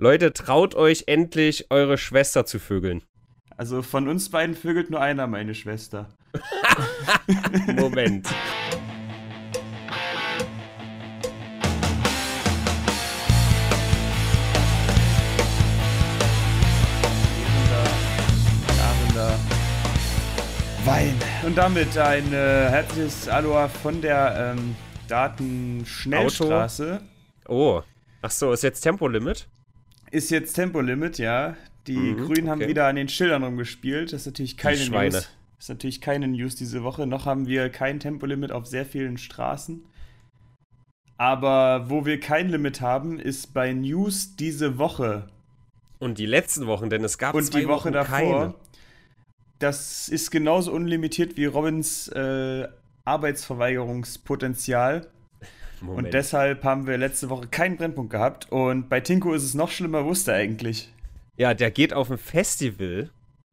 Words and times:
Leute, 0.00 0.32
traut 0.32 0.76
euch 0.76 1.04
endlich, 1.08 1.72
eure 1.72 1.98
Schwester 1.98 2.46
zu 2.46 2.60
vögeln. 2.60 3.02
Also 3.56 3.82
von 3.82 4.06
uns 4.06 4.30
beiden 4.30 4.54
vögelt 4.54 4.90
nur 4.90 5.00
einer 5.00 5.26
meine 5.26 5.56
Schwester. 5.56 6.08
Moment. 7.66 8.28
Wein. 20.84 21.14
Und 21.44 21.58
damit 21.58 21.98
ein 21.98 22.32
äh, 22.32 22.70
herzliches 22.70 23.28
Aloha 23.28 23.66
von 23.66 24.00
der 24.00 24.54
ähm, 24.56 24.76
Datenschnellstraße. 25.08 27.00
Oh. 27.48 27.82
Ach 28.22 28.30
so, 28.30 28.52
ist 28.52 28.62
jetzt 28.62 28.82
Tempolimit? 28.82 29.48
Ist 30.10 30.30
jetzt 30.30 30.54
Tempolimit, 30.54 31.18
ja. 31.18 31.56
Die 31.86 31.96
Mhm, 31.96 32.26
Grünen 32.26 32.48
haben 32.50 32.60
okay. 32.60 32.68
wieder 32.70 32.86
an 32.86 32.96
den 32.96 33.08
Schildern 33.08 33.42
rumgespielt. 33.44 34.12
Das 34.12 34.22
ist 34.22 34.26
natürlich 34.26 34.56
keine. 34.56 34.88
News. 34.88 35.12
Das 35.12 35.28
ist 35.64 35.68
natürlich 35.70 36.00
keine 36.00 36.28
News 36.28 36.54
diese 36.54 36.82
Woche. 36.84 37.06
Noch 37.06 37.26
haben 37.26 37.46
wir 37.46 37.68
kein 37.70 38.00
Tempolimit 38.00 38.52
auf 38.52 38.66
sehr 38.66 38.86
vielen 38.86 39.18
Straßen. 39.18 39.82
Aber 41.16 41.90
wo 41.90 42.06
wir 42.06 42.20
kein 42.20 42.48
Limit 42.48 42.80
haben, 42.80 43.18
ist 43.18 43.52
bei 43.52 43.72
News 43.72 44.36
diese 44.36 44.78
Woche. 44.78 45.26
Und 45.98 46.18
die 46.18 46.26
letzten 46.26 46.66
Wochen, 46.68 46.90
denn 46.90 47.02
es 47.02 47.18
gab 47.18 47.34
Und 47.34 47.42
zwei 47.44 47.60
die 47.60 47.66
Woche 47.68 47.86
Wochen 47.86 47.92
davor. 47.92 48.40
keine. 48.40 48.54
Das 49.58 50.08
ist 50.08 50.30
genauso 50.30 50.70
unlimitiert 50.72 51.36
wie 51.36 51.46
Robins 51.46 52.06
äh, 52.08 52.68
Arbeitsverweigerungspotenzial. 53.04 55.08
Moment. 55.80 56.06
Und 56.06 56.14
deshalb 56.14 56.64
haben 56.64 56.86
wir 56.86 56.98
letzte 56.98 57.28
Woche 57.30 57.46
keinen 57.48 57.76
Brennpunkt 57.76 58.10
gehabt. 58.10 58.50
Und 58.50 58.88
bei 58.88 59.00
Tinko 59.00 59.32
ist 59.34 59.44
es 59.44 59.54
noch 59.54 59.70
schlimmer, 59.70 60.04
wusste 60.04 60.32
er 60.32 60.38
eigentlich. 60.38 60.92
ja, 61.36 61.54
der 61.54 61.70
geht 61.70 61.92
auf 61.92 62.10
ein 62.10 62.18
Festival. 62.18 63.10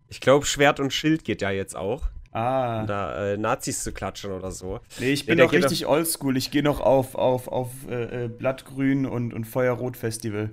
Ich 0.07 0.21
glaube, 0.21 0.45
Schwert 0.45 0.79
und 0.79 0.93
Schild 0.93 1.23
geht 1.23 1.41
ja 1.41 1.49
jetzt 1.51 1.75
auch. 1.75 2.03
Ah. 2.31 2.81
Um 2.81 2.87
da 2.87 3.31
äh, 3.33 3.37
Nazis 3.37 3.83
zu 3.83 3.91
klatschen 3.93 4.31
oder 4.31 4.51
so. 4.51 4.79
Nee, 4.99 5.11
ich 5.13 5.21
Nee, 5.23 5.27
bin 5.31 5.37
der 5.37 5.45
noch 5.45 5.53
richtig 5.53 5.87
oldschool. 5.87 6.35
Ich 6.35 6.51
gehe 6.51 6.63
noch 6.63 6.81
auf, 6.81 7.15
auf, 7.15 7.47
auf 7.47 7.69
äh, 7.89 8.25
äh, 8.25 8.27
Blattgrün 8.27 9.05
und, 9.05 9.33
und 9.33 9.45
Feuerrot-Festival. 9.45 10.49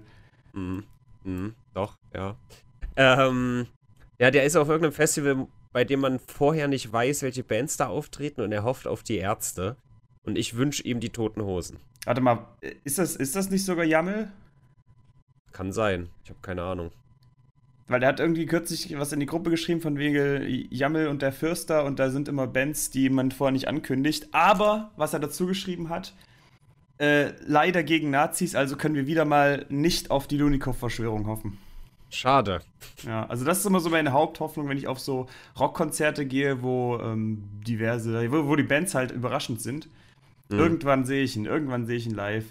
Mhm. 0.53 0.85
Mhm. 1.25 1.55
Doch, 1.75 1.97
ja. 2.15 2.37
Ähm, 2.97 3.67
ja, 4.19 4.31
der 4.31 4.45
ist 4.45 4.55
auf 4.57 4.69
irgendeinem 4.69 4.93
Festival, 4.93 5.49
bei 5.73 5.85
dem 5.85 6.01
man 6.01 6.21
vorher 6.21 6.69
nicht 6.69 6.93
weiß, 6.93 7.23
welche 7.23 7.43
Bands 7.43 7.77
da 7.77 7.89
auftreten 7.89 8.43
und 8.43 8.53
er 8.53 8.63
hofft 8.63 8.87
auf 8.87 9.03
die 9.03 9.17
Ärzte. 9.17 9.77
Und 10.25 10.39
ich 10.39 10.57
wünsche 10.57 10.83
ihm 10.85 11.01
die 11.01 11.11
toten 11.11 11.43
Hosen. 11.43 11.79
Warte 12.05 12.21
mal, 12.21 12.47
ist 12.85 12.99
das, 12.99 13.17
ist 13.17 13.35
das 13.37 13.51
nicht 13.51 13.65
sogar 13.65 13.85
Jammel? 13.85 14.31
Kann 15.53 15.73
sein. 15.73 16.09
Ich 16.25 16.31
habe 16.31 16.41
keine 16.43 16.63
Ahnung. 16.63 16.91
Weil 17.89 18.01
der 18.01 18.09
hat 18.09 18.21
irgendwie 18.21 18.47
kürzlich 18.47 18.97
was 18.99 19.13
in 19.13 19.21
die 19.21 19.27
Gruppe 19.27 19.51
geschrieben 19.51 19.81
von 19.81 19.99
wegen 19.99 20.67
Jammel 20.71 21.09
und 21.09 21.21
der 21.23 21.33
Fürster 21.33 21.85
und 21.85 21.99
da 21.99 22.11
sind 22.11 22.29
immer 22.29 22.47
Bands, 22.47 22.91
die 22.91 23.11
man 23.11 23.33
vorher 23.33 23.53
nicht 23.53 23.69
ankündigt. 23.69 24.29
Aber, 24.33 24.91
was 24.97 25.13
er 25.13 25.21
dazu 25.21 25.47
geschrieben 25.47 25.89
hat, 25.89 26.15
äh, 26.99 27.33
leider 27.45 27.83
gegen 27.83 28.11
Nazis, 28.11 28.55
also 28.55 28.77
können 28.77 28.95
wir 28.95 29.07
wieder 29.07 29.25
mal 29.25 29.67
nicht 29.69 30.11
auf 30.11 30.27
die 30.29 30.39
Lunikow-Verschwörung 30.39 31.27
hoffen. 31.27 31.59
Schade. 32.11 32.61
Ja, 33.05 33.27
also 33.27 33.45
das 33.45 33.59
ist 33.59 33.67
immer 33.67 33.81
so 33.81 33.91
meine 33.91 34.13
Haupthoffnung, 34.13 34.69
wenn 34.69 34.77
ich 34.77 34.87
auf 34.87 35.01
so 35.01 35.27
Rockkonzerte 35.59 36.27
gehe, 36.27 36.63
wo 36.63 36.99
ähm, 37.03 37.43
diverse, 37.67 38.31
wo, 38.31 38.47
wo 38.47 38.55
die 38.55 38.63
Bands 38.63 38.95
halt 38.95 39.11
überraschend 39.11 39.61
sind. 39.61 39.89
Mhm. 40.53 40.59
Irgendwann 40.61 41.05
sehe 41.05 41.23
ich 41.25 41.37
ihn, 41.37 41.47
irgendwann 41.47 41.87
sehe 41.87 41.97
ich 41.97 42.07
ihn 42.07 42.15
live. 42.15 42.45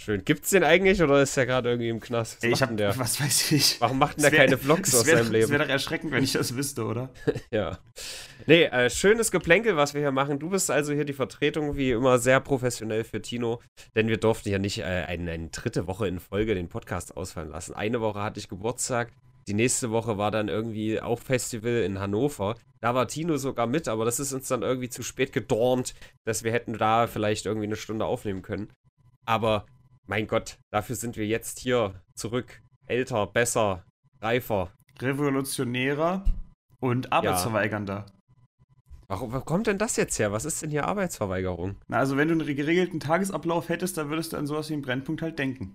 Schön. 0.00 0.24
Gibt's 0.24 0.50
den 0.50 0.62
eigentlich 0.62 1.02
oder 1.02 1.20
ist 1.20 1.36
der 1.36 1.44
gerade 1.44 1.70
irgendwie 1.70 1.88
im 1.88 1.98
Knast? 1.98 2.36
Was 2.36 2.44
Ey, 2.44 2.52
ich 2.52 2.62
hab, 2.62 2.76
der? 2.76 2.96
was 2.96 3.20
weiß 3.20 3.50
ich. 3.50 3.80
Warum 3.80 3.98
macht 3.98 4.16
denn 4.16 4.22
der 4.22 4.32
wär- 4.32 4.38
keine 4.38 4.56
Vlogs 4.56 4.94
aus 4.94 5.04
wär- 5.06 5.16
seinem 5.16 5.26
Es 5.26 5.32
wäre 5.32 5.46
Leben? 5.50 5.58
doch 5.58 5.68
erschreckend, 5.68 6.12
wenn 6.12 6.22
ich 6.22 6.32
das 6.32 6.54
wüsste, 6.54 6.84
oder? 6.84 7.10
Ja. 7.50 7.78
Nee, 8.46 8.62
äh, 8.64 8.88
schönes 8.90 9.32
Geplänkel, 9.32 9.76
was 9.76 9.94
wir 9.94 10.00
hier 10.00 10.12
machen. 10.12 10.38
Du 10.38 10.50
bist 10.50 10.70
also 10.70 10.92
hier 10.92 11.04
die 11.04 11.12
Vertretung, 11.14 11.76
wie 11.76 11.90
immer, 11.90 12.20
sehr 12.20 12.38
professionell 12.38 13.02
für 13.02 13.20
Tino, 13.20 13.60
denn 13.96 14.06
wir 14.06 14.18
durften 14.18 14.50
ja 14.50 14.60
nicht 14.60 14.78
äh, 14.78 14.84
eine, 14.84 15.32
eine 15.32 15.48
dritte 15.48 15.88
Woche 15.88 16.06
in 16.06 16.20
Folge 16.20 16.54
den 16.54 16.68
Podcast 16.68 17.16
ausfallen 17.16 17.50
lassen. 17.50 17.74
Eine 17.74 18.00
Woche 18.00 18.22
hatte 18.22 18.38
ich 18.38 18.48
Geburtstag, 18.48 19.10
die 19.48 19.54
nächste 19.54 19.90
Woche 19.90 20.18
war 20.18 20.30
dann 20.30 20.48
irgendwie 20.48 21.00
auch 21.00 21.18
Festival 21.18 21.82
in 21.82 21.98
Hannover. 21.98 22.54
Da 22.80 22.94
war 22.94 23.08
Tino 23.08 23.38
sogar 23.38 23.66
mit, 23.66 23.88
aber 23.88 24.04
das 24.04 24.20
ist 24.20 24.34
uns 24.34 24.46
dann 24.46 24.62
irgendwie 24.62 24.90
zu 24.90 25.02
spät 25.02 25.32
gedornt, 25.32 25.94
dass 26.24 26.44
wir 26.44 26.52
hätten 26.52 26.74
da 26.74 27.06
vielleicht 27.06 27.46
irgendwie 27.46 27.66
eine 27.66 27.76
Stunde 27.76 28.04
aufnehmen 28.04 28.42
können. 28.42 28.70
Aber 29.24 29.66
mein 30.06 30.26
Gott, 30.26 30.58
dafür 30.70 30.96
sind 30.96 31.16
wir 31.16 31.26
jetzt 31.26 31.60
hier 31.60 32.00
zurück. 32.14 32.60
Älter, 32.86 33.26
besser, 33.26 33.84
reifer. 34.20 34.70
Revolutionärer 35.00 36.24
und 36.80 37.10
Arbeitsverweigernder. 37.10 38.06
Warum, 39.06 39.32
wo 39.32 39.40
kommt 39.40 39.66
denn 39.66 39.78
das 39.78 39.96
jetzt 39.96 40.18
her? 40.18 40.32
Was 40.32 40.44
ist 40.44 40.60
denn 40.60 40.70
hier 40.70 40.86
Arbeitsverweigerung? 40.86 41.76
Na, 41.88 41.98
also 41.98 42.18
wenn 42.18 42.28
du 42.28 42.34
einen 42.34 42.56
geregelten 42.56 43.00
Tagesablauf 43.00 43.70
hättest, 43.70 43.96
dann 43.96 44.10
würdest 44.10 44.34
du 44.34 44.36
an 44.36 44.46
sowas 44.46 44.68
wie 44.68 44.74
einen 44.74 44.82
Brennpunkt 44.82 45.22
halt 45.22 45.38
denken. 45.38 45.74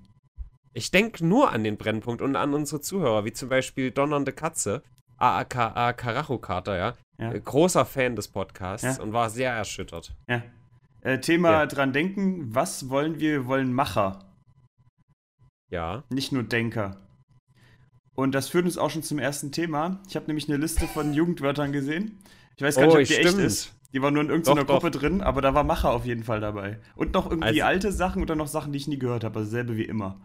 Ich 0.73 0.91
denke 0.91 1.25
nur 1.25 1.51
an 1.51 1.63
den 1.63 1.77
Brennpunkt 1.77 2.21
und 2.21 2.35
an 2.35 2.53
unsere 2.53 2.81
Zuhörer, 2.81 3.25
wie 3.25 3.33
zum 3.33 3.49
Beispiel 3.49 3.91
Donnernde 3.91 4.33
Katze, 4.33 4.81
AAKA 5.17 5.93
Karacho-Kater, 5.93 6.77
ja. 6.77 6.93
Ja. 7.19 7.31
Äh, 7.31 7.39
Großer 7.39 7.85
Fan 7.85 8.15
des 8.15 8.27
Podcasts 8.27 8.97
Ja. 8.97 9.03
und 9.03 9.13
war 9.13 9.29
sehr 9.29 9.51
erschüttert. 9.53 10.13
Ja. 10.27 10.41
Äh, 11.01 11.19
Thema 11.19 11.67
dran 11.67 11.93
denken, 11.93 12.53
was 12.55 12.89
wollen 12.89 13.19
wir? 13.19 13.31
Wir 13.33 13.45
wollen 13.45 13.71
Macher, 13.73 14.19
Ja. 15.69 16.03
nicht 16.09 16.31
nur 16.31 16.43
Denker. 16.43 16.97
Und 18.15 18.33
das 18.35 18.49
führt 18.49 18.65
uns 18.65 18.77
auch 18.77 18.89
schon 18.89 19.03
zum 19.03 19.19
ersten 19.19 19.51
Thema. 19.51 20.01
Ich 20.07 20.15
habe 20.15 20.27
nämlich 20.27 20.47
eine 20.47 20.57
Liste 20.57 20.87
von 20.87 21.13
Jugendwörtern 21.13 21.71
gesehen. 21.71 22.19
Ich 22.57 22.63
weiß 22.63 22.75
gar 22.75 22.83
Oh, 22.91 22.97
nicht, 22.97 23.09
ob 23.11 23.15
die 23.15 23.21
echt 23.21 23.29
stimmt. 23.29 23.43
ist. 23.43 23.73
Die 23.91 24.01
war 24.01 24.11
nur 24.11 24.21
in 24.23 24.29
irgendeiner 24.29 24.61
Doch, 24.61 24.67
doch. 24.67 24.73
Gruppe 24.81 24.91
drin, 24.91 25.21
aber 25.21 25.41
da 25.41 25.53
war 25.53 25.63
Macher 25.63 25.91
auf 25.91 26.05
jeden 26.05 26.23
Fall 26.23 26.39
dabei. 26.39 26.79
Und 26.95 27.13
noch 27.13 27.25
irgendwie 27.29 27.61
Also- 27.61 27.63
alte 27.63 27.91
Sachen 27.91 28.21
oder 28.21 28.35
noch 28.35 28.47
Sachen, 28.47 28.71
die 28.71 28.77
ich 28.77 28.87
nie 28.87 28.97
gehört 28.99 29.23
habe. 29.23 29.39
Also 29.39 29.51
selbe 29.51 29.77
wie 29.77 29.85
immer. 29.85 30.19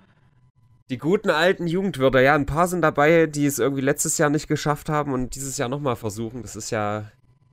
Die 0.90 0.98
guten 0.98 1.28
alten 1.28 1.66
Jugendwörter, 1.66 2.22
ja, 2.22 2.34
ein 2.34 2.46
paar 2.46 2.66
sind 2.66 2.80
dabei, 2.80 3.26
die 3.26 3.44
es 3.44 3.58
irgendwie 3.58 3.82
letztes 3.82 4.16
Jahr 4.16 4.30
nicht 4.30 4.48
geschafft 4.48 4.88
haben 4.88 5.12
und 5.12 5.34
dieses 5.34 5.58
Jahr 5.58 5.68
nochmal 5.68 5.96
versuchen. 5.96 6.40
Das 6.40 6.56
ist 6.56 6.70
ja 6.70 7.10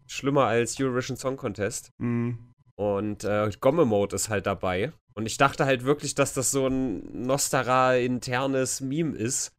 schlimmer 0.07 0.45
als 0.45 0.79
Eurovision 0.79 1.17
Song 1.17 1.35
Contest. 1.35 1.91
Hm. 1.99 2.37
Und 2.75 3.25
äh, 3.25 3.49
Gomme-Mode 3.59 4.15
ist 4.15 4.29
halt 4.29 4.45
dabei. 4.45 4.93
Und 5.15 5.25
ich 5.25 5.37
dachte 5.37 5.65
halt 5.65 5.83
wirklich, 5.83 6.15
dass 6.15 6.33
das 6.33 6.51
so 6.51 6.67
ein 6.67 7.25
Nostara-internes 7.25 8.79
Meme 8.81 9.15
ist. 9.15 9.51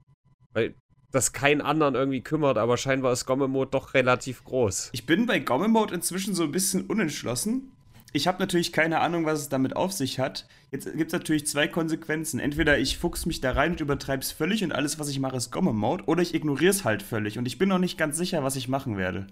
Weil 0.54 0.75
das 1.12 1.32
keinen 1.32 1.60
anderen 1.60 1.94
irgendwie 1.94 2.22
kümmert, 2.22 2.59
aber 2.59 2.76
scheinbar 2.78 3.12
ist 3.12 3.26
Gomme-Mode 3.26 3.70
doch 3.70 3.94
relativ 3.94 4.44
groß. 4.44 4.91
Ich 4.92 5.06
bin 5.06 5.26
bei 5.26 5.38
Gomme 5.38 5.69
Mode 5.69 5.94
inzwischen 5.94 6.34
so 6.34 6.44
ein 6.44 6.53
bisschen 6.53 6.86
unentschlossen. 6.86 7.72
Ich 8.12 8.26
habe 8.26 8.38
natürlich 8.38 8.72
keine 8.72 9.00
Ahnung, 9.00 9.26
was 9.26 9.40
es 9.40 9.48
damit 9.48 9.76
auf 9.76 9.92
sich 9.92 10.18
hat. 10.18 10.46
Jetzt 10.70 10.90
gibt 10.96 11.08
es 11.08 11.12
natürlich 11.12 11.46
zwei 11.46 11.68
Konsequenzen. 11.68 12.40
Entweder 12.40 12.78
ich 12.78 12.98
fuchs 12.98 13.26
mich 13.26 13.40
da 13.40 13.52
rein 13.52 13.72
und 13.72 13.80
übertreib's 13.80 14.32
völlig 14.32 14.64
und 14.64 14.72
alles, 14.72 14.98
was 14.98 15.08
ich 15.08 15.20
mache, 15.20 15.36
ist 15.36 15.50
Gomme 15.50 15.72
Mode, 15.72 16.04
oder 16.06 16.22
ich 16.22 16.34
ignoriere 16.34 16.70
es 16.70 16.84
halt 16.84 17.02
völlig. 17.02 17.36
Und 17.38 17.46
ich 17.46 17.58
bin 17.58 17.68
noch 17.68 17.78
nicht 17.78 17.98
ganz 17.98 18.16
sicher, 18.16 18.42
was 18.42 18.56
ich 18.56 18.68
machen 18.68 18.96
werde. 18.96 19.26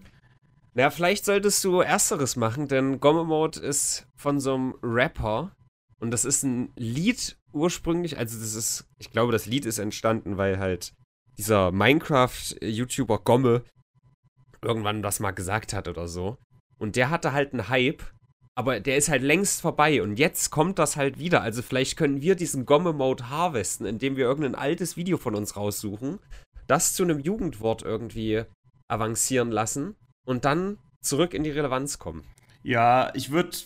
Na, 0.75 0.91
vielleicht 0.91 1.25
solltest 1.25 1.63
du 1.63 1.81
Ersteres 1.81 2.35
machen, 2.35 2.67
denn 2.67 2.99
Gomme-Mode 2.99 3.61
ist 3.61 4.09
von 4.17 4.41
so 4.41 4.55
einem 4.55 4.75
Rapper. 4.83 5.53
Und 6.01 6.11
das 6.11 6.25
ist 6.25 6.43
ein 6.43 6.73
Lied 6.77 7.37
ursprünglich. 7.53 8.19
Also, 8.19 8.39
das 8.39 8.55
ist, 8.55 8.85
ich 8.99 9.13
glaube, 9.13 9.31
das 9.31 9.47
Lied 9.47 9.67
ist 9.67 9.79
entstanden, 9.79 10.37
weil 10.37 10.59
halt 10.59 10.93
dieser 11.39 11.71
Minecraft-YouTuber 11.71 13.21
Gomme 13.21 13.63
irgendwann 14.63 15.03
das 15.03 15.21
mal 15.21 15.31
gesagt 15.31 15.73
hat 15.73 15.87
oder 15.87 16.09
so. 16.09 16.39
Und 16.79 16.97
der 16.97 17.09
hatte 17.09 17.33
halt 17.33 17.53
einen 17.53 17.69
Hype, 17.69 18.03
aber 18.57 18.81
der 18.81 18.97
ist 18.97 19.09
halt 19.09 19.23
längst 19.23 19.61
vorbei. 19.61 20.03
Und 20.03 20.19
jetzt 20.19 20.51
kommt 20.51 20.79
das 20.79 20.97
halt 20.97 21.19
wieder. 21.19 21.43
Also, 21.43 21.63
vielleicht 21.63 21.97
können 21.97 22.21
wir 22.23 22.35
diesen 22.37 22.67
Gomme-Mode 22.67 23.29
harvesten, 23.31 23.87
indem 23.87 24.17
wir 24.17 24.25
irgendein 24.25 24.55
altes 24.55 24.97
Video 24.97 25.19
von 25.19 25.35
uns 25.35 25.57
raussuchen, 25.57 26.19
das 26.67 26.95
zu 26.95 27.03
einem 27.03 27.19
Jugendwort 27.21 27.83
irgendwie 27.83 28.45
avancieren 28.89 29.51
lassen 29.51 29.97
und 30.27 30.45
dann 30.45 30.79
zurück 31.01 31.35
in 31.35 31.43
die 31.45 31.51
Relevanz 31.51 31.99
kommen. 31.99 32.25
Ja, 32.63 33.11
ich 33.15 33.31
würde 33.31 33.57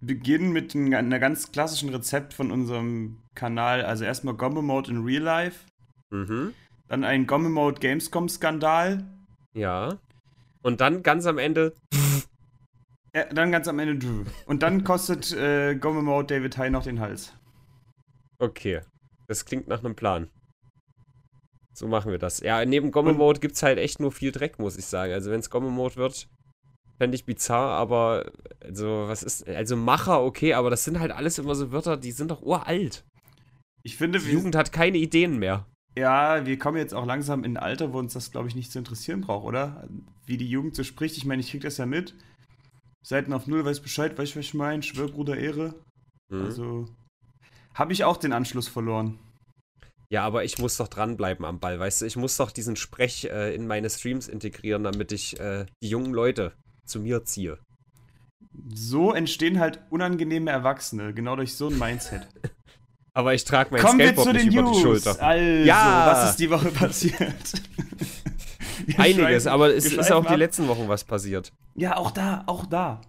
beginnen 0.00 0.52
mit 0.52 0.74
einem 0.74 0.94
einer 0.94 1.18
ganz 1.18 1.52
klassischen 1.52 1.90
Rezept 1.90 2.32
von 2.32 2.50
unserem 2.50 3.18
Kanal. 3.34 3.84
Also 3.84 4.04
erstmal 4.04 4.34
Gomme 4.34 4.62
Mode 4.62 4.90
in 4.90 5.04
Real 5.04 5.22
Life, 5.22 5.66
Mhm. 6.10 6.54
dann 6.88 7.04
ein 7.04 7.26
Gomme 7.26 7.50
Mode 7.50 7.80
Gamescom-Skandal, 7.80 9.04
Ja. 9.54 9.98
Und 10.62 10.80
dann 10.80 11.02
ganz 11.02 11.26
am 11.26 11.38
Ende. 11.38 11.74
äh, 13.12 13.32
dann 13.34 13.52
ganz 13.52 13.68
am 13.68 13.78
Ende 13.78 13.96
Drew. 13.96 14.24
Und 14.46 14.62
dann 14.62 14.84
kostet 14.84 15.32
äh, 15.32 15.74
Gomme 15.74 16.02
Mode 16.02 16.34
David 16.34 16.56
High 16.58 16.70
noch 16.70 16.84
den 16.84 17.00
Hals. 17.00 17.34
Okay. 18.38 18.80
Das 19.28 19.44
klingt 19.44 19.68
nach 19.68 19.84
einem 19.84 19.94
Plan. 19.94 20.28
So 21.72 21.86
machen 21.86 22.10
wir 22.10 22.18
das. 22.18 22.40
Ja, 22.40 22.64
neben 22.64 22.90
Gomme-Mode 22.90 23.40
gibt 23.40 23.54
es 23.54 23.62
halt 23.62 23.78
echt 23.78 24.00
nur 24.00 24.12
viel 24.12 24.32
Dreck, 24.32 24.58
muss 24.58 24.76
ich 24.76 24.86
sagen. 24.86 25.12
Also, 25.12 25.30
wenn 25.30 25.40
es 25.40 25.50
Gomme-Mode 25.50 25.96
wird, 25.96 26.28
fände 26.98 27.14
ich 27.14 27.24
bizarr, 27.24 27.70
aber. 27.70 28.32
Also, 28.62 29.04
was 29.06 29.22
ist. 29.22 29.48
Also, 29.48 29.76
Macher, 29.76 30.22
okay, 30.22 30.54
aber 30.54 30.68
das 30.68 30.84
sind 30.84 31.00
halt 31.00 31.12
alles 31.12 31.38
immer 31.38 31.54
so 31.54 31.70
Wörter, 31.72 31.96
die 31.96 32.12
sind 32.12 32.30
doch 32.30 32.42
uralt. 32.42 33.04
Ich 33.82 33.96
finde, 33.96 34.18
Die 34.18 34.32
Jugend 34.32 34.56
hat 34.56 34.72
keine 34.72 34.98
Ideen 34.98 35.38
mehr. 35.38 35.66
Ja, 35.96 36.44
wir 36.44 36.58
kommen 36.58 36.76
jetzt 36.76 36.92
auch 36.92 37.06
langsam 37.06 37.44
in 37.44 37.56
ein 37.56 37.62
Alter, 37.62 37.92
wo 37.92 37.98
uns 37.98 38.12
das, 38.12 38.30
glaube 38.30 38.48
ich, 38.48 38.54
nicht 38.54 38.70
zu 38.70 38.78
interessieren 38.78 39.22
braucht, 39.22 39.46
oder? 39.46 39.88
Wie 40.26 40.36
die 40.36 40.48
Jugend 40.48 40.76
so 40.76 40.84
spricht. 40.84 41.16
Ich 41.16 41.24
meine, 41.24 41.40
ich 41.40 41.50
krieg 41.50 41.62
das 41.62 41.78
ja 41.78 41.86
mit. 41.86 42.14
Seiten 43.02 43.32
auf 43.32 43.46
Null 43.46 43.64
weiß 43.64 43.80
Bescheid, 43.80 44.16
weißt 44.18 44.34
du, 44.34 44.38
was 44.38 44.46
ich 44.46 44.54
meine? 44.54 44.82
Schwör, 44.82 45.08
Bruder, 45.08 45.36
Ehre. 45.36 45.74
Mhm. 46.30 46.44
Also, 46.44 46.88
habe 47.74 47.92
ich 47.92 48.04
auch 48.04 48.16
den 48.16 48.32
Anschluss 48.32 48.68
verloren. 48.68 49.18
Ja, 50.12 50.24
aber 50.24 50.44
ich 50.44 50.58
muss 50.58 50.76
doch 50.76 50.88
dranbleiben 50.88 51.44
am 51.44 51.60
Ball, 51.60 51.78
weißt 51.78 52.02
du? 52.02 52.06
Ich 52.06 52.16
muss 52.16 52.36
doch 52.36 52.50
diesen 52.50 52.74
Sprech 52.76 53.24
äh, 53.30 53.54
in 53.54 53.66
meine 53.66 53.88
Streams 53.88 54.26
integrieren, 54.28 54.82
damit 54.84 55.12
ich 55.12 55.38
äh, 55.38 55.66
die 55.82 55.88
jungen 55.88 56.12
Leute 56.12 56.52
zu 56.84 56.98
mir 57.00 57.24
ziehe. 57.24 57.58
So 58.74 59.12
entstehen 59.12 59.60
halt 59.60 59.80
unangenehme 59.90 60.50
Erwachsene, 60.50 61.14
genau 61.14 61.36
durch 61.36 61.54
so 61.54 61.68
ein 61.68 61.78
Mindset. 61.78 62.26
Aber 63.14 63.34
ich 63.34 63.44
trage 63.44 63.70
mein 63.72 63.82
Kommen 63.82 63.98
wir 63.98 64.06
Skateboard 64.06 64.26
zu 64.28 64.32
nicht 64.34 64.46
den 64.46 64.52
über 64.52 64.62
die 64.62 64.68
News. 64.70 64.82
Schulter. 64.82 65.22
Also, 65.22 65.64
Ja. 65.64 66.06
was 66.12 66.30
ist 66.30 66.36
die 66.40 66.50
Woche 66.50 66.70
passiert? 66.70 67.52
Einiges, 68.96 69.46
aber 69.46 69.74
es 69.74 69.86
ist 69.86 70.12
auch 70.12 70.24
die 70.24 70.32
ab. 70.32 70.38
letzten 70.38 70.68
Wochen 70.68 70.88
was 70.88 71.04
passiert. 71.04 71.52
Ja, 71.74 71.96
auch 71.96 72.10
da, 72.10 72.44
auch 72.46 72.66
da. 72.66 73.00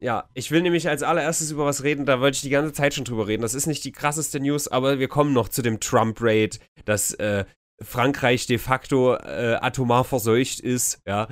Ja, 0.00 0.28
ich 0.34 0.50
will 0.52 0.62
nämlich 0.62 0.88
als 0.88 1.02
allererstes 1.02 1.50
über 1.50 1.64
was 1.66 1.82
reden, 1.82 2.06
da 2.06 2.20
wollte 2.20 2.36
ich 2.36 2.42
die 2.42 2.50
ganze 2.50 2.72
Zeit 2.72 2.94
schon 2.94 3.04
drüber 3.04 3.26
reden. 3.26 3.42
Das 3.42 3.54
ist 3.54 3.66
nicht 3.66 3.84
die 3.84 3.90
krasseste 3.92 4.38
News, 4.38 4.68
aber 4.68 4.98
wir 5.00 5.08
kommen 5.08 5.32
noch 5.32 5.48
zu 5.48 5.60
dem 5.60 5.80
Trump-Raid, 5.80 6.60
dass 6.84 7.12
äh, 7.14 7.44
Frankreich 7.82 8.46
de 8.46 8.58
facto 8.58 9.14
äh, 9.14 9.56
atomar 9.60 10.04
verseucht 10.04 10.60
ist, 10.60 11.00
ja. 11.06 11.28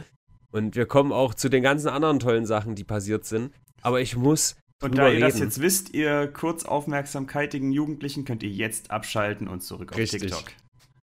Und 0.51 0.75
wir 0.75 0.87
kommen 0.87 1.13
auch 1.13 1.35
zu 1.35 1.49
den 1.49 1.63
ganzen 1.63 1.89
anderen 1.89 2.19
tollen 2.19 2.47
Sachen, 2.47 2.75
die 2.75 2.85
passiert 2.85 3.25
sind. 3.25 3.53
Aber 3.83 4.01
ich 4.01 4.17
muss 4.17 4.57
Und 4.83 4.97
da 4.97 5.07
ihr 5.07 5.15
reden. 5.15 5.21
das 5.21 5.39
jetzt 5.39 5.61
wisst, 5.61 5.93
ihr 5.95 6.27
kurz 6.29 6.65
aufmerksamkeitigen 6.65 7.73
Jugendlichen, 7.73 8.25
könnt 8.25 8.43
ihr 8.43 8.51
jetzt 8.51 8.91
abschalten 8.91 9.49
und 9.49 9.63
zurück 9.63 9.93
auf 9.93 9.99
Richtig. 9.99 10.23
TikTok. 10.23 10.45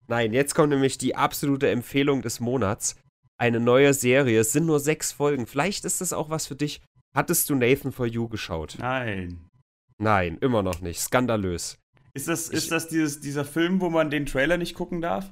Nein, 0.10 0.34
jetzt 0.34 0.56
kommt 0.56 0.70
nämlich 0.70 0.98
die 0.98 1.16
absolute 1.16 1.70
Empfehlung 1.70 2.22
des 2.22 2.40
Monats. 2.40 2.96
Eine 3.38 3.60
neue 3.60 3.94
Serie. 3.94 4.40
Es 4.40 4.52
sind 4.52 4.66
nur 4.66 4.80
sechs 4.80 5.12
Folgen. 5.12 5.46
Vielleicht 5.46 5.86
ist 5.86 6.02
das 6.02 6.14
auch 6.14 6.30
was 6.30 6.48
für 6.48 6.56
dich. 6.56 6.82
Hattest 7.16 7.50
du 7.50 7.56
Nathan 7.56 7.92
for 7.92 8.06
You 8.06 8.28
geschaut? 8.28 8.76
Nein. 8.80 9.46
Nein, 9.98 10.38
immer 10.42 10.64
noch 10.64 10.82
nicht. 10.82 11.00
Skandalös. 11.00 11.78
Ist 12.14 12.28
das, 12.28 12.50
Ich- 12.50 12.56
ist 12.58 12.72
das 12.72 12.88
dieses, 12.88 13.20
dieser 13.22 13.46
Film, 13.46 13.80
wo 13.82 13.90
man 13.90 14.10
den 14.10 14.26
Trailer 14.26 14.58
nicht 14.58 14.74
gucken 14.76 15.00
darf? 15.02 15.32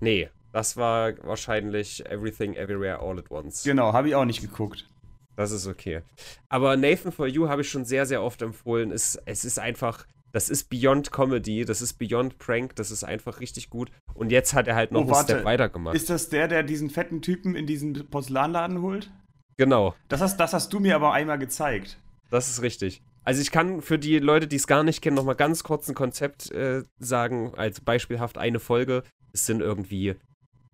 Nee, 0.00 0.30
das 0.52 0.76
war 0.76 1.12
wahrscheinlich 1.26 2.06
Everything 2.06 2.54
Everywhere 2.54 3.00
All 3.00 3.18
at 3.18 3.30
Once. 3.30 3.62
Genau, 3.64 3.92
habe 3.92 4.08
ich 4.08 4.14
auch 4.14 4.24
nicht 4.24 4.40
geguckt. 4.40 4.88
Das 5.36 5.50
ist 5.50 5.66
okay. 5.66 6.02
Aber 6.48 6.76
Nathan 6.76 7.10
for 7.12 7.26
You 7.26 7.48
habe 7.48 7.62
ich 7.62 7.68
schon 7.70 7.84
sehr, 7.84 8.06
sehr 8.06 8.22
oft 8.22 8.42
empfohlen. 8.42 8.92
Es, 8.92 9.16
es 9.24 9.44
ist 9.44 9.58
einfach, 9.58 10.06
das 10.32 10.48
ist 10.48 10.70
Beyond 10.70 11.12
Comedy, 11.12 11.64
das 11.64 11.82
ist 11.82 11.94
Beyond 11.94 12.38
Prank, 12.38 12.74
das 12.76 12.90
ist 12.90 13.04
einfach 13.04 13.40
richtig 13.40 13.70
gut. 13.70 13.90
Und 14.14 14.30
jetzt 14.32 14.54
hat 14.54 14.66
er 14.68 14.74
halt 14.74 14.90
noch 14.92 15.00
Oh, 15.00 15.02
einen 15.04 15.10
warte. 15.12 15.32
Step 15.34 15.44
weitergemacht. 15.44 15.94
Ist 15.94 16.10
das 16.10 16.28
der, 16.30 16.48
der 16.48 16.62
diesen 16.62 16.90
fetten 16.90 17.22
Typen 17.22 17.54
in 17.54 17.66
diesen 17.66 18.08
Porzellanladen 18.08 18.82
holt? 18.82 19.10
genau, 19.58 19.94
Das 20.08 20.20
hast, 20.20 20.38
das 20.38 20.52
hast 20.54 20.72
du 20.72 20.80
mir 20.80 20.96
aber 20.96 21.12
einmal 21.12 21.38
gezeigt. 21.38 21.98
das 22.30 22.48
ist 22.50 22.62
richtig. 22.62 23.02
Also 23.24 23.40
ich 23.40 23.52
kann 23.52 23.82
für 23.82 23.98
die 24.00 24.18
Leute, 24.18 24.48
die 24.48 24.56
es 24.56 24.66
gar 24.66 24.82
nicht 24.82 25.00
kennen, 25.02 25.14
nochmal 25.14 25.36
ganz 25.36 25.62
kurz 25.62 25.88
ein 25.88 25.94
Konzept 25.94 26.50
äh, 26.50 26.82
sagen, 26.98 27.52
als 27.56 27.80
beispielhaft 27.80 28.36
eine 28.38 28.58
Folge. 28.58 29.04
Es 29.32 29.46
sind 29.46 29.60
irgendwie 29.60 30.16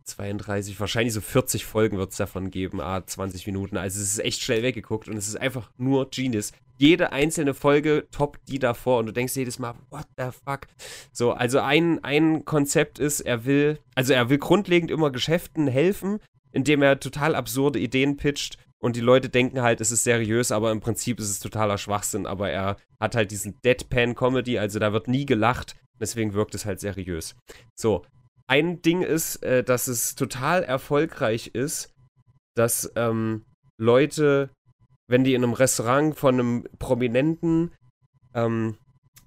32, 0.04 0.80
wahrscheinlich 0.80 1.12
so 1.12 1.20
40 1.20 1.66
Folgen 1.66 1.98
wird 1.98 2.12
es 2.12 2.16
davon 2.16 2.50
geben, 2.50 2.80
ah, 2.80 3.04
20 3.04 3.46
Minuten. 3.46 3.76
Also 3.76 4.00
es 4.00 4.12
ist 4.12 4.18
echt 4.20 4.40
schnell 4.40 4.62
weggeguckt 4.62 5.08
und 5.08 5.16
es 5.18 5.28
ist 5.28 5.36
einfach 5.36 5.70
nur 5.76 6.08
Genius. 6.10 6.52
Jede 6.78 7.12
einzelne 7.12 7.54
Folge 7.54 8.06
toppt 8.10 8.48
die 8.48 8.58
davor 8.58 9.00
und 9.00 9.06
du 9.06 9.12
denkst 9.12 9.36
jedes 9.36 9.58
Mal, 9.58 9.74
what 9.90 10.06
the 10.16 10.30
fuck? 10.44 10.68
So, 11.12 11.32
also 11.32 11.58
ein, 11.58 12.02
ein 12.04 12.44
Konzept 12.44 12.98
ist, 12.98 13.20
er 13.20 13.44
will, 13.44 13.80
also 13.94 14.12
er 14.12 14.30
will 14.30 14.38
grundlegend 14.38 14.90
immer 14.90 15.10
Geschäften 15.10 15.66
helfen, 15.66 16.20
indem 16.52 16.82
er 16.82 17.00
total 17.00 17.34
absurde 17.34 17.80
Ideen 17.80 18.16
pitcht 18.16 18.58
und 18.80 18.94
die 18.94 19.00
Leute 19.00 19.28
denken 19.28 19.60
halt, 19.60 19.80
es 19.80 19.90
ist 19.90 20.04
seriös, 20.04 20.52
aber 20.52 20.70
im 20.70 20.80
Prinzip 20.80 21.18
ist 21.18 21.30
es 21.30 21.40
totaler 21.40 21.78
Schwachsinn, 21.78 22.26
aber 22.26 22.50
er 22.50 22.76
hat 23.00 23.16
halt 23.16 23.32
diesen 23.32 23.58
Deadpan-Comedy, 23.64 24.58
also 24.58 24.78
da 24.78 24.92
wird 24.92 25.08
nie 25.08 25.26
gelacht, 25.26 25.74
deswegen 26.00 26.32
wirkt 26.32 26.54
es 26.54 26.64
halt 26.64 26.78
seriös. 26.78 27.34
So, 27.74 28.04
ein 28.46 28.80
Ding 28.82 29.02
ist, 29.02 29.42
äh, 29.42 29.64
dass 29.64 29.88
es 29.88 30.14
total 30.14 30.62
erfolgreich 30.62 31.48
ist, 31.48 31.92
dass 32.54 32.90
ähm, 32.94 33.44
Leute, 33.78 34.50
wenn 35.08 35.24
die 35.24 35.34
in 35.34 35.42
einem 35.42 35.54
Restaurant 35.54 36.16
von 36.16 36.34
einem 36.34 36.68
Prominenten 36.78 37.72
ähm, 38.34 38.76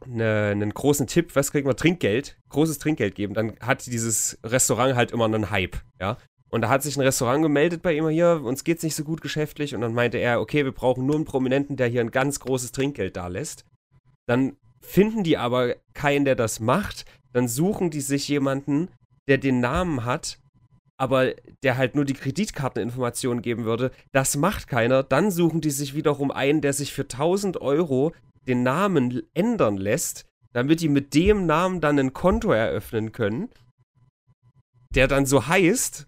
ne, 0.05 0.49
einen 0.51 0.73
großen 0.73 1.07
Tipp, 1.07 1.35
was 1.35 1.51
kriegen 1.51 1.67
wir, 1.67 1.75
Trinkgeld, 1.75 2.37
großes 2.49 2.79
Trinkgeld 2.79 3.15
geben, 3.15 3.33
dann 3.33 3.59
hat 3.59 3.85
dieses 3.85 4.39
Restaurant 4.43 4.95
halt 4.95 5.11
immer 5.11 5.25
einen 5.25 5.49
Hype, 5.49 5.77
ja. 5.99 6.17
Und 6.49 6.61
da 6.61 6.69
hat 6.69 6.83
sich 6.83 6.97
ein 6.97 7.01
Restaurant 7.01 7.41
gemeldet 7.41 7.81
bei 7.81 7.93
ihm 7.93 8.07
hier, 8.09 8.41
uns 8.43 8.65
geht's 8.65 8.83
nicht 8.83 8.95
so 8.95 9.05
gut 9.05 9.21
geschäftlich. 9.21 9.73
Und 9.73 9.79
dann 9.79 9.93
meinte 9.93 10.17
er, 10.17 10.41
okay, 10.41 10.65
wir 10.65 10.73
brauchen 10.73 11.05
nur 11.05 11.15
einen 11.15 11.23
Prominenten, 11.23 11.77
der 11.77 11.87
hier 11.87 12.01
ein 12.01 12.11
ganz 12.11 12.41
großes 12.41 12.73
Trinkgeld 12.73 13.15
da 13.15 13.27
lässt. 13.27 13.63
Dann 14.27 14.57
finden 14.81 15.23
die 15.23 15.37
aber 15.37 15.75
keinen, 15.93 16.25
der 16.25 16.35
das 16.35 16.59
macht. 16.59 17.05
Dann 17.31 17.47
suchen 17.47 17.89
die 17.89 18.01
sich 18.01 18.27
jemanden, 18.27 18.89
der 19.29 19.37
den 19.37 19.61
Namen 19.61 20.03
hat, 20.03 20.39
aber 21.01 21.33
der 21.63 21.77
halt 21.77 21.95
nur 21.95 22.05
die 22.05 22.13
Kreditkarteninformationen 22.13 23.41
geben 23.41 23.65
würde. 23.65 23.89
Das 24.11 24.37
macht 24.37 24.67
keiner. 24.67 25.01
Dann 25.01 25.31
suchen 25.31 25.59
die 25.59 25.71
sich 25.71 25.95
wiederum 25.95 26.29
einen, 26.29 26.61
der 26.61 26.73
sich 26.73 26.93
für 26.93 27.01
1000 27.01 27.59
Euro 27.59 28.13
den 28.47 28.61
Namen 28.61 29.23
ändern 29.33 29.77
lässt, 29.77 30.27
damit 30.53 30.79
die 30.79 30.89
mit 30.89 31.15
dem 31.15 31.47
Namen 31.47 31.81
dann 31.81 31.97
ein 31.97 32.13
Konto 32.13 32.51
eröffnen 32.51 33.11
können, 33.11 33.49
der 34.93 35.07
dann 35.07 35.25
so 35.25 35.47
heißt. 35.47 36.05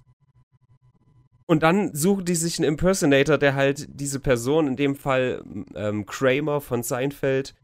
Und 1.47 1.63
dann 1.63 1.95
suchen 1.95 2.25
die 2.25 2.35
sich 2.35 2.59
einen 2.59 2.67
Impersonator, 2.69 3.39
der 3.39 3.55
halt 3.55 3.87
diese 3.99 4.19
Person, 4.19 4.67
in 4.67 4.75
dem 4.75 4.95
Fall 4.95 5.43
ähm, 5.73 6.05
Kramer 6.05 6.61
von 6.61 6.83
Seinfeld, 6.83 7.55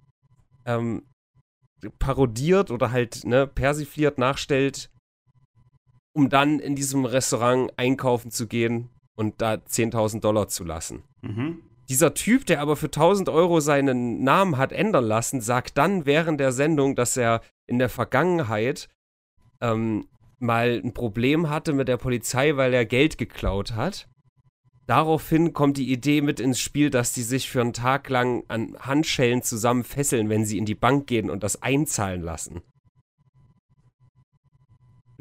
ähm, 0.66 1.04
parodiert 2.00 2.72
oder 2.72 2.92
halt 2.92 3.24
ne, 3.24 3.46
persifliert 3.46 4.18
nachstellt, 4.18 4.90
um 6.14 6.30
dann 6.30 6.60
in 6.60 6.76
diesem 6.76 7.06
Restaurant 7.06 7.72
einkaufen 7.78 8.32
zu 8.32 8.48
gehen 8.48 8.90
und 9.16 9.42
da 9.42 9.56
10.000 9.56 10.22
Dollar 10.22 10.48
zu 10.48 10.64
lassen. 10.64 11.04
Mhm. 11.22 11.62
Dieser 11.90 12.14
Typ, 12.14 12.46
der 12.46 12.62
aber 12.62 12.76
für 12.76 12.86
1000 12.86 13.30
Euro 13.30 13.60
seinen 13.62 14.24
Namen 14.24 14.58
hat 14.58 14.72
ändern 14.72 15.06
lassen, 15.06 15.42
sagt 15.42 15.78
dann 15.78 16.06
während 16.06 16.40
der 16.40 16.52
Sendung, 16.52 16.96
dass 16.96 17.18
er 17.18 17.42
in 17.66 17.80
der 17.80 17.90
Vergangenheit 17.90 18.90
ähm, 19.60 20.08
mal 20.38 20.82
ein 20.84 20.94
Problem 20.94 21.50
hatte 21.50 21.74
mit 21.74 21.88
der 21.88 21.98
Polizei, 21.98 22.56
weil 22.58 22.74
er 22.74 22.86
Geld 22.86 23.18
geklaut 23.18 23.74
hat. 23.74 24.08
Daraufhin 24.86 25.54
kommt 25.54 25.78
die 25.78 25.92
Idee 25.92 26.22
mit 26.22 26.40
ins 26.40 26.60
Spiel, 26.60 26.90
dass 26.90 27.14
die 27.14 27.22
sich 27.22 27.50
für 27.50 27.62
einen 27.62 27.74
Tag 27.74 28.10
lang 28.10 28.44
an 28.48 28.76
Handschellen 28.80 29.44
zusammen 29.44 29.84
fesseln, 29.84 30.30
wenn 30.30 30.46
sie 30.46 30.58
in 30.58 30.66
die 30.66 30.76
Bank 30.76 31.08
gehen 31.08 31.30
und 31.30 31.44
das 31.44 31.62
einzahlen 31.62 32.22
lassen. 32.22 32.62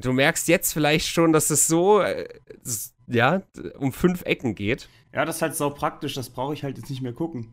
Du 0.01 0.13
merkst 0.13 0.47
jetzt 0.47 0.73
vielleicht 0.73 1.09
schon, 1.09 1.33
dass 1.33 1.51
es 1.51 1.67
so, 1.67 2.01
äh, 2.01 2.29
ja, 3.09 3.43
um 3.79 3.93
fünf 3.93 4.23
Ecken 4.23 4.55
geht. 4.55 4.89
Ja, 5.13 5.25
das 5.25 5.37
ist 5.37 5.43
halt 5.43 5.57
sau 5.57 5.71
praktisch, 5.71 6.15
das 6.15 6.31
brauche 6.31 6.55
ich 6.55 6.63
halt 6.63 6.79
jetzt 6.79 6.89
nicht 6.91 7.03
mehr 7.03 7.13
gucken. 7.13 7.53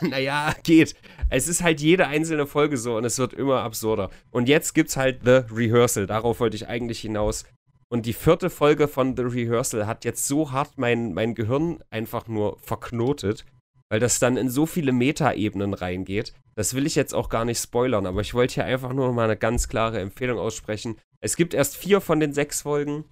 Naja, 0.00 0.54
geht. 0.62 0.94
Es 1.28 1.48
ist 1.48 1.62
halt 1.62 1.80
jede 1.80 2.06
einzelne 2.06 2.46
Folge 2.46 2.78
so 2.78 2.96
und 2.96 3.04
es 3.04 3.18
wird 3.18 3.34
immer 3.34 3.60
absurder. 3.62 4.10
Und 4.30 4.48
jetzt 4.48 4.72
gibt's 4.72 4.96
halt 4.96 5.20
The 5.24 5.42
Rehearsal. 5.52 6.06
Darauf 6.06 6.40
wollte 6.40 6.56
ich 6.56 6.68
eigentlich 6.68 7.00
hinaus. 7.00 7.44
Und 7.88 8.06
die 8.06 8.14
vierte 8.14 8.48
Folge 8.48 8.88
von 8.88 9.14
The 9.14 9.24
Rehearsal 9.24 9.86
hat 9.86 10.06
jetzt 10.06 10.26
so 10.26 10.52
hart 10.52 10.78
mein, 10.78 11.12
mein 11.12 11.34
Gehirn 11.34 11.84
einfach 11.90 12.26
nur 12.26 12.58
verknotet, 12.60 13.44
weil 13.90 14.00
das 14.00 14.18
dann 14.18 14.38
in 14.38 14.48
so 14.48 14.64
viele 14.64 14.92
Metaebenen 14.92 15.74
reingeht. 15.74 16.32
Das 16.54 16.72
will 16.72 16.86
ich 16.86 16.94
jetzt 16.94 17.14
auch 17.14 17.28
gar 17.28 17.44
nicht 17.44 17.60
spoilern, 17.60 18.06
aber 18.06 18.22
ich 18.22 18.32
wollte 18.32 18.54
hier 18.54 18.64
einfach 18.64 18.94
nur 18.94 19.12
mal 19.12 19.24
eine 19.24 19.36
ganz 19.36 19.68
klare 19.68 20.00
Empfehlung 20.00 20.38
aussprechen. 20.38 20.96
Es 21.24 21.36
gibt 21.36 21.54
erst 21.54 21.76
vier 21.76 22.00
von 22.00 22.18
den 22.18 22.32
sechs 22.32 22.62
Folgen, 22.62 23.04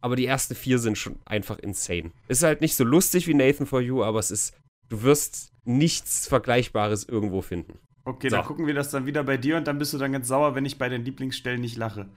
aber 0.00 0.16
die 0.16 0.26
ersten 0.26 0.56
vier 0.56 0.80
sind 0.80 0.98
schon 0.98 1.20
einfach 1.24 1.58
insane. 1.58 2.10
Ist 2.26 2.42
halt 2.42 2.60
nicht 2.60 2.74
so 2.74 2.82
lustig 2.84 3.28
wie 3.28 3.34
Nathan 3.34 3.64
for 3.66 3.80
You, 3.80 4.02
aber 4.02 4.18
es 4.18 4.32
ist, 4.32 4.54
du 4.88 5.02
wirst 5.02 5.52
nichts 5.64 6.26
Vergleichbares 6.26 7.04
irgendwo 7.04 7.42
finden. 7.42 7.78
Okay, 8.04 8.28
So. 8.28 8.36
dann 8.36 8.44
gucken 8.44 8.66
wir 8.66 8.74
das 8.74 8.90
dann 8.90 9.06
wieder 9.06 9.22
bei 9.22 9.36
dir 9.36 9.56
und 9.56 9.66
dann 9.68 9.78
bist 9.78 9.94
du 9.94 9.98
dann 9.98 10.12
ganz 10.12 10.26
sauer, 10.28 10.56
wenn 10.56 10.66
ich 10.66 10.78
bei 10.78 10.88
den 10.88 11.04
Lieblingsstellen 11.04 11.60
nicht 11.60 11.76
lache. 11.76 12.08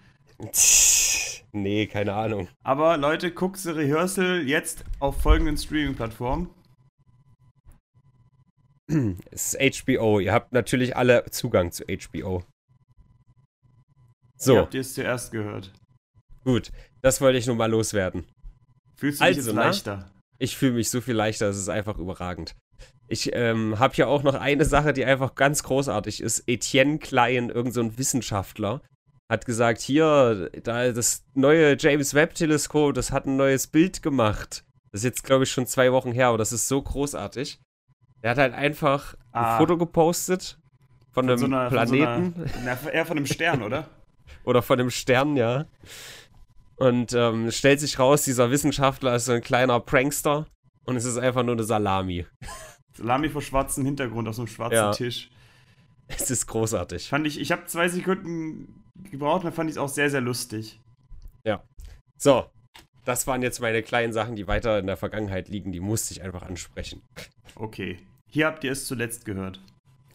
Nee, 1.53 1.86
keine 1.86 2.13
Ahnung. 2.13 2.48
Aber 2.63 2.98
Leute, 2.98 3.32
guckt 3.32 3.58
The 3.58 3.70
Rehearsal 3.72 4.41
jetzt 4.48 4.84
auf 5.00 5.22
folgenden 5.22 5.56
Streaming-Plattformen. 5.56 6.50
Es 9.32 9.53
ist 9.53 9.86
HBO. 9.86 10.20
Ihr 10.20 10.34
habt 10.34 10.51
natürlich 10.51 10.96
alle 10.96 11.25
Zugang 11.29 11.72
zu 11.72 11.84
HBO. 11.86 12.44
Ihr 14.39 14.44
So, 14.44 14.58
habt 14.58 14.74
ihr 14.74 14.82
es 14.82 14.94
zuerst 14.94 15.32
gehört. 15.32 15.72
gut. 16.44 16.72
Das 17.01 17.22
wollte 17.22 17.38
ich 17.38 17.46
nur 17.48 17.56
mal 17.56 17.70
loswerden. 17.70 18.25
Fühlst 18.96 19.22
du 19.22 19.25
dich 19.25 19.38
Also, 19.38 19.50
jetzt 19.50 19.56
ne? 19.56 19.62
leichter? 19.62 20.12
Ich 20.39 20.58
fühle 20.58 20.74
mich 20.74 20.89
so 20.89 21.01
viel 21.01 21.15
leichter, 21.15 21.48
es 21.48 21.58
ist 21.58 21.70
einfach 21.70 21.98
überragend. 21.98 22.56
Ich 23.08 23.32
ähm, 23.34 23.79
habe 23.79 23.94
hier 23.94 24.08
auch 24.08 24.24
noch 24.24 24.36
eine 24.36 24.65
Sache, 24.65 24.94
die 24.94 25.06
einfach 25.06 25.36
ganz 25.36 25.63
großartig 25.63 26.22
ist. 26.22 26.44
Etienne 26.48 27.00
Klein, 27.00 27.50
irgend 27.50 27.74
so 27.74 27.98
Wissenschaftler, 27.98 28.82
hat 29.29 29.46
gesagt, 29.46 29.82
hier, 29.82 30.50
da 30.63 30.91
das 30.91 31.24
neue 31.34 31.77
James 31.79 32.13
Webb 32.13 32.36
Teleskop, 32.36 32.94
das 32.94 33.12
hat 33.12 33.25
ein 33.25 33.38
neues 33.38 33.67
Bild 33.67 34.01
gemacht. 34.03 34.63
Das 34.91 35.01
ist 35.01 35.06
jetzt, 35.06 35.24
glaube 35.24 35.44
ich, 35.46 35.51
schon 35.51 35.67
zwei 35.67 35.91
Wochen 35.91 36.12
her, 36.12 36.27
aber 36.27 36.38
das 36.38 36.51
ist 36.51 36.67
so 36.67 36.82
großartig. 36.82 37.60
Er 38.22 38.32
hat 38.32 38.38
halt 38.38 38.53
einfach 38.53 39.15
ah. 39.32 39.53
ein 39.53 39.58
Foto 39.60 39.77
gepostet 39.77 40.58
von, 41.12 41.25
von 41.25 41.29
einem 41.29 41.38
so 41.38 41.46
einer, 41.46 41.70
Planeten. 41.70 42.34
Von 42.34 42.48
so 42.48 42.60
einer, 42.60 42.94
eher 42.94 43.06
von 43.06 43.17
einem 43.17 43.25
Stern, 43.25 43.63
oder? 43.63 43.89
oder 44.44 44.62
von 44.62 44.80
einem 44.80 44.90
Stern, 44.90 45.38
ja. 45.38 45.66
Und 46.76 47.14
ähm, 47.14 47.52
stellt 47.52 47.80
sich 47.80 47.98
raus, 47.98 48.24
dieser 48.24 48.52
Wissenschaftler 48.52 49.16
ist 49.16 49.26
so 49.26 49.34
ein 49.34 49.42
kleiner 49.42 49.80
Prankster 49.80 50.46
und 50.86 50.96
es 50.96 51.06
ist 51.06 51.18
einfach 51.18 51.44
nur 51.44 51.56
eine 51.56 51.64
Salami. 51.64 52.26
Salami 52.94 53.30
vor 53.30 53.42
schwarzem 53.42 53.86
Hintergrund 53.86 54.28
auf 54.28 54.36
so 54.36 54.44
einem 54.44 54.48
schwarzen 54.48 54.76
ja. 54.76 54.92
Tisch. 54.92 55.30
Es 56.08 56.32
ist 56.32 56.48
großartig. 56.48 57.10
Fand 57.10 57.28
ich, 57.28 57.40
ich 57.40 57.52
habe 57.52 57.66
zwei 57.66 57.90
Sekunden 57.90 58.84
gebraucht, 59.12 59.44
dann 59.44 59.54
fand 59.54 59.70
ich 59.70 59.76
es 59.76 59.78
auch 59.78 59.90
sehr, 59.90 60.10
sehr 60.10 60.22
lustig. 60.22 60.80
Ja. 61.44 61.64
So, 62.18 62.46
das 63.08 63.26
waren 63.26 63.42
jetzt 63.42 63.62
meine 63.62 63.84
kleinen 63.84 64.14
Sachen, 64.14 64.36
die 64.36 64.48
weiter 64.48 64.80
in 64.80 64.88
der 64.88 64.98
Vergangenheit 64.98 65.48
liegen. 65.48 65.72
Die 65.72 65.80
musste 65.80 66.14
ich 66.14 66.22
einfach 66.22 66.42
ansprechen. 66.42 67.02
Okay. 67.56 68.00
Hier 68.28 68.46
habt 68.46 68.64
ihr 68.64 68.72
es 68.72 68.86
zuletzt 68.86 69.26
gehört. 69.26 69.62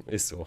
Ist 0.07 0.29
so. 0.29 0.47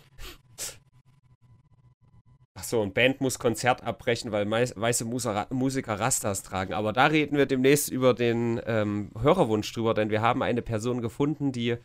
Achso, 2.57 2.81
und 2.81 2.93
Band 2.93 3.19
muss 3.19 3.37
Konzert 3.37 3.83
abbrechen, 3.83 4.31
weil 4.31 4.49
weiße 4.49 5.05
Musiker 5.05 5.99
Rastas 5.99 6.41
tragen. 6.41 6.73
Aber 6.73 6.93
da 6.93 7.07
reden 7.07 7.37
wir 7.37 7.45
demnächst 7.45 7.89
über 7.89 8.13
den 8.13 8.61
ähm, 8.65 9.11
Hörerwunsch 9.19 9.71
drüber, 9.73 9.93
denn 9.93 10.09
wir 10.09 10.21
haben 10.21 10.41
eine 10.41 10.61
Person 10.61 11.01
gefunden, 11.01 11.51
die 11.51 11.75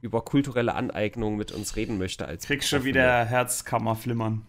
über 0.00 0.22
kulturelle 0.22 0.74
Aneignung 0.74 1.36
mit 1.36 1.52
uns 1.52 1.76
reden 1.76 1.98
möchte. 1.98 2.26
Als 2.26 2.46
Kriegst 2.46 2.70
schon 2.70 2.84
wieder 2.84 3.24
Herzkammer 3.26 3.96
flimmern. 3.96 4.46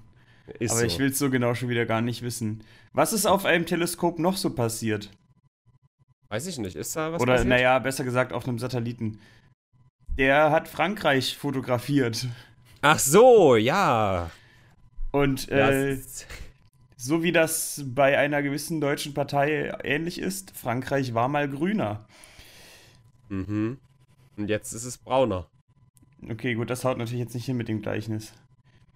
Ist 0.60 0.72
Aber 0.72 0.82
so. 0.82 0.86
ich 0.86 0.98
will 0.98 1.10
es 1.10 1.20
so 1.20 1.29
genau 1.29 1.55
schon 1.55 1.70
wieder 1.70 1.86
gar 1.86 2.01
nicht 2.01 2.22
wissen. 2.22 2.63
Was 2.94 3.12
ist 3.12 3.25
auf 3.25 3.46
einem 3.46 3.65
Teleskop 3.65 4.17
noch 4.17 4.38
so 4.38 4.51
passiert? 4.51 5.10
Weiß 6.29 6.48
ich 6.48 6.58
nicht. 6.58 6.75
Ist 6.75 6.96
da 6.96 7.12
was 7.12 7.22
Oder, 7.22 7.44
naja, 7.44 7.79
besser 7.79 8.03
gesagt, 8.05 8.32
auf 8.32 8.48
einem 8.48 8.60
Satelliten. 8.60 9.20
Der 10.17 10.51
hat 10.51 10.70
Frankreich 10.70 11.36
fotografiert. 11.38 12.27
Ach 12.82 13.00
so, 13.00 13.55
ja. 13.55 14.29
Und 15.15 15.48
äh, 15.48 15.98
so 16.98 17.24
wie 17.24 17.31
das 17.31 17.86
bei 17.86 18.17
einer 18.17 18.43
gewissen 18.43 18.81
deutschen 18.81 19.13
Partei 19.13 19.72
ähnlich 19.86 20.19
ist, 20.19 20.51
Frankreich 20.51 21.13
war 21.13 21.29
mal 21.29 21.48
grüner. 21.48 22.05
Mhm. 23.29 23.77
Und 24.36 24.50
jetzt 24.50 24.74
ist 24.74 24.84
es 24.84 24.98
brauner. 24.98 25.48
Okay, 26.29 26.55
gut, 26.55 26.69
das 26.69 26.84
haut 26.84 26.98
natürlich 26.98 27.22
jetzt 27.22 27.34
nicht 27.34 27.45
hin 27.45 27.55
mit 27.55 27.69
dem 27.69 27.81
Gleichnis. 27.81 28.34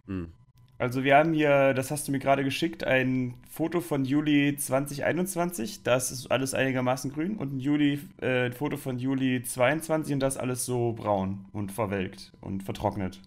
Hm. 0.08 0.34
Also 0.78 1.06
wir 1.06 1.16
haben 1.16 1.32
hier, 1.32 1.74
das 1.74 1.90
hast 1.90 2.10
du 2.10 2.12
mir 2.12 2.20
gerade 2.20 2.44
geschickt, 2.44 2.84
ein 2.84 3.36
Foto 3.50 3.80
von 3.80 4.04
Juli 4.04 4.58
2021. 4.58 5.84
Das 5.84 6.12
ist 6.12 6.30
alles 6.32 6.54
einigermaßen 6.54 7.14
grün. 7.14 7.38
Und 7.38 7.54
ein 7.54 7.60
Juli, 7.62 8.00
äh, 8.20 8.52
Foto 8.52 8.76
von 8.76 9.00
Juli 9.00 9.42
22 9.42 10.16
und 10.16 10.20
das 10.20 10.36
alles 10.36 10.66
so 10.66 10.92
braun 10.92 11.46
und 11.54 11.72
verwelkt 11.72 12.34
und 12.42 12.64
vertrocknet. 12.64 13.22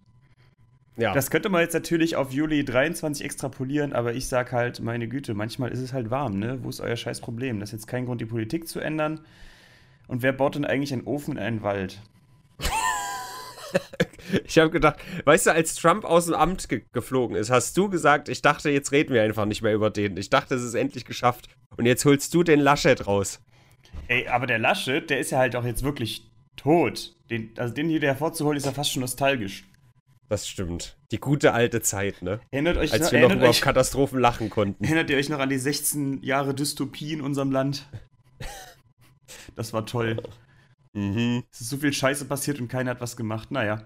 Ja. 0.97 1.15
Das 1.15 1.31
könnte 1.31 1.49
man 1.49 1.63
jetzt 1.63 1.73
natürlich 1.73 2.17
auf 2.17 2.33
Juli 2.33 2.65
23 2.65 3.25
extrapolieren, 3.25 3.93
aber 3.93 4.13
ich 4.13 4.29
sag 4.29 4.53
halt, 4.53 4.81
meine 4.81 5.09
Güte, 5.09 5.33
manchmal 5.33 5.71
ist 5.71 5.81
es 5.81 5.93
halt 5.93 6.11
warm, 6.11 6.39
ne? 6.39 6.59
Wo 6.63 6.69
ist 6.69 6.81
euer 6.81 6.97
scheiß 6.97 7.21
Problem? 7.21 7.61
Das 7.61 7.71
ist 7.71 7.73
jetzt 7.73 7.87
kein 7.87 8.05
Grund, 8.05 8.21
die 8.21 8.27
Politik 8.27 8.69
zu 8.69 8.79
ändern. 8.79 9.21
Und 10.07 10.23
wer 10.23 10.33
baut 10.33 10.55
denn 10.55 10.67
eigentlich 10.67 10.93
einen 10.93 11.05
Ofen 11.05 11.37
in 11.37 11.43
einen 11.43 11.63
Wald? 11.63 12.03
ich 14.45 14.59
habe 14.59 14.71
gedacht, 14.71 14.99
weißt 15.25 15.47
du, 15.47 15.53
als 15.53 15.77
Trump 15.77 16.05
aus 16.05 16.27
dem 16.27 16.35
Amt 16.35 16.69
ge 16.69 16.83
geflogen 16.93 17.37
ist, 17.37 17.51
hast 17.51 17.77
du 17.79 17.89
gesagt, 17.89 18.29
ich 18.29 18.43
dachte, 18.43 18.69
jetzt 18.69 18.93
reden 18.93 19.15
wir 19.15 19.23
einfach 19.23 19.47
nicht 19.47 19.63
mehr 19.63 19.75
über 19.75 19.89
den. 19.89 20.19
Ich 20.19 20.29
dachte, 20.29 20.55
es 20.55 20.63
ist 20.63 20.75
endlich 20.75 21.07
geschafft. 21.07 21.49
Und 21.77 21.87
jetzt 21.87 22.05
holst 22.05 22.35
du 22.35 22.43
den 22.43 22.61
Laschet 22.61 23.07
raus. 23.07 23.41
Ey, 24.09 24.29
aber 24.29 24.47
der 24.47 24.59
Laschet, 24.59 25.09
der 25.09 25.21
ist 25.21 25.31
ja 25.31 25.39
halt 25.39 25.57
auch 25.57 25.65
jetzt 25.65 25.85
wirklich 25.85 26.31
tot. 26.57 27.17
Den, 27.31 27.51
also 27.57 27.73
den 27.73 27.89
hier 27.89 28.01
hervorzuholen, 28.03 28.59
ist 28.59 28.67
ja 28.67 28.73
fast 28.73 28.93
schon 28.93 29.01
nostalgisch. 29.01 29.65
Das 30.33 30.49
stimmt. 30.49 30.97
Die 31.11 31.21
gute 31.21 31.53
alte 31.53 31.83
Zeit, 31.83 32.23
ne? 32.23 32.41
Erinnert 32.51 32.79
euch 32.79 32.95
Als 32.95 33.03
noch, 33.03 33.13
wir 33.13 33.29
noch 33.29 33.37
über 33.37 33.51
euch, 33.51 33.61
Katastrophen 33.61 34.19
lachen 34.19 34.49
konnten. 34.49 34.83
Erinnert 34.83 35.11
ihr 35.11 35.19
euch 35.19 35.29
noch 35.29 35.41
an 35.41 35.51
die 35.51 35.59
16 35.59 36.23
Jahre 36.23 36.55
Dystopie 36.55 37.13
in 37.13 37.21
unserem 37.21 37.53
Land? 37.53 37.87
Das 39.57 39.75
war 39.75 39.85
toll. 39.85 40.23
Mhm. 40.95 41.43
Es 41.53 41.61
ist 41.61 41.69
so 41.69 41.77
viel 41.77 41.93
Scheiße 41.93 42.25
passiert 42.25 42.61
und 42.61 42.69
keiner 42.69 42.93
hat 42.93 43.03
was 43.03 43.15
gemacht. 43.15 43.51
Naja. 43.51 43.83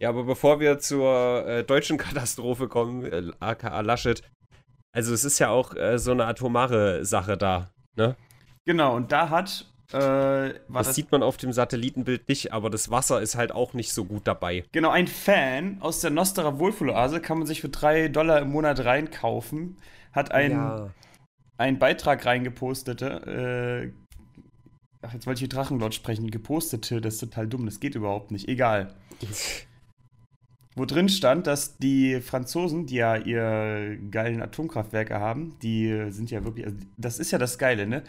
Ja, 0.00 0.08
aber 0.08 0.24
bevor 0.24 0.58
wir 0.58 0.80
zur 0.80 1.46
äh, 1.46 1.62
deutschen 1.62 1.98
Katastrophe 1.98 2.66
kommen, 2.66 3.04
äh, 3.04 3.30
aka 3.38 3.80
Laschet, 3.82 4.22
also 4.92 5.14
es 5.14 5.24
ist 5.24 5.38
ja 5.38 5.50
auch 5.50 5.76
äh, 5.76 6.00
so 6.00 6.10
eine 6.10 6.24
atomare 6.24 7.04
Sache 7.04 7.36
da, 7.36 7.70
ne? 7.94 8.16
Genau, 8.64 8.96
und 8.96 9.12
da 9.12 9.30
hat. 9.30 9.72
Äh, 9.92 9.98
das, 9.98 10.58
das 10.68 10.94
sieht 10.94 11.12
man 11.12 11.22
auf 11.22 11.36
dem 11.36 11.52
Satellitenbild 11.52 12.28
nicht, 12.28 12.52
aber 12.52 12.70
das 12.70 12.90
Wasser 12.90 13.20
ist 13.20 13.36
halt 13.36 13.52
auch 13.52 13.72
nicht 13.74 13.92
so 13.92 14.04
gut 14.04 14.26
dabei. 14.26 14.64
Genau, 14.72 14.90
ein 14.90 15.06
Fan 15.06 15.78
aus 15.80 16.00
der 16.00 16.10
Nostra 16.10 16.58
Wohlfühloase 16.58 17.20
kann 17.20 17.38
man 17.38 17.46
sich 17.46 17.60
für 17.60 17.68
3 17.68 18.08
Dollar 18.08 18.40
im 18.40 18.50
Monat 18.50 18.84
reinkaufen. 18.84 19.76
Hat 20.12 20.32
einen, 20.32 20.54
ja. 20.54 20.90
einen 21.58 21.78
Beitrag 21.78 22.24
reingepostet, 22.26 23.02
äh, 23.02 23.90
Ach, 25.06 25.12
jetzt 25.12 25.26
wollte 25.26 25.44
ich 25.44 25.48
Drachenlord 25.48 25.94
sprechen. 25.94 26.30
Gepostete, 26.30 27.00
das 27.00 27.14
ist 27.14 27.20
total 27.20 27.46
dumm, 27.46 27.64
das 27.64 27.78
geht 27.78 27.94
überhaupt 27.94 28.32
nicht. 28.32 28.48
Egal. 28.48 28.92
Wo 30.74 30.84
drin 30.84 31.08
stand, 31.08 31.46
dass 31.46 31.78
die 31.78 32.20
Franzosen, 32.20 32.86
die 32.86 32.96
ja 32.96 33.16
ihr 33.16 33.96
geilen 34.10 34.42
Atomkraftwerke 34.42 35.14
haben, 35.14 35.56
die 35.62 36.10
sind 36.10 36.30
ja 36.30 36.44
wirklich, 36.44 36.66
also 36.66 36.78
das 36.98 37.18
ist 37.18 37.30
ja 37.30 37.38
das 37.38 37.56
Geile, 37.56 37.86
ne? 37.86 38.02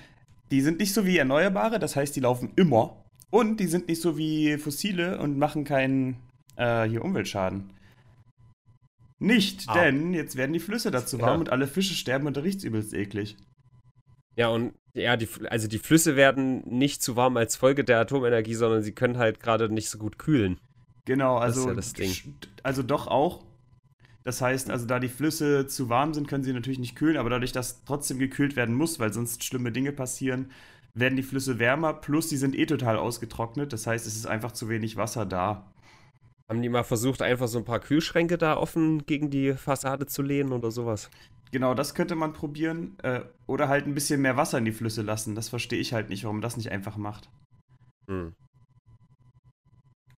Die 0.51 0.61
sind 0.61 0.79
nicht 0.79 0.93
so 0.93 1.05
wie 1.05 1.17
Erneuerbare, 1.17 1.79
das 1.79 1.95
heißt, 1.95 2.15
die 2.15 2.21
laufen 2.21 2.51
immer. 2.55 3.03
Und 3.29 3.59
die 3.59 3.67
sind 3.67 3.87
nicht 3.87 4.01
so 4.01 4.17
wie 4.17 4.57
Fossile 4.57 5.19
und 5.19 5.37
machen 5.37 5.65
keinen 5.65 6.17
äh, 6.55 6.83
hier 6.83 7.03
Umweltschaden. 7.03 7.73
Nicht, 9.19 9.65
ah. 9.67 9.73
denn 9.73 10.13
jetzt 10.13 10.35
werden 10.35 10.53
die 10.53 10.59
Flüsse 10.59 10.91
dazu 10.91 11.19
warm 11.19 11.33
ja. 11.33 11.39
und 11.39 11.49
alle 11.49 11.67
Fische 11.67 11.95
sterben 11.95 12.27
und 12.27 12.37
riecht's 12.37 12.63
übelst 12.63 12.93
eklig. 12.93 13.35
Ja, 14.35 14.49
und 14.49 14.73
ja, 14.93 15.17
die, 15.17 15.27
also 15.49 15.67
die 15.67 15.79
Flüsse 15.79 16.15
werden 16.15 16.61
nicht 16.65 17.01
zu 17.01 17.15
warm 17.15 17.37
als 17.37 17.55
Folge 17.55 17.83
der 17.83 17.99
Atomenergie, 17.99 18.53
sondern 18.53 18.83
sie 18.83 18.91
können 18.91 19.17
halt 19.17 19.39
gerade 19.39 19.69
nicht 19.69 19.89
so 19.89 19.97
gut 19.97 20.19
kühlen. 20.19 20.59
Genau, 21.05 21.37
also, 21.37 21.71
ja 21.71 22.13
also 22.63 22.83
doch 22.83 23.07
auch. 23.07 23.43
Das 24.27 24.41
heißt, 24.41 24.69
also 24.69 24.85
da 24.85 24.99
die 24.99 25.07
Flüsse 25.07 25.67
zu 25.67 25.87
warm 25.87 26.13
sind, 26.13 26.27
können 26.27 26.43
sie 26.43 26.51
natürlich 26.51 26.79
nicht 26.79 26.97
kühlen, 26.97 27.15
aber 27.15 27.29
dadurch, 27.29 27.53
dass 27.53 27.85
trotzdem 27.85 28.19
gekühlt 28.19 28.57
werden 28.57 28.75
muss, 28.75 28.99
weil 28.99 29.13
sonst 29.13 29.45
schlimme 29.45 29.71
Dinge 29.71 29.93
passieren, 29.93 30.51
werden 30.93 31.15
die 31.15 31.23
Flüsse 31.23 31.59
wärmer, 31.59 31.93
plus 31.93 32.27
die 32.27 32.35
sind 32.35 32.53
eh 32.53 32.65
total 32.65 32.97
ausgetrocknet. 32.97 33.71
Das 33.71 33.87
heißt, 33.87 34.05
es 34.05 34.17
ist 34.17 34.27
einfach 34.27 34.51
zu 34.51 34.67
wenig 34.67 34.97
Wasser 34.97 35.25
da. 35.25 35.71
Haben 36.49 36.61
die 36.61 36.67
mal 36.67 36.83
versucht, 36.83 37.21
einfach 37.21 37.47
so 37.47 37.57
ein 37.57 37.63
paar 37.63 37.79
Kühlschränke 37.79 38.37
da 38.37 38.57
offen 38.57 39.05
gegen 39.05 39.29
die 39.29 39.53
Fassade 39.53 40.07
zu 40.07 40.21
lehnen 40.23 40.51
oder 40.51 40.71
sowas? 40.71 41.09
Genau, 41.53 41.73
das 41.73 41.95
könnte 41.95 42.15
man 42.15 42.33
probieren. 42.33 42.99
Äh, 43.03 43.21
oder 43.45 43.69
halt 43.69 43.87
ein 43.87 43.93
bisschen 43.93 44.21
mehr 44.21 44.35
Wasser 44.35 44.57
in 44.57 44.65
die 44.65 44.73
Flüsse 44.73 45.03
lassen. 45.03 45.35
Das 45.35 45.47
verstehe 45.47 45.79
ich 45.79 45.93
halt 45.93 46.09
nicht, 46.09 46.25
warum 46.25 46.37
man 46.39 46.41
das 46.41 46.57
nicht 46.57 46.69
einfach 46.69 46.97
macht. 46.97 47.29
Hm. 48.09 48.33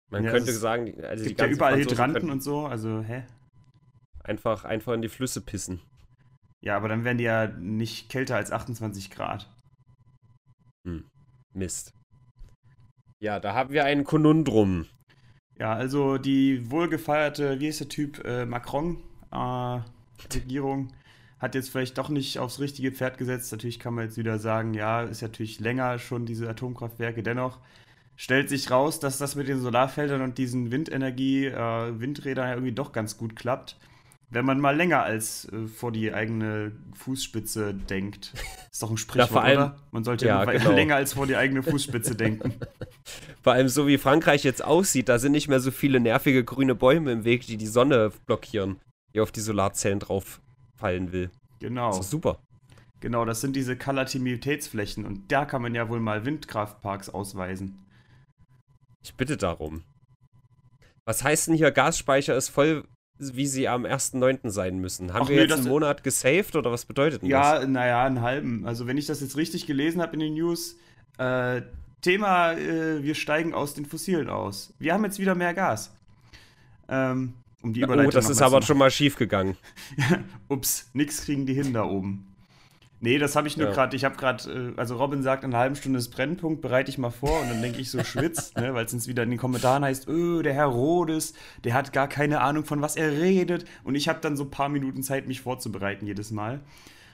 Man 0.09 0.23
ja, 0.23 0.31
könnte 0.31 0.51
sagen, 0.51 0.99
also 1.03 1.23
gibt 1.25 1.39
die 1.39 1.43
ja 1.43 1.51
überall 1.51 1.77
Hydranten 1.77 2.31
und 2.31 2.41
so, 2.41 2.65
also 2.65 3.03
hä? 3.03 3.25
Einfach, 4.29 4.63
einfach 4.63 4.93
in 4.93 5.01
die 5.01 5.09
Flüsse 5.09 5.41
pissen. 5.41 5.81
Ja, 6.61 6.77
aber 6.77 6.87
dann 6.87 7.03
werden 7.03 7.17
die 7.17 7.23
ja 7.23 7.47
nicht 7.47 8.09
kälter 8.09 8.35
als 8.35 8.51
28 8.51 9.09
Grad. 9.09 9.49
Hm. 10.85 11.03
Mist. 11.55 11.93
Ja, 13.19 13.39
da 13.39 13.55
haben 13.55 13.73
wir 13.73 13.85
ein 13.85 14.03
Konundrum. 14.03 14.85
Ja, 15.57 15.73
also 15.73 16.19
die 16.19 16.69
wohlgefeierte, 16.69 17.59
wie 17.59 17.69
ist 17.69 17.79
der 17.79 17.89
Typ, 17.89 18.23
äh, 18.23 18.45
Macron, 18.45 19.01
äh, 19.31 19.79
Regierung, 20.31 20.93
hat 21.39 21.55
jetzt 21.55 21.71
vielleicht 21.71 21.97
doch 21.97 22.09
nicht 22.09 22.37
aufs 22.37 22.59
richtige 22.59 22.91
Pferd 22.91 23.17
gesetzt. 23.17 23.51
Natürlich 23.51 23.79
kann 23.79 23.95
man 23.95 24.05
jetzt 24.05 24.17
wieder 24.17 24.37
sagen, 24.37 24.75
ja, 24.75 25.01
ist 25.01 25.23
natürlich 25.23 25.59
länger 25.59 25.97
schon 25.97 26.27
diese 26.27 26.47
Atomkraftwerke. 26.47 27.23
Dennoch 27.23 27.57
stellt 28.15 28.47
sich 28.47 28.69
raus, 28.69 28.99
dass 28.99 29.17
das 29.17 29.35
mit 29.35 29.47
den 29.47 29.59
Solarfeldern 29.59 30.21
und 30.21 30.37
diesen 30.37 30.71
Windenergie, 30.71 31.47
äh, 31.47 31.99
Windrädern 31.99 32.47
ja 32.47 32.53
irgendwie 32.53 32.73
doch 32.73 32.91
ganz 32.91 33.17
gut 33.17 33.35
klappt. 33.35 33.75
Wenn 34.31 34.45
man 34.45 34.59
mal 34.59 34.75
länger 34.75 35.01
als 35.03 35.51
äh, 35.51 35.65
vor 35.67 35.91
die 35.91 36.13
eigene 36.13 36.71
Fußspitze 36.93 37.73
denkt. 37.73 38.33
Ist 38.71 38.83
doch 38.83 38.91
ein 38.91 38.97
Sprichwort, 38.97 39.31
ja, 39.31 39.41
allem, 39.41 39.57
oder? 39.57 39.75
Man 39.91 40.03
sollte 40.03 40.27
ja, 40.27 40.45
genau. 40.45 40.71
länger 40.71 40.95
als 40.95 41.13
vor 41.13 41.25
die 41.25 41.35
eigene 41.35 41.63
Fußspitze 41.63 42.15
denken. 42.15 42.53
Vor 43.41 43.53
allem 43.53 43.69
so 43.69 43.87
wie 43.87 43.97
Frankreich 43.97 44.43
jetzt 44.43 44.63
aussieht, 44.63 45.07
da 45.07 45.17
sind 45.17 45.31
nicht 45.31 45.47
mehr 45.47 45.61
so 45.61 45.71
viele 45.71 46.01
nervige 46.01 46.43
grüne 46.43 46.75
Bäume 46.75 47.13
im 47.13 47.23
Weg, 47.23 47.47
die 47.47 47.55
die 47.55 47.67
Sonne 47.67 48.11
blockieren, 48.25 48.81
die 49.15 49.21
auf 49.21 49.31
die 49.31 49.39
Solarzellen 49.39 49.99
drauf 49.99 50.41
fallen 50.75 51.13
will. 51.13 51.31
Genau. 51.59 51.87
Das 51.87 52.01
ist 52.01 52.11
super. 52.11 52.37
Genau, 52.99 53.23
das 53.23 53.39
sind 53.39 53.55
diese 53.55 53.77
Kalatimitätsflächen 53.77 55.05
und 55.05 55.31
da 55.31 55.45
kann 55.45 55.61
man 55.61 55.73
ja 55.73 55.87
wohl 55.87 56.01
mal 56.01 56.25
Windkraftparks 56.25 57.09
ausweisen. 57.09 57.85
Ich 59.01 59.15
bitte 59.15 59.37
darum. 59.37 59.83
Was 61.05 61.23
heißt 61.23 61.47
denn 61.47 61.55
hier, 61.55 61.71
Gasspeicher 61.71 62.35
ist 62.35 62.49
voll, 62.49 62.83
wie 63.19 63.47
sie 63.47 63.67
am 63.67 63.85
1.9. 63.85 64.49
sein 64.49 64.79
müssen? 64.79 65.13
Haben 65.13 65.23
Ach 65.23 65.29
wir 65.29 65.35
nee, 65.35 65.43
jetzt 65.43 65.59
einen 65.59 65.67
Monat 65.67 66.03
gesaved 66.03 66.55
oder 66.55 66.71
was 66.71 66.85
bedeutet 66.85 67.21
denn 67.21 67.29
das? 67.29 67.61
Ja, 67.61 67.67
naja, 67.67 68.05
einen 68.05 68.21
halben. 68.21 68.65
Also 68.65 68.87
wenn 68.87 68.97
ich 68.97 69.05
das 69.05 69.21
jetzt 69.21 69.37
richtig 69.37 69.67
gelesen 69.67 70.01
habe 70.01 70.13
in 70.13 70.19
den 70.19 70.33
News, 70.33 70.77
äh, 71.17 71.61
Thema, 72.01 72.53
äh, 72.53 73.03
wir 73.03 73.15
steigen 73.15 73.53
aus 73.53 73.73
den 73.73 73.85
Fossilen 73.85 74.29
aus. 74.29 74.73
Wir 74.79 74.93
haben 74.93 75.03
jetzt 75.03 75.19
wieder 75.19 75.35
mehr 75.35 75.53
Gas. 75.53 75.93
Ähm, 76.87 77.33
um 77.61 77.73
die 77.73 77.81
Überleitung 77.81 78.07
Oh, 78.07 78.11
das 78.11 78.29
ist 78.29 78.41
aber 78.41 78.61
schon 78.61 78.77
mal 78.77 78.89
schief 78.89 79.17
gegangen. 79.17 79.57
Ups, 80.47 80.89
nix 80.93 81.25
kriegen 81.25 81.45
die 81.45 81.53
hin 81.53 81.73
da 81.73 81.83
oben. 81.83 82.28
Nee, 83.01 83.17
das 83.17 83.35
habe 83.35 83.47
ich 83.47 83.55
nur 83.55 83.67
Ja. 83.67 83.73
gerade, 83.73 83.95
ich 83.95 84.03
habe 84.03 84.17
gerade, 84.17 84.73
äh, 84.75 84.79
also 84.79 84.97
Robin 84.97 85.23
sagt, 85.23 85.43
in 85.43 85.51
einer 85.51 85.59
halben 85.59 85.75
Stunde 85.75 85.99
ist 85.99 86.09
Brennpunkt, 86.09 86.61
bereite 86.61 86.89
ich 86.91 86.97
mal 86.97 87.11
vor 87.11 87.39
und 87.41 87.49
dann 87.49 87.61
denke 87.61 87.79
ich 87.79 87.89
so 87.91 88.03
schwitzt, 88.03 88.57
ne, 88.57 88.73
weil 88.73 88.85
es 88.85 88.93
uns 88.93 89.07
wieder 89.07 89.23
in 89.23 89.29
den 89.29 89.39
Kommentaren 89.39 89.83
heißt, 89.85 90.07
öh, 90.09 90.43
der 90.43 90.53
Herr 90.53 90.65
Rodes, 90.65 91.33
der 91.63 91.73
hat 91.75 91.93
gar 91.93 92.07
keine 92.09 92.41
Ahnung 92.41 92.65
von 92.65 92.81
was 92.81 92.97
er 92.97 93.11
redet 93.11 93.63
und 93.83 93.95
ich 93.95 94.09
habe 94.09 94.19
dann 94.19 94.35
so 94.35 94.43
ein 94.43 94.51
paar 94.51 94.69
Minuten 94.69 95.01
Zeit, 95.01 95.27
mich 95.27 95.39
vorzubereiten 95.41 96.05
jedes 96.07 96.31
Mal. 96.31 96.59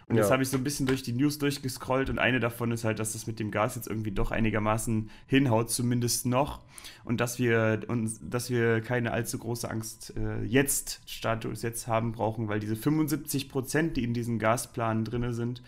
Und 0.07 0.17
jetzt 0.17 0.27
Ja. 0.27 0.33
habe 0.33 0.43
ich 0.43 0.50
so 0.50 0.57
ein 0.57 0.63
bisschen 0.63 0.85
durch 0.85 1.01
die 1.01 1.13
News 1.13 1.39
durchgescrollt 1.39 2.12
und 2.12 2.19
eine 2.19 2.39
davon 2.39 2.71
ist 2.71 2.83
halt, 2.83 3.00
dass 3.00 3.13
das 3.13 3.25
mit 3.25 3.39
dem 3.39 3.50
Gas 3.50 3.75
jetzt 3.75 3.88
irgendwie 3.88 4.12
doch 4.12 4.29
einigermaßen 4.29 5.09
hinhaut, 5.25 5.71
zumindest 5.71 6.27
noch. 6.27 6.62
Und 7.03 7.19
dass 7.21 7.39
wir 7.39 7.81
uns, 7.88 8.19
dass 8.21 8.51
wir 8.51 8.81
keine 8.81 9.12
allzu 9.12 9.39
große 9.39 9.69
Angst 9.69 10.13
äh, 10.15 10.43
jetzt, 10.43 11.01
Status 11.07 11.63
jetzt 11.63 11.88
haben 11.88 12.12
brauchen, 12.12 12.47
weil 12.50 12.59
diese 12.59 12.75
75 12.75 13.50
Prozent, 13.50 13.97
die 13.97 14.03
in 14.03 14.13
diesem 14.13 14.38
Gasplan 14.38 15.05
drin 15.05 15.33
sind, 15.33 15.63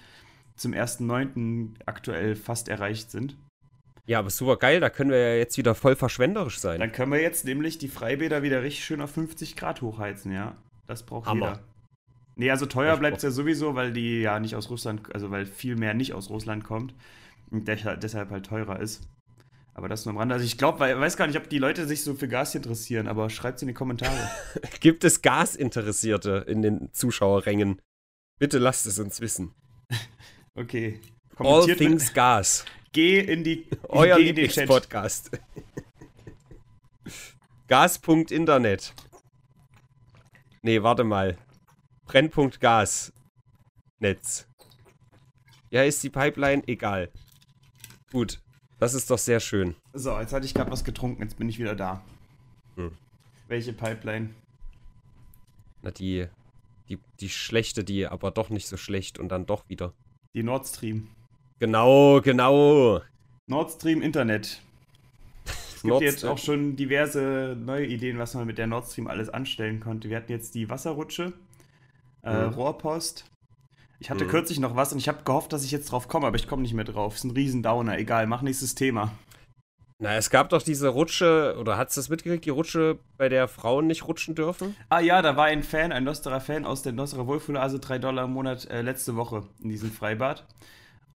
zum 0.56 0.74
1.9. 0.74 1.70
aktuell 1.88 2.36
fast 2.36 2.70
erreicht 2.70 3.10
sind. 3.10 3.38
Ja, 4.06 4.20
aber 4.20 4.30
super 4.30 4.56
geil, 4.58 4.80
da 4.80 4.90
können 4.90 5.10
wir 5.12 5.18
ja 5.20 5.36
jetzt 5.36 5.58
wieder 5.58 5.76
voll 5.76 5.96
verschwenderisch 5.96 6.60
sein. 6.60 6.80
Dann 6.80 6.92
können 6.92 7.12
wir 7.12 7.22
jetzt 7.22 7.44
nämlich 7.44 7.78
die 7.78 7.90
Freibäder 7.90 8.42
wieder 8.44 8.62
richtig 8.64 8.86
schön 8.86 9.02
auf 9.02 9.12
50 9.12 9.56
Grad 9.56 9.82
hochheizen, 9.82 10.32
ja. 10.32 10.56
Das 10.86 11.04
braucht 11.04 11.28
Hammer. 11.28 11.48
jeder. 11.48 11.60
Nee, 12.38 12.52
also 12.52 12.68
teuer 12.68 12.94
Ich 12.94 13.00
bleibt 13.00 13.18
es 13.18 13.24
ja 13.24 13.32
sowieso, 13.32 13.74
weil 13.76 13.92
die 13.92 14.22
ja 14.22 14.40
nicht 14.40 14.56
aus 14.56 14.70
Russland, 14.70 15.14
also 15.14 15.32
weil 15.32 15.46
viel 15.46 15.76
mehr 15.76 15.96
nicht 15.96 16.14
aus 16.14 16.30
Russland 16.30 16.64
kommt 16.64 16.94
und 17.50 17.68
deshalb, 17.68 18.00
deshalb 18.02 18.30
halt 18.30 18.46
teurer 18.46 18.80
ist. 18.80 19.08
Aber 19.74 19.88
das 19.90 20.06
nur 20.06 20.14
am 20.14 20.18
Rande. 20.18 20.36
Also 20.36 20.46
ich 20.46 20.58
glaube, 20.58 20.80
weiß 20.80 21.18
gar 21.18 21.28
nicht, 21.28 21.38
ob 21.38 21.50
die 21.50 21.58
Leute 21.58 21.86
sich 21.88 22.04
so 22.04 22.16
für 22.16 22.28
Gas 22.28 22.56
interessieren, 22.56 23.08
aber 23.08 23.30
schreibt 23.30 23.58
es 23.58 23.62
in 23.64 23.68
die 23.68 23.74
Kommentare. 23.74 24.30
Gibt 24.80 25.04
es 25.04 25.22
Gasinteressierte 25.22 26.46
in 26.48 26.62
den 26.62 26.94
Zuschauerrängen? 26.94 27.82
Bitte 28.40 28.60
lasst 28.60 28.86
es 28.86 29.00
uns 29.00 29.20
wissen. 29.20 29.54
Okay. 30.60 31.00
All 31.38 31.68
things 31.68 32.12
Gas. 32.16 32.66
Geh 32.92 33.20
in 33.20 33.44
die 33.44 33.68
Euer. 33.90 34.18
Lieblingspodcast. 34.18 35.30
Gas.internet. 37.68 38.96
Nee, 40.64 40.82
warte 40.82 41.04
mal. 41.04 41.38
Brennpunkt 42.08 42.62
Gas. 42.62 43.12
Netz. 44.00 44.48
Ja, 45.70 45.84
ist 45.84 46.02
die 46.04 46.10
Pipeline? 46.10 46.64
Egal. 46.66 47.12
Gut. 48.12 48.42
Das 48.80 48.94
ist 48.94 49.10
doch 49.12 49.18
sehr 49.18 49.40
schön. 49.40 49.76
So, 49.94 50.18
jetzt 50.20 50.32
hatte 50.32 50.46
ich 50.46 50.54
gerade 50.54 50.72
was 50.72 50.84
getrunken, 50.84 51.24
jetzt 51.24 51.38
bin 51.38 51.50
ich 51.50 51.60
wieder 51.60 51.76
da. 51.76 52.02
Hm. 52.76 52.92
Welche 53.48 53.74
Pipeline? 53.74 54.30
Na, 55.82 55.92
die, 55.92 56.28
die, 56.88 57.00
die 57.20 57.30
schlechte, 57.30 57.84
die 57.84 58.08
aber 58.08 58.32
doch 58.32 58.50
nicht 58.50 58.68
so 58.68 58.78
schlecht 58.78 59.20
und 59.20 59.30
dann 59.30 59.46
doch 59.46 59.68
wieder. 59.68 59.94
Die 60.34 60.44
Nord 60.44 60.66
Stream. 60.68 61.10
Genau, 61.60 62.22
genau. 62.22 63.02
Nord 63.48 63.72
Stream 63.72 64.02
Internet. 64.02 64.62
Es 65.76 65.82
gibt 65.82 66.02
jetzt 66.02 66.26
auch 66.26 66.38
schon 66.38 66.76
diverse 66.76 67.58
neue 67.60 67.86
Ideen, 67.86 68.18
was 68.18 68.34
man 68.34 68.46
mit 68.48 68.58
der 68.58 68.68
Nord 68.68 68.90
Stream 68.90 69.08
alles 69.08 69.30
anstellen 69.30 69.80
konnte. 69.80 70.10
Wir 70.10 70.18
hatten 70.18 70.32
jetzt 70.32 70.56
die 70.56 70.70
Wasserrutsche, 70.70 71.34
äh, 72.28 72.48
Mhm. 72.48 72.54
Rohrpost. 72.54 73.26
Ich 74.00 74.10
hatte 74.12 74.26
Mhm. 74.26 74.30
kürzlich 74.30 74.60
noch 74.60 74.76
was 74.76 74.92
und 74.94 75.00
ich 75.00 75.08
habe 75.08 75.24
gehofft, 75.24 75.52
dass 75.54 75.64
ich 75.64 75.72
jetzt 75.72 75.92
drauf 75.92 76.08
komme, 76.08 76.28
aber 76.28 76.36
ich 76.36 76.48
komme 76.48 76.62
nicht 76.62 76.74
mehr 76.74 76.86
drauf. 76.86 77.16
Ist 77.16 77.24
ein 77.24 77.32
Riesendowner. 77.32 77.98
Egal, 77.98 78.28
mach 78.28 78.42
nächstes 78.44 78.76
Thema. 78.76 79.12
Na, 80.00 80.16
es 80.16 80.30
gab 80.30 80.50
doch 80.50 80.62
diese 80.62 80.90
Rutsche, 80.90 81.56
oder 81.60 81.76
hast 81.78 81.98
du 81.98 82.02
das 82.02 82.10
mitgekriegt, 82.10 82.46
die 82.46 82.52
Rutsche, 82.52 83.00
bei 83.18 83.30
der 83.30 83.48
Frauen 83.48 83.88
nicht 83.88 84.08
rutschen 84.08 84.36
dürfen? 84.36 84.76
Ah 84.90 85.00
ja, 85.00 85.24
da 85.24 85.36
war 85.36 85.46
ein 85.46 85.64
Fan, 85.64 85.92
ein 85.92 86.04
Nostra-Fan 86.04 86.66
aus 86.66 86.84
der 86.84 86.92
Nostra 86.94 87.26
Wohlfühlase, 87.26 87.80
3 87.80 87.98
Dollar 87.98 88.26
im 88.26 88.34
Monat 88.34 88.70
äh, 88.70 88.84
letzte 88.84 89.16
Woche 89.16 89.42
in 89.60 89.70
diesem 89.70 89.92
Freibad. 89.92 90.46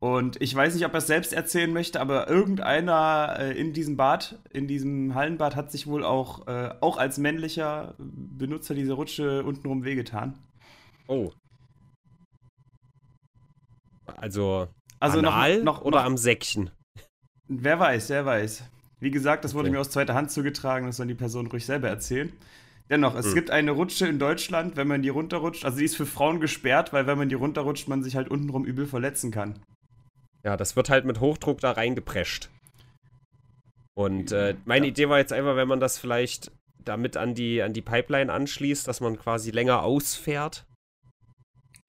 Und 0.01 0.41
ich 0.41 0.55
weiß 0.55 0.75
nicht, 0.75 0.85
ob 0.85 0.93
er 0.93 0.99
es 0.99 1.07
selbst 1.07 1.33
erzählen 1.33 1.73
möchte, 1.73 1.99
aber 1.99 2.29
irgendeiner 2.29 3.35
äh, 3.37 3.59
in 3.59 3.73
diesem 3.73 3.97
Bad, 3.97 4.39
in 4.53 4.65
diesem 4.69 5.13
Hallenbad, 5.13 5.57
hat 5.57 5.73
sich 5.73 5.85
wohl 5.87 6.05
auch, 6.05 6.47
äh, 6.47 6.69
auch 6.79 6.95
als 6.95 7.17
männlicher 7.17 7.95
Benutzer 7.97 8.75
dieser 8.75 8.93
Rutsche 8.93 9.43
untenrum 9.43 9.83
wehgetan. 9.83 10.35
Oh. 11.09 11.31
Also, 14.17 14.67
Also 14.99 15.21
noch- 15.21 15.33
anal 15.33 15.63
noch, 15.63 15.81
oder 15.81 15.99
noch, 15.99 16.05
am 16.05 16.17
Säckchen? 16.17 16.71
Wer 17.47 17.79
weiß, 17.79 18.09
wer 18.09 18.25
weiß. 18.25 18.63
Wie 18.99 19.11
gesagt, 19.11 19.43
das 19.43 19.53
wurde 19.53 19.69
Okay. 19.69 19.75
mir 19.75 19.81
aus 19.81 19.89
zweiter 19.89 20.13
Hand 20.13 20.29
zugetragen, 20.31 20.85
das 20.85 20.97
soll 20.97 21.07
die 21.07 21.15
Person 21.15 21.47
ruhig 21.47 21.65
selber 21.65 21.87
erzählen. 21.89 22.31
Dennoch, 22.89 23.15
es 23.15 23.27
Hm. 23.27 23.35
gibt 23.35 23.49
eine 23.51 23.71
Rutsche 23.71 24.07
in 24.07 24.19
Deutschland, 24.19 24.75
wenn 24.75 24.87
man 24.87 25.01
die 25.01 25.09
runterrutscht, 25.09 25.63
also 25.63 25.77
die 25.77 25.85
ist 25.85 25.95
für 25.95 26.05
Frauen 26.05 26.39
gesperrt, 26.39 26.91
weil 26.91 27.07
wenn 27.07 27.17
man 27.17 27.29
die 27.29 27.35
runterrutscht, 27.35 27.87
man 27.87 28.03
sich 28.03 28.15
halt 28.15 28.29
untenrum 28.29 28.65
übel 28.65 28.85
verletzen 28.87 29.31
kann. 29.31 29.59
Ja, 30.43 30.57
das 30.57 30.75
wird 30.75 30.89
halt 30.89 31.05
mit 31.05 31.19
Hochdruck 31.19 31.59
da 31.59 31.71
reingeprescht. 31.71 32.49
Und 33.95 34.31
äh, 34.31 34.55
meine 34.65 34.85
Ja. 34.87 34.91
Idee 34.91 35.09
war 35.09 35.19
jetzt 35.19 35.33
einfach, 35.33 35.55
wenn 35.55 35.67
man 35.67 35.79
das 35.79 35.97
vielleicht 35.97 36.51
damit 36.83 37.17
an 37.17 37.35
die, 37.35 37.61
an 37.61 37.73
die 37.73 37.81
Pipeline 37.81 38.31
anschließt, 38.31 38.87
dass 38.87 39.01
man 39.01 39.17
quasi 39.17 39.51
länger 39.51 39.83
ausfährt. 39.83 40.65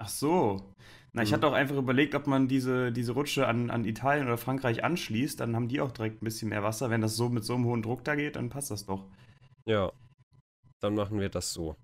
Ach 0.03 0.09
so. 0.09 0.75
Na, 1.13 1.23
ich 1.23 1.31
Mhm. 1.31 1.35
hatte 1.35 1.47
auch 1.49 1.53
einfach 1.53 1.77
überlegt, 1.77 2.15
ob 2.15 2.27
man 2.27 2.49
diese, 2.49 2.91
diese 2.93 3.13
Rutsche 3.13 3.47
an, 3.47 3.71
an 3.71 3.85
Italien 3.85 4.27
oder 4.27 4.39
Frankreich 4.39 4.83
anschließt, 4.83 5.39
dann 5.41 5.55
haben 5.55 5.69
die 5.69 5.81
auch 5.81 5.91
direkt 5.93 6.23
ein 6.23 6.25
bisschen 6.25 6.49
mehr 6.49 6.63
Wasser. 6.63 6.89
Wenn 6.89 7.01
das 7.01 7.17
so 7.17 7.29
mit 7.29 7.45
so 7.45 7.55
einem 7.55 7.65
hohen 7.67 7.83
Druck 7.83 8.05
da 8.05 8.15
geht, 8.15 8.37
dann 8.37 8.49
passt 8.49 8.71
das 8.71 8.87
doch. 8.87 9.05
Ja. 9.67 9.93
Dann 10.81 10.95
machen 10.95 11.21
wir 11.21 11.29
das 11.29 11.53
so. 11.53 11.77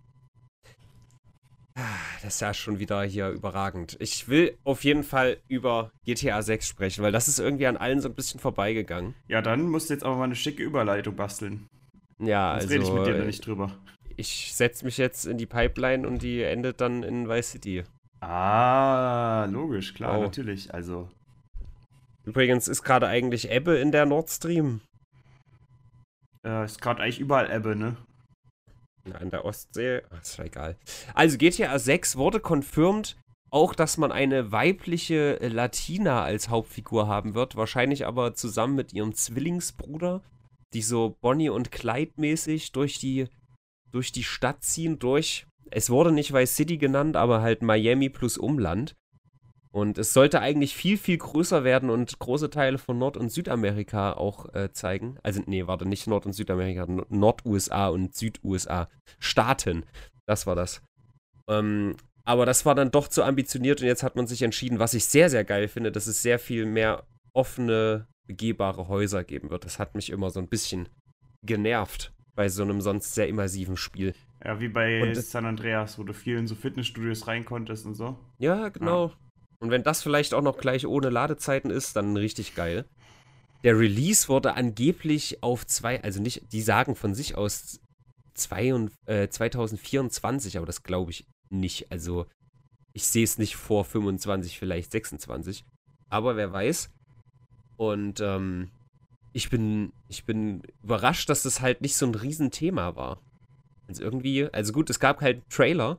Ah, 1.74 1.82
Das 2.22 2.36
ist 2.36 2.40
ja 2.40 2.54
schon 2.54 2.78
wieder 2.78 3.02
hier 3.02 3.28
überragend. 3.28 3.96
Ich 4.00 4.28
will 4.28 4.56
auf 4.64 4.82
jeden 4.84 5.02
Fall 5.04 5.36
über 5.48 5.90
GTA 6.06 6.40
6 6.40 6.66
sprechen, 6.66 7.02
weil 7.04 7.12
das 7.12 7.28
ist 7.28 7.38
irgendwie 7.38 7.66
an 7.66 7.76
allen 7.76 8.00
so 8.00 8.08
ein 8.08 8.14
bisschen 8.14 8.40
vorbeigegangen. 8.40 9.14
Ja, 9.28 9.42
dann 9.42 9.68
musst 9.68 9.90
du 9.90 9.94
jetzt 9.94 10.04
aber 10.04 10.16
mal 10.16 10.24
eine 10.24 10.36
schicke 10.36 10.62
Überleitung 10.62 11.16
basteln. 11.16 11.68
Ja, 12.18 12.52
Sonst 12.52 12.62
also 12.62 12.72
rede 12.72 12.84
ich 12.84 12.92
mit 12.92 13.06
dir 13.06 13.18
da 13.18 13.24
nicht 13.26 13.46
drüber. 13.46 13.76
ich 14.16 14.54
setze 14.54 14.86
mich 14.86 14.96
jetzt 14.96 15.26
in 15.26 15.36
die 15.36 15.44
Pipeline 15.44 16.08
und 16.08 16.22
die 16.22 16.42
endet 16.42 16.80
dann 16.80 17.02
in 17.02 17.28
Vice 17.28 17.50
City. 17.50 17.84
Ah, 18.20 19.46
logisch, 19.50 19.94
klar, 19.94 20.18
Oh. 20.18 20.22
natürlich. 20.22 20.72
Also, 20.74 21.08
Übrigens 22.24 22.66
ist 22.66 22.82
gerade 22.82 23.06
eigentlich 23.06 23.50
Ebbe 23.50 23.76
in 23.78 23.92
der 23.92 24.04
Nord 24.06 24.28
Stream. 24.30 24.80
äh, 26.44 26.64
ist 26.64 26.80
gerade 26.80 27.02
eigentlich 27.02 27.20
überall 27.20 27.50
Ebbe, 27.50 27.76
ne? 27.76 27.96
An 29.14 29.30
der 29.30 29.44
Ostsee. 29.44 30.02
Ach, 30.10 30.20
ist 30.20 30.36
ja 30.36 30.44
egal. 30.44 30.76
Also 31.14 31.38
GTA 31.38 31.78
6 31.78 32.16
wurde 32.16 32.40
confirmed, 32.40 33.16
auch 33.52 33.74
dass 33.74 33.96
man 33.98 34.10
eine 34.10 34.50
weibliche 34.50 35.36
Latina 35.46 36.22
als 36.24 36.48
Hauptfigur 36.48 37.06
haben 37.06 37.34
wird. 37.34 37.54
Wahrscheinlich 37.54 38.06
aber 38.06 38.34
zusammen 38.34 38.74
mit 38.74 38.92
ihrem 38.92 39.14
Zwillingsbruder, 39.14 40.22
die 40.74 40.82
so 40.82 41.16
Bonnie 41.20 41.48
und 41.50 41.70
Clyde 41.70 42.12
mäßig 42.16 42.72
durch 42.72 42.98
die, 42.98 43.28
durch 43.92 44.10
die 44.10 44.24
Stadt 44.24 44.64
ziehen, 44.64 44.98
durch. 44.98 45.46
Es 45.70 45.90
wurde 45.90 46.12
nicht 46.12 46.32
Vice 46.32 46.54
City 46.54 46.78
genannt, 46.78 47.16
aber 47.16 47.42
halt 47.42 47.62
Miami 47.62 48.08
plus 48.08 48.38
Umland. 48.38 48.96
Und 49.76 49.98
es 49.98 50.14
sollte 50.14 50.40
eigentlich 50.40 50.74
viel, 50.74 50.96
viel 50.96 51.18
größer 51.18 51.62
werden 51.62 51.90
und 51.90 52.18
große 52.18 52.48
Teile 52.48 52.78
von 52.78 52.98
Nord- 52.98 53.18
und 53.18 53.30
Südamerika 53.30 54.14
auch 54.14 54.54
äh, 54.54 54.72
zeigen. 54.72 55.18
Also, 55.22 55.42
nee, 55.44 55.66
warte, 55.66 55.86
nicht 55.86 56.06
Nord- 56.06 56.24
und 56.24 56.32
Südamerika, 56.32 56.86
Nord-USA 56.86 57.88
und 57.88 58.14
Süd-USA. 58.14 58.88
Staaten. 59.18 59.84
Das 60.24 60.46
war 60.46 60.54
das. 60.54 60.80
Ähm, 61.46 61.94
aber 62.24 62.46
das 62.46 62.64
war 62.64 62.74
dann 62.74 62.90
doch 62.90 63.08
zu 63.08 63.22
ambitioniert 63.22 63.80
und 63.80 63.86
jetzt 63.86 64.02
hat 64.02 64.16
man 64.16 64.26
sich 64.26 64.42
entschieden, 64.42 64.78
was 64.78 64.94
ich 64.94 65.04
sehr, 65.04 65.30
sehr 65.30 65.44
geil 65.44 65.68
finde, 65.68 65.92
dass 65.92 66.06
es 66.06 66.22
sehr 66.22 66.38
viel 66.38 66.66
mehr 66.66 67.06
offene, 67.34 68.08
begehbare 68.26 68.88
Häuser 68.88 69.24
geben 69.24 69.50
wird. 69.50 69.64
Das 69.64 69.78
hat 69.78 69.94
mich 69.94 70.10
immer 70.10 70.30
so 70.30 70.40
ein 70.40 70.48
bisschen 70.48 70.88
genervt 71.44 72.12
bei 72.34 72.48
so 72.48 72.62
einem 72.62 72.80
sonst 72.80 73.14
sehr 73.14 73.28
immersiven 73.28 73.76
Spiel. 73.76 74.14
Ja, 74.44 74.60
wie 74.60 74.68
bei 74.68 75.14
San 75.14 75.46
Andreas, 75.46 75.98
wo 75.98 76.04
du 76.04 76.12
viel 76.12 76.36
in 76.36 76.46
so 76.46 76.54
Fitnessstudios 76.54 77.26
rein 77.26 77.44
konntest 77.44 77.86
und 77.86 77.94
so. 77.94 78.18
Ja, 78.38 78.68
genau. 78.68 79.12
Und 79.58 79.70
wenn 79.70 79.82
das 79.82 80.02
vielleicht 80.02 80.34
auch 80.34 80.42
noch 80.42 80.58
gleich 80.58 80.86
ohne 80.86 81.08
Ladezeiten 81.08 81.70
ist, 81.70 81.96
dann 81.96 82.16
richtig 82.16 82.54
geil. 82.54 82.84
Der 83.64 83.78
Release 83.78 84.28
wurde 84.28 84.54
angeblich 84.54 85.42
auf 85.42 85.66
zwei, 85.66 86.02
also 86.02 86.20
nicht, 86.20 86.52
die 86.52 86.60
sagen 86.60 86.94
von 86.94 87.14
sich 87.14 87.36
aus 87.36 87.80
zwei 88.34 88.74
und, 88.74 88.92
äh, 89.06 89.28
2024, 89.28 90.58
aber 90.58 90.66
das 90.66 90.82
glaube 90.82 91.10
ich 91.10 91.26
nicht. 91.48 91.90
Also 91.90 92.26
ich 92.92 93.06
sehe 93.06 93.24
es 93.24 93.38
nicht 93.38 93.56
vor 93.56 93.84
25, 93.84 94.58
vielleicht 94.58 94.92
26. 94.92 95.64
Aber 96.08 96.36
wer 96.36 96.52
weiß. 96.52 96.90
Und 97.76 98.20
ähm, 98.20 98.70
ich 99.32 99.50
bin, 99.50 99.92
ich 100.08 100.24
bin 100.24 100.62
überrascht, 100.82 101.28
dass 101.28 101.42
das 101.42 101.60
halt 101.60 101.80
nicht 101.80 101.96
so 101.96 102.06
ein 102.06 102.14
Riesenthema 102.14 102.96
war. 102.96 103.20
Also 103.88 104.02
irgendwie, 104.02 104.48
also 104.52 104.72
gut, 104.72 104.90
es 104.90 105.00
gab 105.00 105.20
halt 105.20 105.36
einen 105.36 105.48
Trailer, 105.48 105.98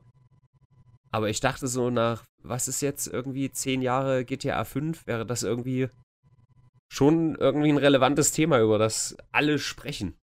aber 1.12 1.30
ich 1.30 1.40
dachte 1.40 1.68
so 1.68 1.90
nach, 1.90 2.24
was 2.44 2.68
ist 2.68 2.82
jetzt 2.82 3.08
irgendwie 3.08 3.52
zehn 3.52 3.82
Jahre 3.82 4.26
GTA 4.26 4.64
5, 4.64 5.08
wäre 5.08 5.26
das 5.26 5.44
irgendwie 5.44 5.90
schon 6.90 7.36
irgendwie 7.36 7.70
ein 7.70 7.78
relevantes 7.78 8.32
Thema, 8.32 8.60
über 8.60 8.78
das 8.78 9.16
alle 9.32 9.60
sprechen. 9.60 10.16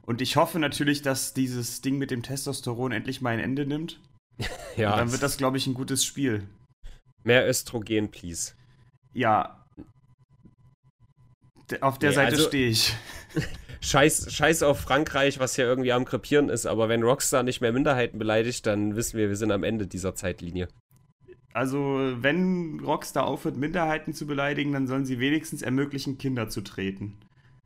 Und 0.00 0.22
ich 0.22 0.36
hoffe 0.36 0.58
natürlich, 0.58 1.02
dass 1.02 1.34
dieses 1.34 1.82
Ding 1.82 1.98
mit 1.98 2.10
dem 2.10 2.22
Testosteron 2.22 2.92
endlich 2.92 3.20
mal 3.20 3.34
ein 3.34 3.40
Ende 3.40 3.66
nimmt. 3.66 4.00
ja. 4.76 4.92
Und 4.92 4.98
dann 4.98 5.12
wird 5.12 5.22
das, 5.22 5.36
glaube 5.36 5.58
ich, 5.58 5.66
ein 5.66 5.74
gutes 5.74 6.06
Spiel. 6.06 6.48
Mehr 7.22 7.46
Östrogen, 7.46 8.10
please. 8.10 8.54
Ja, 9.12 9.63
auf 11.80 11.98
der 11.98 12.10
nee, 12.10 12.16
Seite 12.16 12.32
also, 12.32 12.48
stehe 12.48 12.68
ich. 12.68 12.94
Scheiß, 13.80 14.32
scheiß 14.32 14.62
auf 14.62 14.80
Frankreich, 14.80 15.38
was 15.38 15.58
ja 15.58 15.66
irgendwie 15.66 15.92
am 15.92 16.06
Krepieren 16.06 16.48
ist, 16.48 16.64
aber 16.64 16.88
wenn 16.88 17.02
Rockstar 17.02 17.42
nicht 17.42 17.60
mehr 17.60 17.70
Minderheiten 17.70 18.18
beleidigt, 18.18 18.64
dann 18.64 18.96
wissen 18.96 19.18
wir, 19.18 19.28
wir 19.28 19.36
sind 19.36 19.52
am 19.52 19.62
Ende 19.62 19.86
dieser 19.86 20.14
Zeitlinie. 20.14 20.68
Also, 21.52 21.78
wenn 22.16 22.80
Rockstar 22.80 23.26
aufhört, 23.26 23.58
Minderheiten 23.58 24.14
zu 24.14 24.26
beleidigen, 24.26 24.72
dann 24.72 24.86
sollen 24.86 25.04
sie 25.04 25.20
wenigstens 25.20 25.60
ermöglichen, 25.60 26.16
Kinder 26.16 26.48
zu 26.48 26.62
treten. 26.62 27.18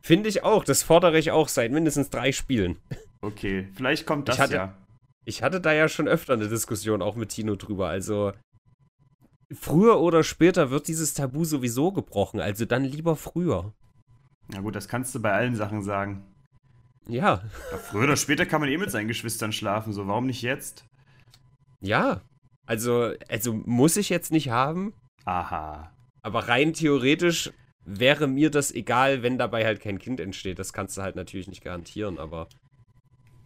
Finde 0.02 0.28
ich 0.28 0.42
auch. 0.42 0.64
Das 0.64 0.82
fordere 0.82 1.18
ich 1.18 1.30
auch 1.30 1.46
seit 1.46 1.70
mindestens 1.70 2.10
drei 2.10 2.32
Spielen. 2.32 2.78
Okay, 3.20 3.68
vielleicht 3.74 4.04
kommt 4.04 4.28
das 4.28 4.36
ich 4.36 4.42
hatte, 4.42 4.54
ja. 4.54 4.74
Ich 5.24 5.42
hatte 5.42 5.60
da 5.60 5.72
ja 5.72 5.88
schon 5.88 6.08
öfter 6.08 6.32
eine 6.32 6.48
Diskussion 6.48 7.00
auch 7.00 7.14
mit 7.14 7.30
Tino 7.30 7.54
drüber. 7.54 7.88
Also, 7.88 8.32
früher 9.52 10.00
oder 10.00 10.22
später 10.24 10.70
wird 10.70 10.88
dieses 10.88 11.14
Tabu 11.14 11.44
sowieso 11.44 11.92
gebrochen. 11.92 12.40
Also 12.40 12.64
dann 12.64 12.84
lieber 12.84 13.16
früher. 13.16 13.72
Na 14.48 14.60
gut, 14.60 14.74
das 14.74 14.88
kannst 14.88 15.14
du 15.14 15.20
bei 15.20 15.32
allen 15.32 15.56
Sachen 15.56 15.82
sagen. 15.82 16.24
Ja. 17.06 17.42
ja. 17.70 17.78
Früher 17.78 18.04
oder 18.04 18.16
später 18.16 18.46
kann 18.46 18.60
man 18.60 18.70
eh 18.70 18.78
mit 18.78 18.90
seinen 18.90 19.08
Geschwistern 19.08 19.52
schlafen, 19.52 19.92
so 19.92 20.06
warum 20.06 20.26
nicht 20.26 20.42
jetzt? 20.42 20.84
Ja. 21.80 22.22
Also, 22.66 23.14
also 23.28 23.54
muss 23.54 23.96
ich 23.96 24.08
jetzt 24.08 24.30
nicht 24.30 24.50
haben. 24.50 24.92
Aha. 25.24 25.90
Aber 26.22 26.48
rein 26.48 26.72
theoretisch 26.72 27.50
wäre 27.84 28.26
mir 28.26 28.50
das 28.50 28.72
egal, 28.72 29.22
wenn 29.22 29.38
dabei 29.38 29.64
halt 29.64 29.80
kein 29.80 29.98
Kind 29.98 30.20
entsteht. 30.20 30.58
Das 30.58 30.72
kannst 30.72 30.96
du 30.96 31.02
halt 31.02 31.16
natürlich 31.16 31.48
nicht 31.48 31.64
garantieren, 31.64 32.18
aber 32.18 32.48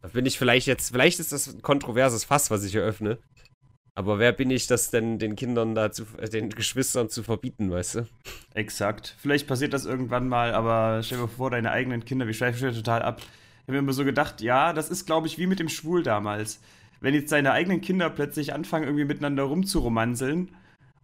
da 0.00 0.08
bin 0.08 0.26
ich 0.26 0.36
vielleicht 0.36 0.66
jetzt, 0.66 0.90
vielleicht 0.90 1.20
ist 1.20 1.30
das 1.30 1.54
ein 1.54 1.62
kontroverses 1.62 2.24
Fass, 2.24 2.50
was 2.50 2.64
ich 2.64 2.74
eröffne. 2.74 3.18
Aber 3.94 4.18
wer 4.18 4.32
bin 4.32 4.50
ich, 4.50 4.66
das 4.66 4.90
denn 4.90 5.18
den 5.18 5.36
Kindern 5.36 5.74
da 5.74 5.92
zu, 5.92 6.04
äh, 6.18 6.28
den 6.28 6.48
Geschwistern 6.48 7.10
zu 7.10 7.22
verbieten, 7.22 7.70
weißt 7.70 7.96
du? 7.96 8.08
Exakt. 8.54 9.16
Vielleicht 9.18 9.46
passiert 9.46 9.74
das 9.74 9.84
irgendwann 9.84 10.28
mal, 10.28 10.54
aber 10.54 11.02
stell 11.02 11.18
dir 11.18 11.28
vor, 11.28 11.50
deine 11.50 11.70
eigenen 11.70 12.04
Kinder, 12.04 12.26
wir 12.26 12.34
schweifen 12.34 12.58
schon 12.58 12.74
total 12.74 13.02
ab. 13.02 13.20
Ich 13.20 13.68
habe 13.68 13.72
mir 13.72 13.78
immer 13.80 13.92
so 13.92 14.04
gedacht, 14.04 14.40
ja, 14.40 14.72
das 14.72 14.88
ist, 14.88 15.04
glaube 15.04 15.26
ich, 15.26 15.38
wie 15.38 15.46
mit 15.46 15.58
dem 15.58 15.68
Schwul 15.68 16.02
damals. 16.02 16.60
Wenn 17.00 17.14
jetzt 17.14 17.32
deine 17.32 17.52
eigenen 17.52 17.80
Kinder 17.80 18.08
plötzlich 18.08 18.54
anfangen, 18.54 18.84
irgendwie 18.84 19.04
miteinander 19.04 19.42
rumzuromanseln 19.42 20.54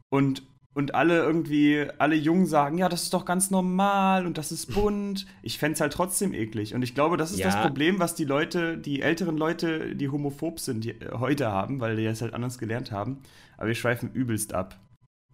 und 0.08 0.42
und 0.74 0.94
alle 0.94 1.18
irgendwie, 1.18 1.86
alle 1.98 2.14
Jungen 2.14 2.46
sagen, 2.46 2.78
ja, 2.78 2.88
das 2.88 3.04
ist 3.04 3.14
doch 3.14 3.24
ganz 3.24 3.50
normal 3.50 4.26
und 4.26 4.38
das 4.38 4.52
ist 4.52 4.74
bunt. 4.74 5.26
Ich 5.42 5.58
fände 5.58 5.74
es 5.74 5.80
halt 5.80 5.92
trotzdem 5.92 6.32
eklig. 6.32 6.74
Und 6.74 6.82
ich 6.82 6.94
glaube, 6.94 7.16
das 7.16 7.32
ist 7.32 7.40
ja. 7.40 7.46
das 7.46 7.60
Problem, 7.60 7.98
was 7.98 8.14
die 8.14 8.24
Leute, 8.24 8.78
die 8.78 9.02
älteren 9.02 9.36
Leute, 9.36 9.96
die 9.96 10.08
homophob 10.08 10.60
sind, 10.60 10.84
die, 10.84 10.90
äh, 10.90 11.12
heute 11.14 11.48
haben, 11.48 11.80
weil 11.80 11.96
die 11.96 12.04
es 12.04 12.22
halt 12.22 12.34
anders 12.34 12.58
gelernt 12.58 12.92
haben. 12.92 13.18
Aber 13.56 13.68
wir 13.68 13.74
schweifen 13.74 14.12
übelst 14.12 14.54
ab. 14.54 14.78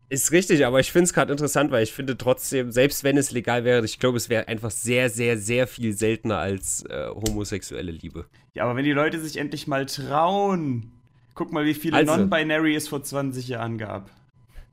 Ist 0.09 0.33
richtig, 0.33 0.65
aber 0.65 0.81
ich 0.81 0.93
finde 0.93 1.05
es 1.05 1.13
gerade 1.13 1.33
interessant, 1.33 1.71
weil 1.71 1.83
ich 1.83 1.93
finde 1.93 2.17
trotzdem, 2.17 2.71
selbst 2.71 3.05
wenn 3.05 3.17
es 3.17 3.31
legal 3.31 3.65
wäre, 3.65 3.85
ich 3.85 3.99
glaube, 3.99 4.17
es 4.17 4.29
wäre 4.29 4.49
einfach 4.49 4.71
sehr, 4.71 5.11
sehr, 5.11 5.39
sehr 5.39 5.67
viel 5.67 5.93
seltener 5.93 6.39
als 6.39 6.85
äh, 6.85 7.09
homosexuelle 7.09 7.91
Liebe. 7.91 8.27
Ja, 8.55 8.65
aber 8.65 8.77
wenn 8.77 8.85
die 8.85 8.93
Leute 8.93 9.19
sich 9.21 9.39
endlich 9.39 9.67
mal 9.67 9.87
trauen. 9.87 10.93
Guck 11.35 11.53
mal, 11.53 11.65
wie 11.65 11.75
viele 11.75 11.97
also. 11.97 12.17
Non-Binary 12.17 12.77
es 12.77 12.87
vor 12.87 13.03
20 13.03 13.49
Jahren 13.49 13.77
gab. 13.77 14.11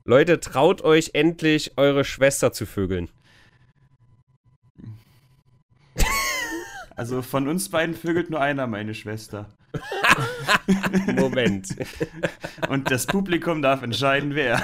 Leute, 0.04 0.40
traut 0.40 0.82
euch 0.82 1.10
endlich, 1.14 1.72
eure 1.76 2.04
Schwester 2.04 2.52
zu 2.52 2.66
vögeln. 2.66 3.08
Also 6.94 7.22
von 7.22 7.48
uns 7.48 7.70
beiden 7.70 7.94
vögelt 7.94 8.28
nur 8.28 8.38
einer 8.42 8.66
meine 8.66 8.94
Schwester. 8.94 9.48
Moment. 11.16 11.74
Und 12.68 12.90
das 12.90 13.06
Publikum 13.06 13.62
darf 13.62 13.82
entscheiden, 13.82 14.34
wer. 14.34 14.62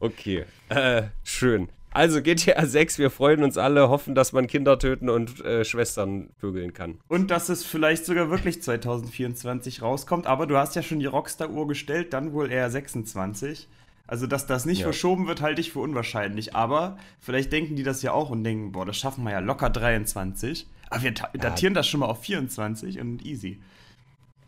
okay, 0.00 0.44
äh, 0.68 1.04
schön. 1.22 1.68
Also 1.98 2.22
GTA 2.22 2.64
6, 2.64 3.00
wir 3.00 3.10
freuen 3.10 3.42
uns 3.42 3.58
alle, 3.58 3.88
hoffen, 3.88 4.14
dass 4.14 4.32
man 4.32 4.46
Kinder 4.46 4.78
töten 4.78 5.08
und 5.10 5.44
äh, 5.44 5.64
Schwestern 5.64 6.30
vögeln 6.38 6.72
kann. 6.72 7.00
Und 7.08 7.32
dass 7.32 7.48
es 7.48 7.64
vielleicht 7.64 8.04
sogar 8.04 8.30
wirklich 8.30 8.62
2024 8.62 9.82
rauskommt. 9.82 10.28
Aber 10.28 10.46
du 10.46 10.56
hast 10.56 10.76
ja 10.76 10.82
schon 10.82 11.00
die 11.00 11.06
Rockstar-Uhr 11.06 11.66
gestellt, 11.66 12.12
dann 12.12 12.32
wohl 12.32 12.52
eher 12.52 12.70
26. 12.70 13.66
Also, 14.06 14.28
dass 14.28 14.46
das 14.46 14.64
nicht 14.64 14.78
ja. 14.78 14.84
verschoben 14.84 15.26
wird, 15.26 15.42
halte 15.42 15.60
ich 15.60 15.72
für 15.72 15.80
unwahrscheinlich. 15.80 16.54
Aber 16.54 16.98
vielleicht 17.18 17.50
denken 17.50 17.74
die 17.74 17.82
das 17.82 18.00
ja 18.02 18.12
auch 18.12 18.30
und 18.30 18.44
denken, 18.44 18.70
boah, 18.70 18.86
das 18.86 18.96
schaffen 18.96 19.24
wir 19.24 19.32
ja 19.32 19.40
locker 19.40 19.68
23. 19.68 20.68
Aber 20.90 21.02
wir 21.02 21.10
datieren 21.10 21.72
ja. 21.72 21.80
das 21.80 21.88
schon 21.88 21.98
mal 21.98 22.06
auf 22.06 22.22
24 22.22 23.00
und 23.00 23.26
easy. 23.26 23.58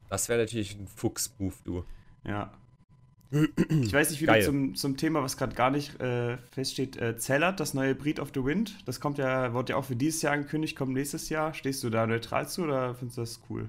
Das 0.08 0.28
wäre 0.28 0.38
natürlich 0.38 0.76
ein 0.78 0.86
Fuchs-Move, 0.86 1.56
du. 1.64 1.84
Ja. 2.24 2.52
Ich 3.32 3.92
weiß 3.92 4.10
nicht, 4.10 4.20
wie 4.20 4.26
Geil. 4.26 4.40
du 4.40 4.46
zum, 4.46 4.74
zum 4.74 4.96
Thema, 4.96 5.22
was 5.22 5.36
gerade 5.36 5.54
gar 5.54 5.70
nicht 5.70 6.00
äh, 6.00 6.36
feststeht, 6.50 6.96
äh, 6.96 7.16
Zellert, 7.16 7.60
das 7.60 7.74
neue 7.74 7.94
Breed 7.94 8.18
of 8.18 8.32
the 8.34 8.44
Wind, 8.44 8.76
das 8.86 8.98
kommt 8.98 9.18
ja, 9.18 9.54
wird 9.54 9.68
ja 9.68 9.76
auch 9.76 9.84
für 9.84 9.94
dieses 9.94 10.22
Jahr 10.22 10.32
angekündigt, 10.32 10.76
kommt 10.76 10.92
nächstes 10.94 11.28
Jahr. 11.28 11.54
Stehst 11.54 11.84
du 11.84 11.90
da 11.90 12.06
neutral 12.06 12.48
zu 12.48 12.62
oder 12.64 12.94
findest 12.94 13.18
du 13.18 13.22
das 13.22 13.40
cool? 13.48 13.68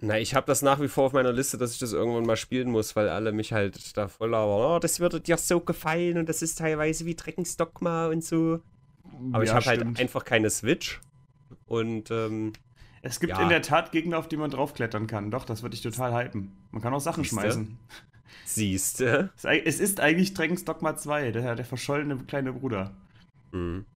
Na, 0.00 0.18
ich 0.18 0.34
habe 0.34 0.46
das 0.46 0.62
nach 0.62 0.80
wie 0.80 0.88
vor 0.88 1.06
auf 1.06 1.12
meiner 1.12 1.32
Liste, 1.32 1.58
dass 1.58 1.72
ich 1.72 1.78
das 1.78 1.92
irgendwann 1.92 2.24
mal 2.24 2.36
spielen 2.36 2.70
muss, 2.70 2.94
weil 2.96 3.08
alle 3.08 3.32
mich 3.32 3.52
halt 3.52 3.96
da 3.96 4.08
voll 4.08 4.30
labern. 4.30 4.76
Oh, 4.76 4.78
das 4.78 5.00
würde 5.00 5.20
dir 5.20 5.36
so 5.36 5.60
gefallen 5.60 6.18
und 6.18 6.28
das 6.28 6.42
ist 6.42 6.58
teilweise 6.58 7.04
wie 7.04 7.14
Dragon's 7.14 7.56
Dogma 7.56 8.06
und 8.08 8.24
so. 8.24 8.60
Aber 9.32 9.44
ja, 9.44 9.50
ich 9.50 9.54
habe 9.54 9.66
halt 9.66 10.00
einfach 10.00 10.24
keine 10.24 10.50
Switch. 10.50 11.00
Und 11.66 12.10
ähm, 12.10 12.52
es 13.02 13.18
gibt 13.20 13.32
ja. 13.32 13.42
in 13.42 13.48
der 13.48 13.62
Tat 13.62 13.90
Gegner, 13.90 14.18
auf 14.18 14.28
die 14.28 14.36
man 14.36 14.50
draufklettern 14.50 15.06
kann. 15.06 15.30
Doch, 15.30 15.44
das 15.44 15.62
würde 15.62 15.74
ich 15.74 15.82
total 15.82 16.14
hypen. 16.14 16.52
Man 16.70 16.80
kann 16.80 16.94
auch 16.94 17.00
Sachen 17.00 17.24
Siehste? 17.24 17.40
schmeißen. 17.40 17.78
Siehste. 18.44 19.30
Es 19.42 19.80
ist 19.80 20.00
eigentlich 20.00 20.34
Dragon's 20.34 20.64
Dogma 20.64 20.96
2, 20.96 21.32
der, 21.32 21.54
der 21.54 21.64
verschollene 21.64 22.16
kleine 22.26 22.52
Bruder. 22.52 22.92
Mhm. 23.52 23.86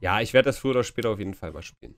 Ja, 0.00 0.20
ich 0.20 0.32
werde 0.32 0.46
das 0.46 0.58
früher 0.58 0.72
oder 0.72 0.84
später 0.84 1.10
auf 1.10 1.18
jeden 1.18 1.34
Fall 1.34 1.52
mal 1.52 1.62
spielen. 1.62 1.96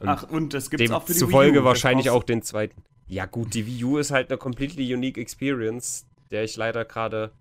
Und 0.00 0.08
Ach, 0.08 0.22
und 0.24 0.54
das 0.54 0.70
gibt 0.70 0.82
es 0.82 0.90
auch 0.90 1.06
für 1.06 1.12
die 1.12 1.18
Zufolge 1.18 1.58
Wii 1.58 1.62
U. 1.62 1.64
wahrscheinlich 1.64 2.10
auch 2.10 2.24
den 2.24 2.42
zweiten. 2.42 2.82
Ja, 3.06 3.26
gut, 3.26 3.54
die 3.54 3.66
Wii 3.66 3.84
U 3.84 3.98
ist 3.98 4.10
halt 4.10 4.30
eine 4.30 4.38
completely 4.38 4.92
unique 4.92 5.18
Experience, 5.18 6.06
der 6.30 6.44
ich 6.44 6.56
leider 6.56 6.84
gerade 6.84 7.32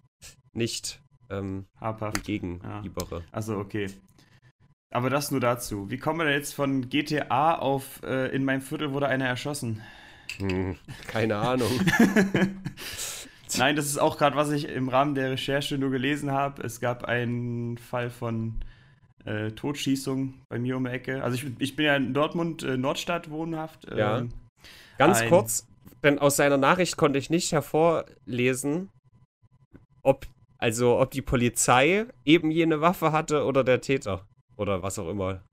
nicht 0.53 1.01
ähm, 1.29 1.65
entgegenfiebere. 1.81 3.19
Ja. 3.19 3.25
Also, 3.31 3.57
okay. 3.57 3.89
Aber 4.91 5.09
das 5.09 5.31
nur 5.31 5.39
dazu. 5.39 5.89
Wie 5.89 5.97
kommen 5.97 6.19
wir 6.19 6.25
denn 6.25 6.35
jetzt 6.35 6.53
von 6.53 6.89
GTA 6.89 7.55
auf 7.55 8.01
äh, 8.03 8.27
in 8.35 8.45
meinem 8.45 8.61
Viertel 8.61 8.91
wurde 8.91 9.07
einer 9.07 9.25
erschossen? 9.25 9.81
Hm, 10.37 10.75
keine 11.07 11.37
Ahnung. 11.37 11.69
Nein, 13.57 13.75
das 13.75 13.85
ist 13.85 13.97
auch 13.97 14.17
gerade, 14.17 14.35
was 14.35 14.51
ich 14.51 14.67
im 14.67 14.89
Rahmen 14.89 15.15
der 15.15 15.31
Recherche 15.31 15.77
nur 15.77 15.91
gelesen 15.91 16.31
habe. 16.31 16.63
Es 16.63 16.79
gab 16.79 17.05
einen 17.05 17.77
Fall 17.77 18.09
von 18.09 18.59
äh, 19.25 19.51
Totschießung 19.51 20.33
bei 20.49 20.59
mir 20.59 20.77
um 20.77 20.85
die 20.85 20.91
Ecke. 20.91 21.23
Also 21.23 21.35
ich, 21.35 21.45
ich 21.59 21.75
bin 21.75 21.85
ja 21.85 21.95
in 21.95 22.13
Dortmund 22.13 22.63
äh, 22.63 22.77
Nordstadt 22.77 23.29
wohnhaft. 23.29 23.87
Ähm, 23.91 23.97
ja. 23.97 24.25
Ganz 24.97 25.21
ein, 25.21 25.29
kurz, 25.29 25.67
denn 26.03 26.19
aus 26.19 26.35
seiner 26.35 26.57
Nachricht 26.57 26.97
konnte 26.97 27.19
ich 27.19 27.29
nicht 27.29 27.51
hervorlesen, 27.51 28.89
ob 30.01 30.27
also 30.57 30.99
ob 30.99 31.11
die 31.11 31.21
Polizei 31.21 32.05
eben 32.23 32.49
jene 32.49 32.79
Waffe 32.79 33.11
hatte 33.11 33.43
oder 33.43 33.65
der 33.65 33.81
Täter 33.81 34.25
oder 34.55 34.81
was 34.81 34.97
auch 34.97 35.09
immer. 35.09 35.43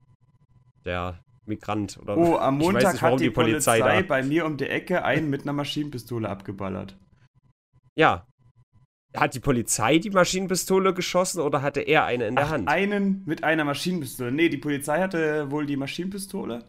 Der 0.85 1.19
Migrant 1.51 1.99
oder 2.01 2.17
Oh, 2.17 2.35
am 2.39 2.57
Montag 2.57 2.93
nicht, 2.93 3.01
hat 3.01 3.19
die, 3.19 3.25
die 3.25 3.29
Polizei, 3.29 3.79
Polizei 3.79 4.03
bei 4.03 4.23
mir 4.23 4.45
um 4.45 4.57
die 4.57 4.67
Ecke 4.67 5.03
einen 5.03 5.29
mit 5.29 5.43
einer 5.43 5.53
Maschinenpistole 5.53 6.27
abgeballert. 6.27 6.97
Ja. 7.95 8.25
Hat 9.15 9.35
die 9.35 9.41
Polizei 9.41 9.97
die 9.97 10.09
Maschinenpistole 10.09 10.93
geschossen 10.93 11.41
oder 11.41 11.61
hatte 11.61 11.81
er 11.81 12.05
eine 12.05 12.27
in 12.27 12.35
der 12.35 12.45
Ach, 12.45 12.51
Hand? 12.51 12.69
Einen 12.69 13.23
mit 13.25 13.43
einer 13.43 13.65
Maschinenpistole. 13.65 14.31
Nee, 14.31 14.47
die 14.47 14.57
Polizei 14.57 15.01
hatte 15.01 15.51
wohl 15.51 15.65
die 15.65 15.75
Maschinenpistole. 15.75 16.63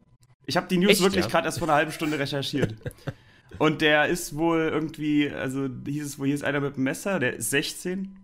Ich 0.46 0.56
habe 0.56 0.66
die 0.66 0.78
News 0.78 0.92
Echt, 0.92 1.02
wirklich 1.02 1.24
ja? 1.24 1.30
gerade 1.30 1.46
erst 1.46 1.60
vor 1.60 1.68
einer 1.68 1.76
halben 1.76 1.92
Stunde 1.92 2.18
recherchiert. 2.18 2.74
Und 3.58 3.80
der 3.80 4.06
ist 4.06 4.36
wohl 4.36 4.70
irgendwie, 4.72 5.30
also 5.30 5.68
hieß 5.86 6.04
es 6.04 6.18
wohl, 6.18 6.26
hier 6.26 6.34
ist 6.34 6.42
einer 6.44 6.60
mit 6.60 6.74
einem 6.74 6.84
Messer, 6.84 7.20
der 7.20 7.34
ist 7.34 7.50
16. 7.50 8.16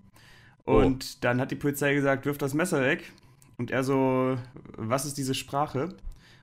Und 0.64 1.04
oh. 1.04 1.18
dann 1.20 1.40
hat 1.40 1.50
die 1.50 1.56
Polizei 1.56 1.94
gesagt, 1.94 2.26
wirf 2.26 2.38
das 2.38 2.54
Messer 2.54 2.82
weg. 2.82 3.12
Und 3.56 3.70
er 3.70 3.84
so, 3.84 4.36
was 4.76 5.04
ist 5.04 5.18
diese 5.18 5.34
Sprache? 5.34 5.94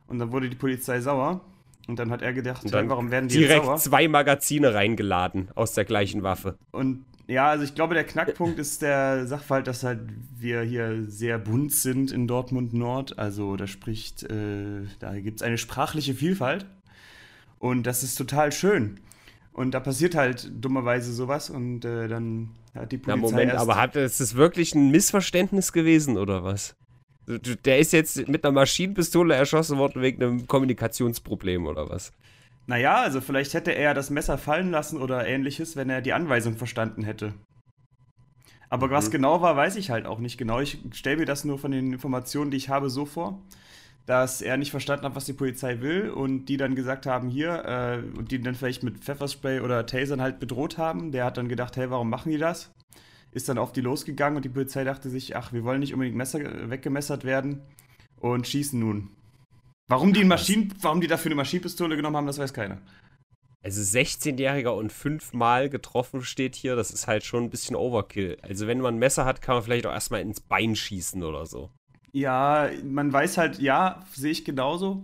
Und 0.08 0.20
dann 0.20 0.32
wurde 0.32 0.50
die 0.50 0.56
Polizei 0.56 1.02
sauer. 1.02 1.42
Und 1.88 2.00
dann 2.00 2.10
hat 2.10 2.22
er 2.22 2.34
gedacht, 2.34 2.64
hey, 2.64 2.90
warum 2.90 3.12
werden 3.12 3.30
die 3.30 3.38
direkt 3.38 3.66
jetzt 3.66 3.84
zwei 3.84 4.08
Magazine 4.08 4.74
reingeladen 4.74 5.50
aus 5.54 5.74
der 5.74 5.86
gleichen 5.86 6.24
Waffe. 6.24 6.58
Und 6.72 7.06
ja, 7.28 7.50
also 7.50 7.64
ich 7.64 7.76
glaube, 7.76 7.94
der 7.94 8.04
Knackpunkt 8.04 8.60
ist 8.60 8.82
der 8.82 9.28
Sachverhalt, 9.28 9.68
dass 9.68 9.84
halt 9.84 10.00
wir 10.38 10.62
hier 10.62 11.04
sehr 11.08 11.40
bunt 11.40 11.72
sind 11.72 12.12
in 12.12 12.28
Dortmund 12.28 12.74
Nord. 12.74 13.18
Also 13.18 13.56
da 13.56 13.68
spricht, 13.68 14.24
äh, 14.24 14.84
da 15.00 15.14
gibt 15.20 15.38
es 15.38 15.42
eine 15.44 15.58
sprachliche 15.58 16.14
Vielfalt. 16.14 16.66
Und 17.60 17.84
das 17.84 18.04
ist 18.04 18.16
total 18.16 18.52
schön. 18.52 19.00
Und 19.54 19.72
da 19.72 19.80
passiert 19.80 20.16
halt 20.16 20.52
dummerweise 20.54 21.14
sowas 21.14 21.50
und 21.50 21.86
äh, 21.86 22.08
dann 22.08 22.50
hat 22.76 22.92
die 22.92 22.98
Polizei. 22.98 23.22
Na, 23.22 23.30
Moment, 23.30 23.52
aber 23.54 23.78
hat, 23.78 23.96
ist 23.96 24.20
es 24.20 24.36
wirklich 24.36 24.76
ein 24.76 24.92
Missverständnis 24.92 25.72
gewesen 25.72 26.18
oder 26.18 26.44
was? 26.44 26.76
Der 27.28 27.80
ist 27.80 27.94
jetzt 27.94 28.28
mit 28.28 28.46
einer 28.46 28.52
Maschinenpistole 28.52 29.34
erschossen 29.34 29.78
worden 29.78 30.02
wegen 30.02 30.22
einem 30.22 30.48
Kommunikationsproblem 30.48 31.66
oder 31.66 31.90
was? 31.90 32.14
Naja, 32.68 33.02
also 33.02 33.22
vielleicht 33.22 33.54
hätte 33.54 33.72
er 33.72 33.94
das 33.94 34.10
Messer 34.10 34.38
fallen 34.38 34.72
lassen 34.72 35.02
oder 35.02 35.28
ähnliches, 35.28 35.76
wenn 35.76 35.90
er 35.90 36.02
die 36.02 36.14
Anweisung 36.14 36.58
verstanden 36.58 37.04
hätte. 37.04 37.34
Aber 38.70 38.88
mhm. 38.88 38.92
was 38.92 39.12
genau 39.12 39.42
war, 39.42 39.56
weiß 39.56 39.76
ich 39.76 39.90
halt 39.90 40.06
auch 40.06 40.20
nicht 40.20 40.38
genau. 40.38 40.60
Ich 40.60 40.80
stelle 40.92 41.18
mir 41.18 41.26
das 41.26 41.46
nur 41.46 41.60
von 41.60 41.72
den 41.72 41.94
Informationen, 41.94 42.52
die 42.52 42.58
ich 42.58 42.70
habe, 42.70 42.90
so 42.90 43.06
vor, 43.06 43.42
dass 44.06 44.42
er 44.42 44.58
nicht 44.58 44.72
verstanden 44.72 45.06
hat, 45.06 45.16
was 45.16 45.26
die 45.26 45.34
Polizei 45.34 45.82
will 45.82 46.10
und 46.10 46.46
die 46.46 46.58
dann 46.58 46.76
gesagt 46.76 47.06
haben, 47.06 47.30
hier, 47.30 47.66
äh, 47.66 48.18
und 48.18 48.32
die 48.32 48.42
dann 48.42 48.56
vielleicht 48.56 48.84
mit 48.84 49.00
Pfefferspray 49.00 49.60
oder 49.62 49.86
Tasern 49.86 50.22
halt 50.22 50.40
bedroht 50.40 50.78
haben. 50.78 51.12
Der 51.12 51.26
hat 51.26 51.38
dann 51.38 51.50
gedacht, 51.50 51.78
hey, 51.78 51.90
warum 51.90 52.10
machen 52.10 52.32
die 52.32 52.38
das? 52.38 52.72
Ist 53.36 53.50
dann 53.50 53.58
auf 53.58 53.74
die 53.74 53.82
losgegangen 53.82 54.38
und 54.38 54.46
die 54.46 54.50
Polizei 54.50 54.84
dachte 54.84 55.10
sich, 55.10 55.36
ach, 55.36 55.52
wir 55.52 55.64
wollen 55.64 55.82
nicht 55.82 55.94
unbedingt 55.94 56.16
Messer 56.18 56.70
weggemessert 56.70 57.26
werden 57.26 57.62
und 58.20 58.48
schießen 58.48 58.80
nun. 58.80 59.10
Warum 59.88 60.14
die, 60.14 60.24
Maschinen, 60.24 60.74
warum 60.82 61.02
die 61.02 61.08
dafür 61.08 61.30
eine 61.30 61.36
Maschinenpistole 61.36 61.96
genommen 61.96 62.16
haben, 62.16 62.28
das 62.28 62.40
weiß 62.40 62.54
keiner. 62.54 62.82
Also 63.62 63.82
16-Jähriger 63.82 64.70
und 64.70 64.92
fünfmal 64.92 65.70
getroffen 65.70 66.24
steht 66.24 66.56
hier, 66.56 66.76
das 66.76 66.92
ist 66.92 67.08
halt 67.08 67.24
schon 67.24 67.44
ein 67.44 67.50
bisschen 67.50 67.76
Overkill. 67.76 68.38
Also 68.42 68.68
wenn 68.68 68.80
man 68.80 68.96
ein 68.96 69.00
Messer 69.00 69.26
hat, 69.26 69.42
kann 69.42 69.56
man 69.56 69.64
vielleicht 69.64 69.86
auch 69.86 69.92
erstmal 69.92 70.22
ins 70.22 70.40
Bein 70.40 70.76
schießen 70.76 71.22
oder 71.24 71.46
so. 71.46 71.72
Ja, 72.14 72.70
man 72.84 73.12
weiß 73.12 73.38
halt, 73.38 73.60
ja, 73.60 74.06
sehe 74.14 74.32
ich 74.32 74.46
genauso. 74.46 75.04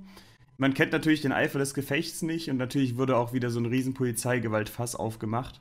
Man 0.58 0.74
kennt 0.74 0.94
natürlich 0.94 1.22
den 1.22 1.34
Eifer 1.34 1.60
des 1.60 1.74
Gefechts 1.74 2.22
nicht 2.22 2.50
und 2.50 2.58
natürlich 2.58 2.96
wurde 2.96 3.18
auch 3.18 3.34
wieder 3.34 3.50
so 3.50 3.60
ein 3.60 3.66
riesen 3.66 3.94
Polizeigewaltfass 3.94 4.96
aufgemacht. 4.96 5.60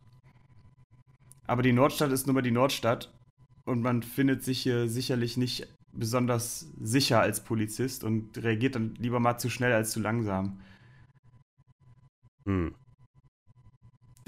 Aber 1.51 1.63
die 1.63 1.73
Nordstadt 1.73 2.13
ist 2.13 2.29
nun 2.29 2.37
mal 2.37 2.43
die 2.43 2.53
Nordstadt 2.53 3.13
und 3.65 3.83
man 3.83 4.05
findet 4.05 4.45
sich 4.45 4.61
hier 4.61 4.87
sicherlich 4.89 5.37
nicht 5.37 5.67
besonders 5.93 6.69
sicher 6.81 7.21
als 7.21 7.41
Polizist 7.41 8.05
und 8.05 8.39
reagiert 8.39 8.77
dann 8.77 8.95
lieber 9.01 9.19
mal 9.19 9.37
zu 9.37 9.51
schnell 9.51 9.73
als 9.73 9.91
zu 9.91 9.99
langsam. 9.99 10.61
Hm. 12.47 12.73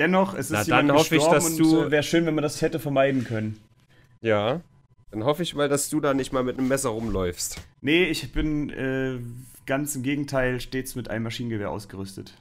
Dennoch, 0.00 0.34
es 0.34 0.50
ist 0.50 0.50
Na, 0.50 0.62
jemand 0.62 0.88
dann 0.88 0.96
hoffe 0.96 1.14
ich, 1.14 1.24
dass 1.24 1.56
du 1.56 1.92
wäre 1.92 2.02
schön, 2.02 2.26
wenn 2.26 2.34
man 2.34 2.42
das 2.42 2.60
hätte 2.60 2.80
vermeiden 2.80 3.22
können. 3.22 3.56
Ja. 4.20 4.60
Dann 5.12 5.22
hoffe 5.22 5.44
ich 5.44 5.54
mal, 5.54 5.68
dass 5.68 5.90
du 5.90 6.00
da 6.00 6.14
nicht 6.14 6.32
mal 6.32 6.42
mit 6.42 6.58
einem 6.58 6.66
Messer 6.66 6.88
rumläufst. 6.88 7.60
Nee, 7.82 8.02
ich 8.02 8.32
bin 8.32 8.70
äh, 8.70 9.20
ganz 9.64 9.94
im 9.94 10.02
Gegenteil 10.02 10.60
stets 10.60 10.96
mit 10.96 11.08
einem 11.08 11.22
Maschinengewehr 11.22 11.70
ausgerüstet. 11.70 12.36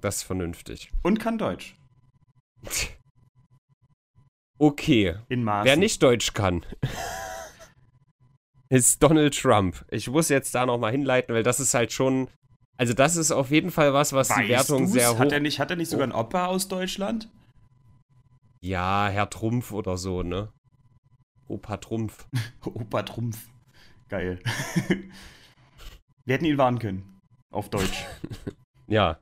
Das 0.00 0.18
ist 0.18 0.22
vernünftig. 0.22 0.92
Und 1.02 1.18
kann 1.18 1.38
Deutsch. 1.38 1.74
Okay. 4.62 5.16
In 5.28 5.42
Maßen. 5.42 5.64
Wer 5.64 5.76
nicht 5.76 6.00
Deutsch 6.04 6.34
kann, 6.34 6.64
ist 8.68 9.02
Donald 9.02 9.36
Trump. 9.36 9.84
Ich 9.90 10.08
muss 10.08 10.28
jetzt 10.28 10.54
da 10.54 10.64
nochmal 10.66 10.92
hinleiten, 10.92 11.34
weil 11.34 11.42
das 11.42 11.58
ist 11.58 11.74
halt 11.74 11.92
schon. 11.92 12.28
Also, 12.76 12.94
das 12.94 13.16
ist 13.16 13.32
auf 13.32 13.50
jeden 13.50 13.72
Fall 13.72 13.92
was, 13.92 14.12
was 14.12 14.30
weißt 14.30 14.40
die 14.40 14.48
Wertung 14.50 14.84
du's? 14.84 14.92
sehr 14.92 15.14
hoch. 15.14 15.18
Hat 15.18 15.32
er 15.32 15.40
nicht, 15.40 15.58
hat 15.58 15.70
er 15.70 15.76
nicht 15.76 15.88
sogar 15.88 16.04
einen 16.04 16.12
Opa 16.12 16.46
aus 16.46 16.68
Deutschland? 16.68 17.28
Ja, 18.60 19.08
Herr 19.08 19.28
Trumpf 19.28 19.72
oder 19.72 19.96
so, 19.96 20.22
ne? 20.22 20.52
Opa 21.48 21.78
Trumpf. 21.78 22.28
Opa 22.64 23.02
Trumpf. 23.02 23.48
Geil. 24.08 24.38
Wir 26.24 26.34
hätten 26.34 26.44
ihn 26.44 26.58
warnen 26.58 26.78
können. 26.78 27.18
Auf 27.50 27.68
Deutsch. 27.68 28.04
ja. 28.86 29.18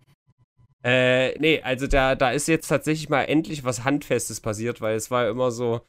Äh, 0.83 1.39
nee, 1.39 1.61
also 1.63 1.87
da, 1.87 2.15
da 2.15 2.31
ist 2.31 2.49
jetzt 2.49 2.69
tatsächlich 2.69 3.09
mal 3.09 3.25
endlich 3.25 3.65
was 3.65 3.85
Handfestes 3.85 4.41
passiert, 4.41 4.81
weil 4.81 4.97
es 4.97 5.11
war 5.11 5.29
immer 5.29 5.51
so, 5.51 5.83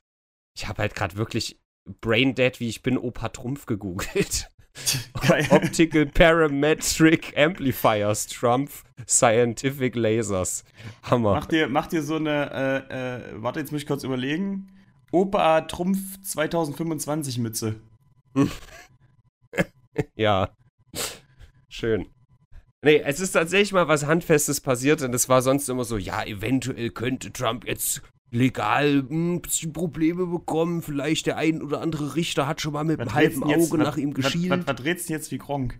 ich 0.56 0.68
habe 0.68 0.82
halt 0.82 0.96
gerade 0.96 1.16
wirklich 1.16 1.60
Brain 2.02 2.36
Dead, 2.36 2.60
wie 2.60 2.70
ich 2.70 2.84
bin, 2.84 2.98
Opa 2.98 3.30
Trumpf 3.30 3.66
gegoogelt. 3.66 4.50
Optical 5.50 6.06
Parametric 6.06 7.38
Amplifiers, 7.38 8.28
Trump 8.28 8.72
Scientific 9.06 9.96
Lasers. 9.96 10.64
Hammer. 11.04 11.34
Mach 11.34 11.46
dir, 11.46 11.68
mach 11.68 11.88
dir 11.88 12.04
so 12.04 12.16
eine, 12.16 12.88
äh, 12.90 13.18
äh, 13.18 13.42
warte, 13.42 13.60
jetzt 13.60 13.72
muss 13.72 13.82
ich 13.82 13.88
kurz 13.88 14.04
überlegen. 14.04 14.68
Opa 15.12 15.62
Trumpf 15.62 16.22
2025 16.22 17.38
Mütze. 17.40 17.82
ja. 20.16 20.56
Schön. 21.68 22.08
Nee, 22.84 23.02
es 23.06 23.20
ist 23.20 23.34
tatsächlich 23.34 23.74
mal 23.74 23.88
was 23.88 24.06
Handfestes 24.06 24.60
passiert 24.60 25.04
und 25.04 25.14
es 25.14 25.30
war 25.30 25.42
sonst 25.42 25.70
immer 25.70 25.84
so, 25.84 25.98
ja, 25.98 26.24
eventuell 26.24 26.90
könnte 26.90 27.32
Trump 27.32 27.68
jetzt 27.68 28.02
legal 28.32 29.06
hm, 29.08 29.36
ein 29.36 29.42
bisschen 29.42 29.74
Probleme 29.74 30.26
bekommen. 30.26 30.82
Vielleicht 30.82 31.28
der 31.28 31.38
ein 31.38 31.62
oder 31.62 31.82
andere 31.82 32.16
Richter 32.16 32.48
hat 32.48 32.62
schon 32.62 32.74
mal 32.74 32.84
mit 32.84 33.00
einem 33.00 33.14
halben 33.14 33.44
Auge 33.44 33.58
jetzt, 33.58 33.74
nach 33.78 33.98
ihm 33.98 34.14
geschielt. 34.14 34.68
Was, 34.68 34.76
dreht's 34.76 35.06
denn 35.06 35.18
jetzt 35.18 35.32
wie 35.32 35.38
Gronk? 35.38 35.78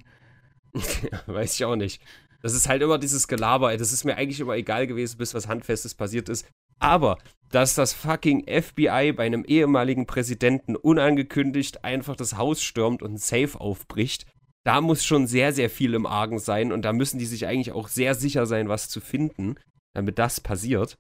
weiß 1.26 1.56
ich 1.56 1.66
auch 1.66 1.76
nicht. 1.76 2.02
Das 2.44 2.54
ist 2.54 2.68
halt 2.68 2.82
immer 2.82 3.00
dieses 3.00 3.28
Gelaber. 3.28 3.76
Das 3.78 3.92
ist 3.92 4.04
mir 4.04 4.18
eigentlich 4.18 4.40
immer 4.40 4.56
egal 4.56 4.86
gewesen, 4.86 5.18
bis 5.18 5.34
was 5.34 5.48
Handfestes 5.48 5.96
passiert 5.96 6.30
ist. 6.30 6.46
Aber, 6.80 7.18
dass 7.50 7.76
das 7.76 7.94
fucking 7.94 8.46
FBI 8.48 9.14
bei 9.16 9.26
einem 9.26 9.44
ehemaligen 9.46 10.08
Präsidenten 10.08 10.76
unangekündigt 10.76 11.84
einfach 11.84 12.16
das 12.16 12.38
Haus 12.38 12.64
stürmt 12.64 13.04
und 13.04 13.14
ein 13.14 13.18
Safe 13.18 13.60
aufbricht, 13.60 14.26
da 14.64 14.82
muss 14.82 15.04
schon 15.04 15.28
sehr, 15.28 15.54
sehr 15.54 15.70
viel 15.70 15.94
im 15.94 16.06
Argen 16.06 16.40
sein 16.40 16.72
und 16.72 16.84
da 16.84 16.94
müssen 16.94 17.18
die 17.20 17.26
sich 17.26 17.48
eigentlich 17.48 17.72
auch 17.72 17.88
sehr 17.88 18.16
sicher 18.16 18.46
sein, 18.46 18.70
was 18.70 18.90
zu 18.90 19.02
finden, 19.02 19.56
damit 19.94 20.20
das 20.20 20.40
passiert. 20.40 20.98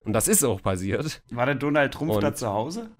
Und 0.00 0.12
das 0.12 0.28
ist 0.28 0.44
auch 0.44 0.62
passiert. 0.62 1.22
War 1.30 1.46
der 1.46 1.54
Donald 1.54 1.92
Trump 1.92 2.10
und 2.10 2.22
da 2.22 2.34
zu 2.34 2.48
Hause? 2.48 2.90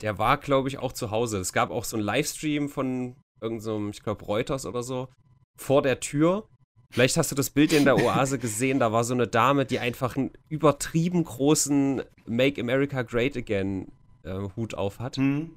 Der 0.00 0.18
war, 0.18 0.38
glaube 0.38 0.68
ich, 0.68 0.78
auch 0.78 0.92
zu 0.92 1.10
Hause. 1.10 1.38
Es 1.38 1.52
gab 1.52 1.70
auch 1.70 1.84
so 1.84 1.96
einen 1.96 2.04
Livestream 2.04 2.68
von 2.68 3.16
irgendeinem, 3.40 3.84
so 3.84 3.88
ich 3.90 4.02
glaube, 4.02 4.24
Reuters 4.24 4.66
oder 4.66 4.82
so, 4.82 5.08
vor 5.56 5.82
der 5.82 6.00
Tür. 6.00 6.48
Vielleicht 6.90 7.16
hast 7.16 7.30
du 7.30 7.34
das 7.34 7.50
Bild 7.50 7.72
in 7.72 7.84
der 7.84 7.96
Oase 7.96 8.38
gesehen, 8.38 8.78
da 8.78 8.92
war 8.92 9.02
so 9.04 9.14
eine 9.14 9.26
Dame, 9.26 9.64
die 9.64 9.78
einfach 9.78 10.16
einen 10.16 10.30
übertrieben 10.48 11.24
großen 11.24 12.02
Make 12.26 12.60
America 12.60 13.02
Great 13.02 13.36
Again 13.36 13.90
äh, 14.24 14.34
Hut 14.56 14.74
auf 14.74 14.98
hat. 14.98 15.16
Mhm. 15.16 15.52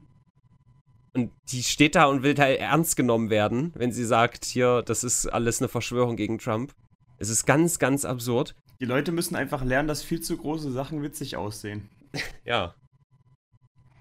Und 1.15 1.32
die 1.49 1.63
steht 1.63 1.95
da 1.95 2.06
und 2.06 2.23
will 2.23 2.34
da 2.34 2.45
ernst 2.47 2.97
genommen 2.97 3.30
werden, 3.30 3.71
wenn 3.75 3.91
sie 3.93 4.04
sagt, 4.06 4.43
hier, 4.45 4.82
das 4.82 5.04
ist 5.04 5.28
alles 5.28 5.62
eine 5.62 5.69
Verschwörung 5.69 6.17
gegen 6.17 6.38
Trump. 6.39 6.73
Es 7.17 7.30
ist 7.30 7.45
ganz, 7.45 7.80
ganz 7.80 8.04
absurd. 8.04 8.54
Die 8.82 8.86
Leute 8.86 9.13
müssen 9.13 9.36
einfach 9.38 9.63
lernen, 9.63 9.88
dass 9.88 10.04
viel 10.04 10.19
zu 10.19 10.36
große 10.36 10.71
Sachen 10.71 11.01
witzig 11.01 11.38
aussehen. 11.38 11.89
Ja. 12.45 12.75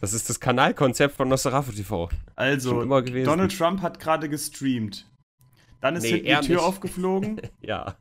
Das 0.00 0.12
ist 0.12 0.28
das 0.28 0.38
Kanalkonzept 0.38 1.16
von 1.16 1.28
Nosferatu 1.28 1.72
TV. 1.72 2.10
Also. 2.36 2.84
Donald 2.84 3.56
Trump 3.56 3.80
hat 3.80 3.98
gerade 3.98 4.28
gestreamt. 4.28 5.08
Dann 5.80 5.96
ist 5.96 6.02
Nee, 6.02 6.10
hinten 6.20 6.24
die 6.42 6.46
Tür 6.48 6.56
nicht. 6.56 6.64
aufgeflogen. 6.64 7.40
Ja. 7.62 7.96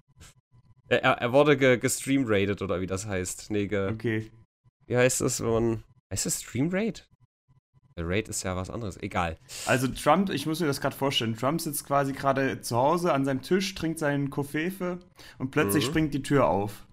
Er, 0.89 0.99
er 1.04 1.32
wurde 1.32 1.56
ge 1.58 1.78
gestreamrated 1.78 2.62
oder 2.62 2.82
wie 2.82 2.88
das 2.88 3.06
heißt. 3.08 3.49
Nee, 3.52 3.67
ge 3.67 3.89
Okay. 3.91 4.32
wie 4.88 4.97
heißt 4.97 5.21
das, 5.21 5.41
wenn 5.41 5.49
man. 5.49 5.84
Heißt 6.12 6.26
das 6.26 6.41
Streamraid? 6.41 7.08
Der 7.98 8.08
Raid 8.10 8.28
ist 8.30 8.44
ja 8.44 8.56
was 8.56 8.70
anderes. 8.70 8.98
Egal. 9.02 9.38
Also 9.66 9.88
Trump, 9.88 10.30
ich 10.32 10.46
muss 10.46 10.60
mir 10.60 10.66
das 10.68 10.82
gerade 10.82 10.96
vorstellen. 10.96 11.36
Trump 11.38 11.62
sitzt 11.62 11.86
quasi 11.86 12.14
gerade 12.14 12.62
zu 12.62 12.76
Hause 12.78 13.14
an 13.14 13.24
seinem 13.26 13.42
Tisch, 13.42 13.76
trinkt 13.76 14.00
seinen 14.00 14.30
Koffefe 14.30 15.00
und 15.38 15.52
plötzlich 15.52 15.86
Mhm. 15.86 15.90
springt 15.90 16.14
die 16.14 16.24
Tür 16.24 16.48
auf. 16.48 16.88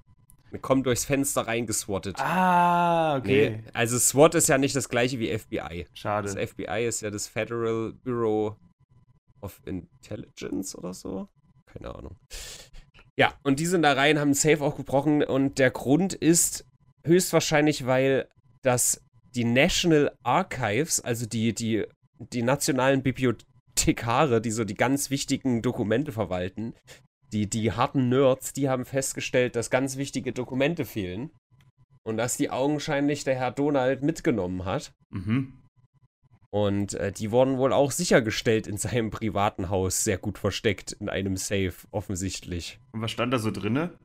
Kommt 0.63 0.85
durchs 0.85 1.05
Fenster 1.05 1.47
reingeswattet. 1.47 2.19
Ah, 2.19 3.17
okay. 3.17 3.63
Nee, 3.65 3.71
also 3.73 3.99
SWAT 3.99 4.35
ist 4.35 4.49
ja 4.49 4.59
nicht 4.59 4.75
das 4.75 4.89
gleiche 4.89 5.19
wie 5.21 5.29
FBI. 5.31 5.87
Das 5.89 5.99
Schade. 5.99 6.47
FBI 6.47 6.87
ist 6.87 7.03
ja 7.03 7.11
das 7.11 7.29
Federal 7.29 7.93
Bureau 8.05 8.57
of 9.43 9.61
Intelligence 9.65 10.75
oder 10.77 10.93
so. 10.93 11.29
Keine 11.67 11.95
Ahnung. 11.95 12.17
Ja, 13.17 13.33
und 13.45 13.61
die 13.61 13.67
sind 13.67 13.83
da 13.83 13.93
rein, 13.93 14.19
haben 14.19 14.35
Safe 14.35 14.61
auch 14.63 14.77
gebrochen 14.77 15.23
und 15.23 15.59
der 15.59 15.71
Grund 15.71 16.15
ist 16.15 16.65
höchstwahrscheinlich, 17.05 17.87
weil 17.87 18.29
das 18.63 19.01
die 19.35 19.45
National 19.45 20.13
Archives, 20.23 21.01
also 21.01 21.27
die, 21.27 21.55
die, 21.55 21.85
die 22.19 22.43
nationalen 22.43 23.03
Bibliothekare, 23.03 24.41
die 24.41 24.51
so 24.51 24.65
die 24.65 24.75
ganz 24.75 25.11
wichtigen 25.11 25.63
Dokumente 25.63 26.13
verwalten, 26.13 26.75
die, 27.33 27.49
die 27.49 27.73
harten 27.73 28.09
Nerds, 28.09 28.53
die 28.53 28.69
haben 28.69 28.85
festgestellt, 28.85 29.57
dass 29.57 29.71
ganz 29.71 29.97
wichtige 29.97 30.33
Dokumente 30.33 30.85
fehlen. 30.85 31.31
Und 32.03 32.17
dass 32.17 32.39
die 32.39 32.49
augenscheinlich 32.49 33.25
der 33.25 33.35
Herr 33.35 33.51
Donald 33.51 34.03
mitgenommen 34.03 34.65
hat. 34.65 34.95
Mhm. 35.11 35.53
Und 36.51 36.95
äh, 36.95 37.13
die 37.13 37.31
wurden 37.31 37.59
wohl 37.59 37.73
auch 37.73 37.93
sichergestellt 37.93 38.67
in 38.67 38.79
seinem 38.79 39.11
privaten 39.11 39.69
Haus, 39.69 40.03
sehr 40.03 40.19
gut 40.19 40.39
versteckt 40.39 40.93
in 40.93 41.09
einem 41.09 41.37
Safe, 41.37 41.75
offensichtlich. 41.91 42.81
Und 42.93 43.03
was 43.03 43.11
stand 43.11 43.33
da 43.33 43.39
so 43.39 43.51
drinne? 43.51 43.97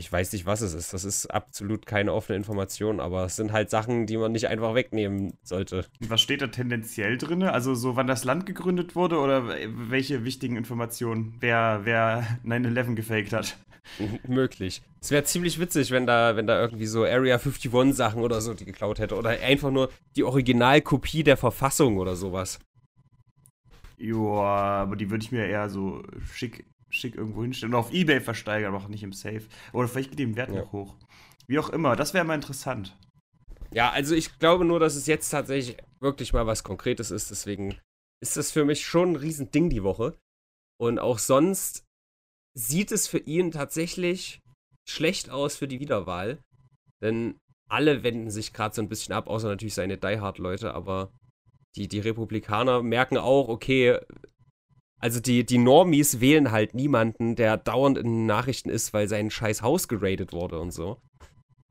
Ich 0.00 0.10
weiß 0.10 0.32
nicht, 0.32 0.46
was 0.46 0.62
es 0.62 0.72
ist. 0.72 0.94
Das 0.94 1.04
ist 1.04 1.26
absolut 1.26 1.84
keine 1.84 2.14
offene 2.14 2.38
Information, 2.38 3.00
aber 3.00 3.26
es 3.26 3.36
sind 3.36 3.52
halt 3.52 3.68
Sachen, 3.68 4.06
die 4.06 4.16
man 4.16 4.32
nicht 4.32 4.48
einfach 4.48 4.74
wegnehmen 4.74 5.34
sollte. 5.42 5.84
Was 6.00 6.22
steht 6.22 6.40
da 6.40 6.46
tendenziell 6.46 7.18
drinne? 7.18 7.52
Also 7.52 7.74
so, 7.74 7.96
wann 7.96 8.06
das 8.06 8.24
Land 8.24 8.46
gegründet 8.46 8.96
wurde 8.96 9.18
oder 9.18 9.54
welche 9.90 10.24
wichtigen 10.24 10.56
Informationen? 10.56 11.34
Wer, 11.40 11.80
wer 11.84 12.26
9-11 12.46 12.94
gefaked 12.94 13.34
hat? 13.34 13.58
Möglich. 14.26 14.80
Es 15.02 15.10
wäre 15.10 15.24
ziemlich 15.24 15.60
witzig, 15.60 15.90
wenn 15.90 16.06
da, 16.06 16.34
wenn 16.34 16.46
da 16.46 16.58
irgendwie 16.58 16.86
so 16.86 17.04
Area 17.04 17.36
51 17.36 17.94
Sachen 17.94 18.22
oder 18.22 18.40
so 18.40 18.54
die 18.54 18.64
geklaut 18.64 19.00
hätte. 19.00 19.16
Oder 19.16 19.38
einfach 19.42 19.70
nur 19.70 19.90
die 20.16 20.24
Originalkopie 20.24 21.24
der 21.24 21.36
Verfassung 21.36 21.98
oder 21.98 22.16
sowas. 22.16 22.58
Joa, 23.98 24.80
aber 24.80 24.96
die 24.96 25.10
würde 25.10 25.22
ich 25.22 25.30
mir 25.30 25.46
eher 25.46 25.68
so 25.68 26.02
schick, 26.32 26.64
schick 26.90 27.14
irgendwo 27.14 27.42
hinstellen. 27.42 27.72
Oder 27.72 27.80
auf 27.80 27.92
Ebay 27.92 28.20
versteigern, 28.20 28.74
aber 28.74 28.84
auch 28.84 28.88
nicht 28.88 29.02
im 29.02 29.12
Safe. 29.12 29.42
Oder 29.72 29.88
vielleicht 29.88 30.10
geht 30.10 30.18
die 30.18 30.24
im 30.24 30.36
Wert 30.36 30.50
Ja. 30.50 30.60
noch 30.60 30.72
hoch. 30.72 30.96
Wie 31.46 31.58
auch 31.58 31.70
immer, 31.70 31.96
das 31.96 32.14
wäre 32.14 32.24
mal 32.24 32.34
interessant. 32.34 32.96
Ja, 33.72 33.90
also 33.90 34.14
ich 34.14 34.38
glaube 34.38 34.64
nur, 34.64 34.80
dass 34.80 34.96
es 34.96 35.06
jetzt 35.06 35.30
tatsächlich 35.30 35.76
wirklich 36.00 36.32
mal 36.32 36.46
was 36.46 36.64
Konkretes 36.64 37.10
ist. 37.10 37.30
Deswegen 37.30 37.78
ist 38.20 38.36
das 38.36 38.50
für 38.50 38.64
mich 38.64 38.84
schon 38.84 39.12
ein 39.12 39.16
Riesending 39.16 39.70
die 39.70 39.82
Woche. 39.82 40.16
Und 40.78 40.98
auch 40.98 41.18
sonst 41.18 41.84
sieht 42.54 42.90
es 42.90 43.06
für 43.06 43.18
ihn 43.18 43.50
tatsächlich 43.52 44.40
schlecht 44.88 45.30
aus 45.30 45.56
für 45.56 45.68
die 45.68 45.80
Wiederwahl. 45.80 46.38
Denn 47.00 47.38
alle 47.68 48.02
wenden 48.02 48.30
sich 48.30 48.52
gerade 48.52 48.74
so 48.74 48.82
ein 48.82 48.88
bisschen 48.88 49.14
ab, 49.14 49.28
außer 49.28 49.48
natürlich 49.48 49.74
seine 49.74 49.98
Die 49.98 50.18
Hard-Leute, 50.20 50.74
aber 50.74 51.12
die, 51.76 51.86
die 51.86 52.00
Republikaner 52.00 52.82
merken 52.82 53.16
auch, 53.16 53.48
okay, 53.48 53.98
also 55.00 55.18
die, 55.18 55.44
die 55.44 55.58
Normies 55.58 56.20
wählen 56.20 56.50
halt 56.50 56.74
niemanden, 56.74 57.34
der 57.34 57.56
dauernd 57.56 57.98
in 57.98 58.06
den 58.06 58.26
Nachrichten 58.26 58.68
ist, 58.68 58.92
weil 58.92 59.08
sein 59.08 59.30
scheiß 59.30 59.62
Haus 59.62 59.88
geradet 59.88 60.32
wurde 60.32 60.60
und 60.60 60.72
so. 60.72 60.98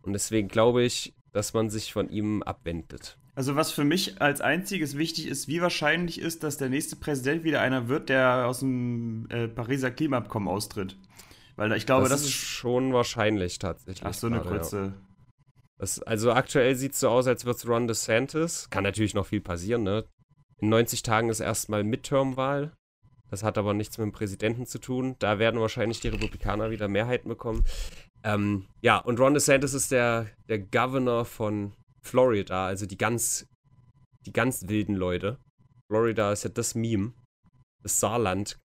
Und 0.02 0.14
deswegen 0.14 0.48
glaube 0.48 0.84
ich, 0.84 1.14
dass 1.32 1.54
man 1.54 1.70
sich 1.70 1.94
von 1.94 2.10
ihm 2.10 2.42
abwendet. 2.42 3.18
Also 3.36 3.56
was 3.56 3.72
für 3.72 3.84
mich 3.84 4.22
als 4.22 4.42
einziges 4.42 4.98
wichtig 4.98 5.28
ist, 5.28 5.48
wie 5.48 5.62
wahrscheinlich 5.62 6.20
ist, 6.20 6.44
dass 6.44 6.58
der 6.58 6.70
nächste 6.70 6.96
Präsident 6.96 7.44
wieder 7.44 7.62
einer 7.62 7.88
wird, 7.88 8.10
der 8.10 8.48
aus 8.48 8.60
dem 8.60 9.28
äh, 9.30 9.48
Pariser 9.48 9.92
Klimaabkommen 9.92 10.50
austritt. 10.50 10.98
Weil 11.56 11.72
ich 11.74 11.86
glaube, 11.86 12.10
das, 12.10 12.22
ist 12.22 12.28
ist... 12.28 12.34
schon 12.34 12.94
wahrscheinlich 12.94 13.60
tatsächlich. 13.60 14.06
Ach, 14.06 14.14
so 14.14 14.28
eine 14.28 14.38
gerade, 14.38 14.50
ja. 14.50 14.58
kurze... 14.58 14.94
Das, 15.78 16.02
also 16.02 16.34
aktuell 16.34 16.76
sieht 16.76 16.94
es 16.94 17.00
so 17.00 17.10
aus, 17.10 17.28
als 17.28 17.46
würde 17.46 17.58
es 17.58 17.68
Ron 17.68 17.88
DeSantis. 17.88 18.70
Kann 18.70 18.84
natürlich 18.84 19.14
noch 19.14 19.28
viel 19.28 19.40
passieren, 19.40 19.84
ne? 19.84 20.04
In 20.58 20.70
90 20.70 21.04
Tagen 21.04 21.30
ist 21.30 21.40
erstmal 21.40 21.86
Midterm-Wahl. 21.86 22.74
Das 23.30 23.44
hat 23.44 23.58
aber 23.58 23.74
nichts 23.74 23.98
mit 23.98 24.06
dem 24.06 24.12
Präsidenten 24.12 24.66
zu 24.66 24.80
tun. 24.80 25.16
Da 25.20 25.40
werden 25.40 25.60
wahrscheinlich 25.60 26.00
die 26.00 26.08
Republikaner 26.08 26.72
wieder 26.72 26.88
Mehrheiten 26.88 27.30
bekommen. 27.30 27.64
Ähm, 28.24 28.68
ja, 28.82 28.98
und 28.98 29.20
Ron 29.20 29.34
DeSantis 29.34 29.74
ist 29.74 29.92
der, 29.92 30.28
der 30.48 30.60
Governor 30.60 31.26
von 31.26 31.74
Florida, 32.02 32.68
also 32.68 32.86
die 32.86 32.98
ganz, 32.98 33.48
die 34.26 34.34
ganz 34.34 34.68
wilden 34.68 34.96
Leute. 34.96 35.38
Florida 35.90 36.32
ist 36.32 36.44
ja 36.44 36.50
das 36.50 36.76
Meme, 36.76 37.14
das 37.84 38.00
Saarland. 38.00 38.58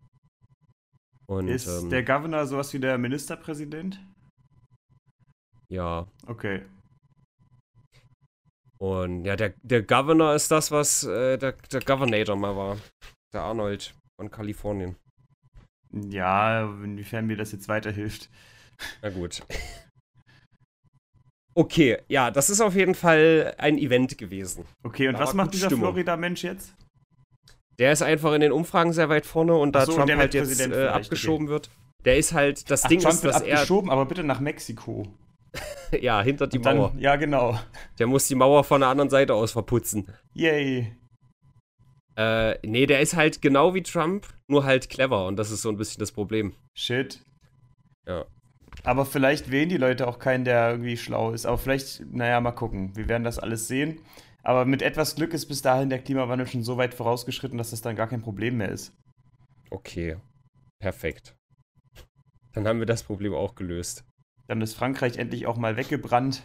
Und 1.27 1.49
Ist 1.49 1.67
ähm, 1.67 1.91
der 1.91 2.03
Governor 2.03 2.47
sowas 2.47 2.73
wie 2.73 2.81
der 2.81 2.99
Ministerpräsident? 2.99 3.99
ja, 5.69 6.07
Okay. 6.27 6.63
Und 8.79 9.25
ja, 9.25 9.35
der, 9.37 9.55
der 9.63 9.83
Governor 9.83 10.35
ist 10.35 10.51
das, 10.51 10.71
was 10.71 11.05
äh, 11.05 11.39
der, 11.39 11.53
der 11.53 11.81
Governator 11.81 12.37
mal 12.37 12.55
war. 12.55 12.77
Der 13.33 13.43
Arnold 13.43 13.95
von 14.17 14.31
Kalifornien. 14.31 14.97
Ja, 15.93 16.65
inwiefern 16.83 17.27
mir 17.27 17.37
das 17.37 17.53
jetzt 17.53 17.69
weiterhilft. 17.69 18.29
Na 19.03 19.11
gut. 19.11 19.43
Okay, 21.57 21.99
ja, 22.09 22.31
das 22.33 22.51
ist 22.51 22.61
auf 22.61 22.75
jeden 22.75 22.95
Fall 22.97 23.55
ein 23.59 23.79
Event 23.79 24.19
gewesen. 24.19 24.65
Okay, 24.83 25.07
und 25.09 25.15
Da 25.15 25.21
was 25.21 25.35
macht 25.35 25.55
dieser. 25.55 25.71
Florida-Mensch 25.71 26.43
jetzt? 26.43 26.75
Der 27.79 27.93
ist 27.93 28.03
einfach 28.03 28.33
in 28.35 28.41
den 28.41 28.53
Umfragen 28.53 28.93
sehr 28.93 29.09
weit 29.09 29.27
vorne 29.27 29.55
und 29.55 29.73
da 29.73 29.85
so, 29.87 29.93
und 29.93 29.99
Trump 29.99 30.07
der 30.09 30.17
halt 30.19 30.35
jetzt 30.35 30.61
äh, 30.61 30.87
abgeschoben 30.89 31.49
wird. 31.49 31.71
Der 32.05 32.19
ist 32.19 32.33
halt, 32.33 32.71
das 32.71 32.85
Ach, 32.85 32.89
Ding 32.89 33.01
Trump 33.01 33.15
ist, 33.15 33.25
dass 33.25 33.41
er 33.43 33.55
abgeschoben, 33.55 33.91
aber 33.91 34.07
bitte 34.07 34.25
nach 34.25 34.41
Mexiko. 34.41 35.07
ja 36.01 36.21
hinter 36.23 36.47
die 36.49 36.59
Und 36.59 36.67
dann- 36.67 36.77
Mauer. 36.79 36.95
Ja, 36.99 37.15
genau. 37.17 37.59
Der 37.99 38.09
muss 38.09 38.27
die 38.27 38.35
Mauer 38.35 38.65
von 38.65 38.81
der 38.81 38.91
anderen 38.91 39.11
Seite 39.11 39.35
aus 39.35 39.53
verputzen. 39.53 40.09
Yay. 40.35 40.93
Äh, 42.17 42.59
nee, 42.67 42.87
der 42.87 43.01
ist 43.01 43.17
halt 43.17 43.43
genau 43.43 43.75
wie 43.75 43.83
Trump, 43.83 44.27
nur 44.47 44.65
halt 44.65 44.89
clever 44.89 45.27
und 45.27 45.37
das 45.37 45.51
ist 45.51 45.63
so 45.63 45.69
ein 45.69 45.77
bisschen 45.77 45.99
das 45.99 46.13
Problem. 46.13 46.55
Shit. 46.75 47.21
Ja. 48.07 48.27
Aber 48.83 49.07
vielleicht 49.07 49.51
wählen 49.51 49.69
die 49.69 49.77
Leute 49.77 50.07
auch 50.07 50.19
keinen, 50.19 50.45
der 50.45 50.71
irgendwie 50.71 50.97
schlau 50.97 51.31
ist. 51.33 51.47
Aber 51.47 51.59
vielleicht, 51.59 52.05
naja, 52.13 52.41
mal 52.41 52.53
gucken. 52.53 52.97
Wir 52.97 53.09
werden 53.09 53.25
das 53.25 53.39
alles 53.39 53.69
sehen. 53.69 54.01
Aber 54.43 54.67
mit 54.67 54.83
etwas 54.83 55.15
Glück 55.15 55.33
ist 55.33 55.47
bis 55.47 55.63
dahin 55.63 55.89
der 55.89 56.01
Klimawandel 56.01 56.47
schon 56.47 56.63
so 56.63 56.77
weit 56.77 56.93
vorausgeschritten, 56.93 57.57
dass 57.57 57.71
das 57.71 57.81
dann 57.81 57.97
gar 57.97 58.09
kein 58.09 58.21
Problem 58.21 58.59
mehr 58.59 58.69
ist. 58.69 58.93
Okay, 59.71 60.17
perfekt. 60.79 61.35
Dann 62.53 62.69
haben 62.69 62.79
wir 62.79 62.87
das 62.87 63.03
Problem 63.03 63.33
auch 63.35 63.55
gelöst. 63.55 64.05
Dann 64.47 64.61
ist 64.61 64.75
Frankreich 64.75 65.17
endlich 65.17 65.47
auch 65.47 65.57
mal 65.57 65.77
weggebrannt. 65.77 66.43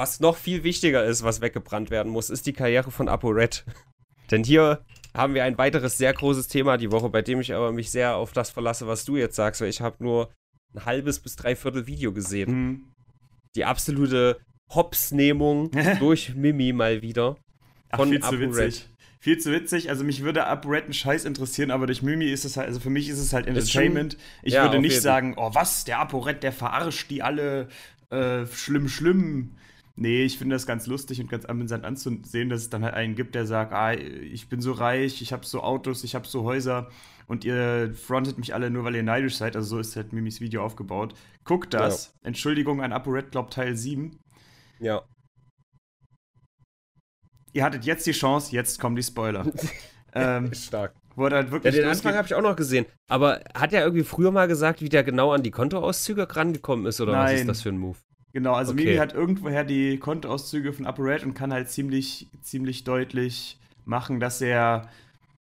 Was 0.00 0.18
noch 0.18 0.38
viel 0.38 0.64
wichtiger 0.64 1.04
ist, 1.04 1.24
was 1.24 1.42
weggebrannt 1.42 1.90
werden 1.90 2.10
muss, 2.10 2.30
ist 2.30 2.46
die 2.46 2.54
Karriere 2.54 2.90
von 2.90 3.06
ApoRed. 3.06 3.66
Denn 4.30 4.44
hier 4.44 4.82
haben 5.12 5.34
wir 5.34 5.44
ein 5.44 5.58
weiteres 5.58 5.98
sehr 5.98 6.14
großes 6.14 6.48
Thema 6.48 6.78
die 6.78 6.90
Woche, 6.90 7.10
bei 7.10 7.20
dem 7.20 7.38
ich 7.38 7.52
aber 7.52 7.70
mich 7.70 7.90
sehr 7.90 8.16
auf 8.16 8.32
das 8.32 8.48
verlasse, 8.48 8.86
was 8.86 9.04
du 9.04 9.18
jetzt 9.18 9.36
sagst, 9.36 9.60
weil 9.60 9.68
ich 9.68 9.82
habe 9.82 10.02
nur 10.02 10.30
ein 10.74 10.86
halbes 10.86 11.20
bis 11.20 11.36
dreiviertel 11.36 11.86
Video 11.86 12.14
gesehen. 12.14 12.48
Hm. 12.48 12.84
Die 13.54 13.66
absolute 13.66 14.40
Hops-Nehmung 14.70 15.70
durch 15.98 16.34
Mimi 16.34 16.72
mal 16.72 17.02
wieder. 17.02 17.36
Ach, 17.90 17.98
Von 17.98 18.08
viel 18.08 18.20
zu 18.20 18.26
ApoRed. 18.28 18.56
witzig. 18.56 18.88
Viel 19.18 19.36
zu 19.36 19.52
witzig. 19.52 19.90
Also 19.90 20.04
mich 20.04 20.22
würde 20.22 20.46
ApoRed 20.46 20.88
ein 20.88 20.94
Scheiß 20.94 21.26
interessieren, 21.26 21.70
aber 21.70 21.86
durch 21.86 22.00
Mimi 22.00 22.30
ist 22.30 22.46
es 22.46 22.56
halt, 22.56 22.68
also 22.68 22.80
für 22.80 22.88
mich 22.88 23.10
ist 23.10 23.18
es 23.18 23.34
halt 23.34 23.46
Entertainment. 23.46 24.16
ich 24.42 24.54
ja, 24.54 24.62
würde 24.62 24.78
nicht 24.78 24.92
jeden. 24.92 25.02
sagen, 25.02 25.34
oh 25.36 25.50
was, 25.52 25.84
der 25.84 25.98
ApoRed, 25.98 26.42
der 26.42 26.52
verarscht 26.52 27.10
die 27.10 27.22
alle 27.22 27.68
äh, 28.08 28.46
schlimm, 28.46 28.88
schlimm. 28.88 29.56
Nee, 30.02 30.22
ich 30.24 30.38
finde 30.38 30.54
das 30.56 30.66
ganz 30.66 30.86
lustig 30.86 31.20
und 31.20 31.28
ganz 31.30 31.44
amüsant 31.44 31.84
anzusehen, 31.84 32.48
dass 32.48 32.62
es 32.62 32.70
dann 32.70 32.82
halt 32.82 32.94
einen 32.94 33.14
gibt, 33.14 33.34
der 33.34 33.44
sagt, 33.44 33.74
ah, 33.74 33.92
ich 33.92 34.48
bin 34.48 34.62
so 34.62 34.72
reich, 34.72 35.20
ich 35.20 35.30
habe 35.32 35.44
so 35.44 35.60
Autos, 35.62 36.04
ich 36.04 36.14
habe 36.14 36.26
so 36.26 36.42
Häuser 36.44 36.88
und 37.26 37.44
ihr 37.44 37.92
frontet 37.94 38.38
mich 38.38 38.54
alle 38.54 38.70
nur, 38.70 38.82
weil 38.84 38.96
ihr 38.96 39.02
neidisch 39.02 39.36
seid. 39.36 39.56
Also 39.56 39.76
so 39.76 39.78
ist 39.78 39.96
halt 39.96 40.14
Mimis 40.14 40.40
Video 40.40 40.64
aufgebaut. 40.64 41.14
Guckt 41.44 41.74
das. 41.74 42.14
Entschuldigung 42.22 42.82
an 42.82 42.92
ApoRed, 42.94 43.30
glaub 43.30 43.50
Teil 43.50 43.76
7. 43.76 44.18
Ja. 44.80 45.02
ihr 47.52 47.62
hattet 47.64 47.84
jetzt 47.84 48.06
die 48.06 48.12
Chance, 48.12 48.52
jetzt 48.52 48.80
kommen 48.80 48.96
die 48.96 49.02
Spoiler. 49.02 49.52
ähm, 50.14 50.54
Stark. 50.54 50.94
wo 51.14 51.26
er 51.26 51.32
halt 51.36 51.50
Ja, 51.50 51.52
wirklich 51.52 51.74
den 51.74 51.84
losgeht. 51.84 52.06
Anfang 52.06 52.14
habe 52.16 52.26
ich 52.26 52.34
auch 52.34 52.42
noch 52.42 52.56
gesehen. 52.56 52.86
Aber 53.08 53.40
hat 53.54 53.72
er 53.74 53.82
irgendwie 53.82 54.04
früher 54.04 54.30
mal 54.30 54.48
gesagt, 54.48 54.80
wie 54.80 54.88
der 54.88 55.04
genau 55.04 55.32
an 55.32 55.42
die 55.42 55.50
Kontoauszüge 55.50 56.34
rangekommen 56.34 56.86
ist? 56.86 57.00
Oder 57.02 57.12
was 57.18 57.32
ist 57.32 57.38
Nein. 57.40 57.46
das 57.48 57.62
für 57.62 57.68
ein 57.68 57.78
Move? 57.78 57.98
Genau, 58.32 58.54
also 58.54 58.72
Okay. 58.72 58.84
Mimi 58.84 58.96
hat 58.96 59.12
irgendwoher 59.12 59.64
die 59.64 59.98
Kontoauszüge 59.98 60.72
von 60.72 60.86
ApoRed 60.86 61.24
und 61.24 61.34
kann 61.34 61.52
halt 61.52 61.68
ziemlich, 61.68 62.28
ziemlich 62.42 62.84
deutlich 62.84 63.58
machen, 63.84 64.20
dass 64.20 64.40
er, 64.40 64.88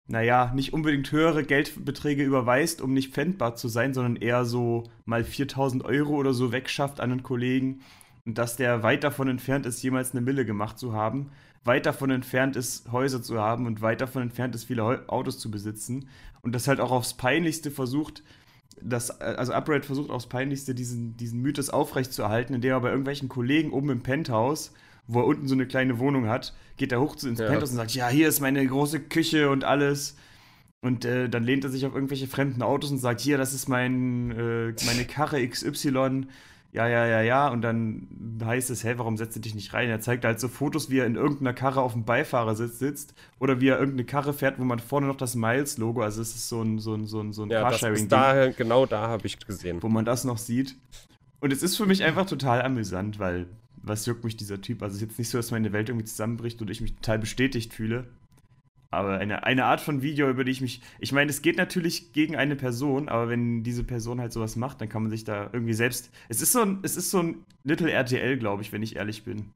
naja, 0.07 0.51
nicht 0.55 0.73
unbedingt 0.73 1.11
höhere 1.11 1.43
Geldbeträge 1.43 2.23
überweist, 2.23 2.81
um 2.81 2.93
nicht 2.93 3.13
pfändbar 3.13 3.55
zu 3.55 3.67
sein, 3.67 3.93
sondern 3.93 4.15
eher 4.15 4.45
so 4.45 4.83
mal 5.05 5.23
4000 5.23 5.83
Euro 5.83 6.15
oder 6.15 6.33
so 6.33 6.51
wegschafft 6.53 7.01
an 7.01 7.11
einen 7.11 7.23
Kollegen 7.23 7.81
und 8.25 8.37
dass 8.37 8.55
der 8.55 8.83
weit 8.83 9.03
davon 9.03 9.27
entfernt 9.27 9.65
ist, 9.65 9.81
jemals 9.83 10.11
eine 10.11 10.21
Mille 10.21 10.45
gemacht 10.45 10.79
zu 10.79 10.93
haben, 10.93 11.31
weit 11.65 11.85
davon 11.85 12.09
entfernt 12.09 12.55
ist, 12.55 12.91
Häuser 12.91 13.21
zu 13.21 13.39
haben 13.39 13.65
und 13.65 13.81
weit 13.81 13.99
davon 14.01 14.21
entfernt 14.21 14.55
ist, 14.55 14.65
viele 14.65 15.07
Autos 15.09 15.39
zu 15.39 15.51
besitzen 15.51 16.07
und 16.41 16.55
das 16.55 16.67
halt 16.67 16.79
auch 16.79 16.91
aufs 16.91 17.15
Peinlichste 17.15 17.71
versucht, 17.71 18.23
das, 18.81 19.21
also 19.21 19.53
Upright 19.53 19.85
versucht 19.85 20.09
aufs 20.09 20.27
Peinlichste 20.27 20.75
diesen, 20.75 21.17
diesen 21.17 21.41
Mythos 21.41 21.69
aufrechtzuerhalten, 21.69 22.53
indem 22.55 22.71
er 22.71 22.81
bei 22.81 22.89
irgendwelchen 22.89 23.29
Kollegen 23.29 23.71
oben 23.71 23.89
im 23.89 24.01
Penthouse, 24.01 24.73
wo 25.07 25.19
er 25.19 25.25
unten 25.25 25.47
so 25.47 25.55
eine 25.55 25.67
kleine 25.67 25.99
Wohnung 25.99 26.27
hat, 26.27 26.53
geht 26.77 26.91
er 26.91 27.01
hoch 27.01 27.15
zu 27.15 27.27
ins 27.29 27.39
Ja. 27.39 27.47
Penthouse 27.47 27.71
und 27.71 27.77
sagt, 27.77 27.91
ja, 27.95 28.07
hier 28.07 28.27
ist 28.27 28.39
meine 28.39 28.65
große 28.65 28.99
Küche 28.99 29.49
und 29.49 29.63
alles. 29.63 30.15
Und 30.81 31.05
äh, 31.05 31.27
dann 31.27 31.43
lehnt 31.43 31.63
er 31.63 31.71
sich 31.71 31.85
auf 31.85 31.95
irgendwelche 31.95 32.27
fremden 32.27 32.61
Autos 32.61 32.91
und 32.91 32.99
sagt, 32.99 33.19
hier, 33.19 33.37
das 33.37 33.53
ist 33.53 33.67
mein, 33.67 34.31
äh, 34.31 34.73
meine 34.85 35.05
Karre 35.05 35.45
XY. 35.47 36.27
Ja, 36.77 36.87
ja, 36.87 37.07
ja, 37.07 37.21
ja. 37.21 37.47
Und 37.49 37.63
dann 37.63 38.07
heißt 38.43 38.69
es, 38.69 38.83
hey, 38.83 38.99
warum 38.99 39.17
setzt 39.17 39.35
du 39.35 39.39
dich 39.39 39.55
nicht 39.55 39.73
rein? 39.73 39.89
Er 39.89 39.99
zeigt 39.99 40.23
halt 40.25 40.39
so 40.39 40.47
Fotos, 40.47 40.91
wie 40.91 40.99
er 40.99 41.07
in 41.07 41.15
irgendeiner 41.15 41.53
Karre 41.53 41.81
auf 41.81 41.93
dem 41.93 42.05
Beifahrersitz 42.05 42.77
sitzt 42.77 43.15
oder 43.39 43.59
wie 43.59 43.69
er 43.69 43.79
irgendeine 43.79 44.05
Karre 44.05 44.31
fährt, 44.33 44.59
wo 44.59 44.63
man 44.63 44.77
vorne 44.77 45.07
noch 45.07 45.15
das 45.15 45.33
Miles-Logo, 45.33 46.03
also 46.03 46.21
es 46.21 46.35
ist 46.35 46.47
so 46.49 46.61
ein, 46.61 46.77
so 46.77 46.93
ein, 46.93 47.07
so 47.07 47.19
ein, 47.19 47.33
so 47.33 47.43
ein 47.43 47.49
Ja, 47.49 47.61
Carsharing-Ding 47.63 48.09
da, 48.09 48.49
genau 48.51 48.85
da 48.85 49.07
habe 49.07 49.25
ich 49.25 49.39
gesehen. 49.39 49.81
wo 49.81 49.89
man 49.89 50.05
das 50.05 50.23
noch 50.23 50.37
sieht. 50.37 50.75
Und 51.39 51.51
es 51.51 51.63
ist 51.63 51.77
für 51.77 51.87
mich 51.87 52.03
einfach 52.03 52.27
total 52.27 52.61
amüsant, 52.61 53.17
weil 53.17 53.47
was 53.81 54.05
juckt 54.05 54.23
mich 54.23 54.37
dieser 54.37 54.61
Typ? 54.61 54.83
Also 54.83 54.95
es 54.95 55.01
ist 55.01 55.09
jetzt 55.09 55.17
nicht 55.19 55.29
so, 55.29 55.37
dass 55.39 55.49
meine 55.51 55.73
Welt 55.73 55.89
irgendwie 55.89 56.05
zusammenbricht 56.05 56.61
und 56.61 56.69
ich 56.69 56.81
mich 56.81 56.93
total 56.95 57.19
bestätigt 57.19 57.73
fühle. 57.73 58.05
Aber 58.89 59.17
eine, 59.17 59.43
eine 59.43 59.65
Art 59.65 59.81
von 59.81 60.01
Video, 60.01 60.29
über 60.29 60.43
die 60.45 60.51
ich 60.51 60.61
mich. 60.61 60.81
Ich 60.99 61.11
meine, 61.11 61.29
es 61.29 61.41
geht 61.41 61.57
natürlich 61.57 62.13
gegen 62.13 62.35
eine 62.37 62.55
Person, 62.55 63.09
aber 63.09 63.29
wenn 63.29 63.63
diese 63.63 63.83
Person 63.83 64.21
halt 64.21 64.31
sowas 64.31 64.55
macht, 64.55 64.79
dann 64.81 64.89
kann 64.89 65.03
man 65.03 65.11
sich 65.11 65.25
da 65.25 65.49
irgendwie 65.51 65.73
selbst. 65.73 66.11
Es 66.29 66.41
ist 66.41 66.53
so 66.53 66.61
ein, 66.61 66.79
es 66.83 66.95
ist 66.95 67.11
so 67.11 67.19
ein 67.21 67.43
Little 67.63 67.91
RTL, 67.91 68.37
glaube 68.37 68.61
ich, 68.61 68.71
wenn 68.71 68.83
ich 68.83 68.95
ehrlich 68.95 69.23
bin. 69.23 69.51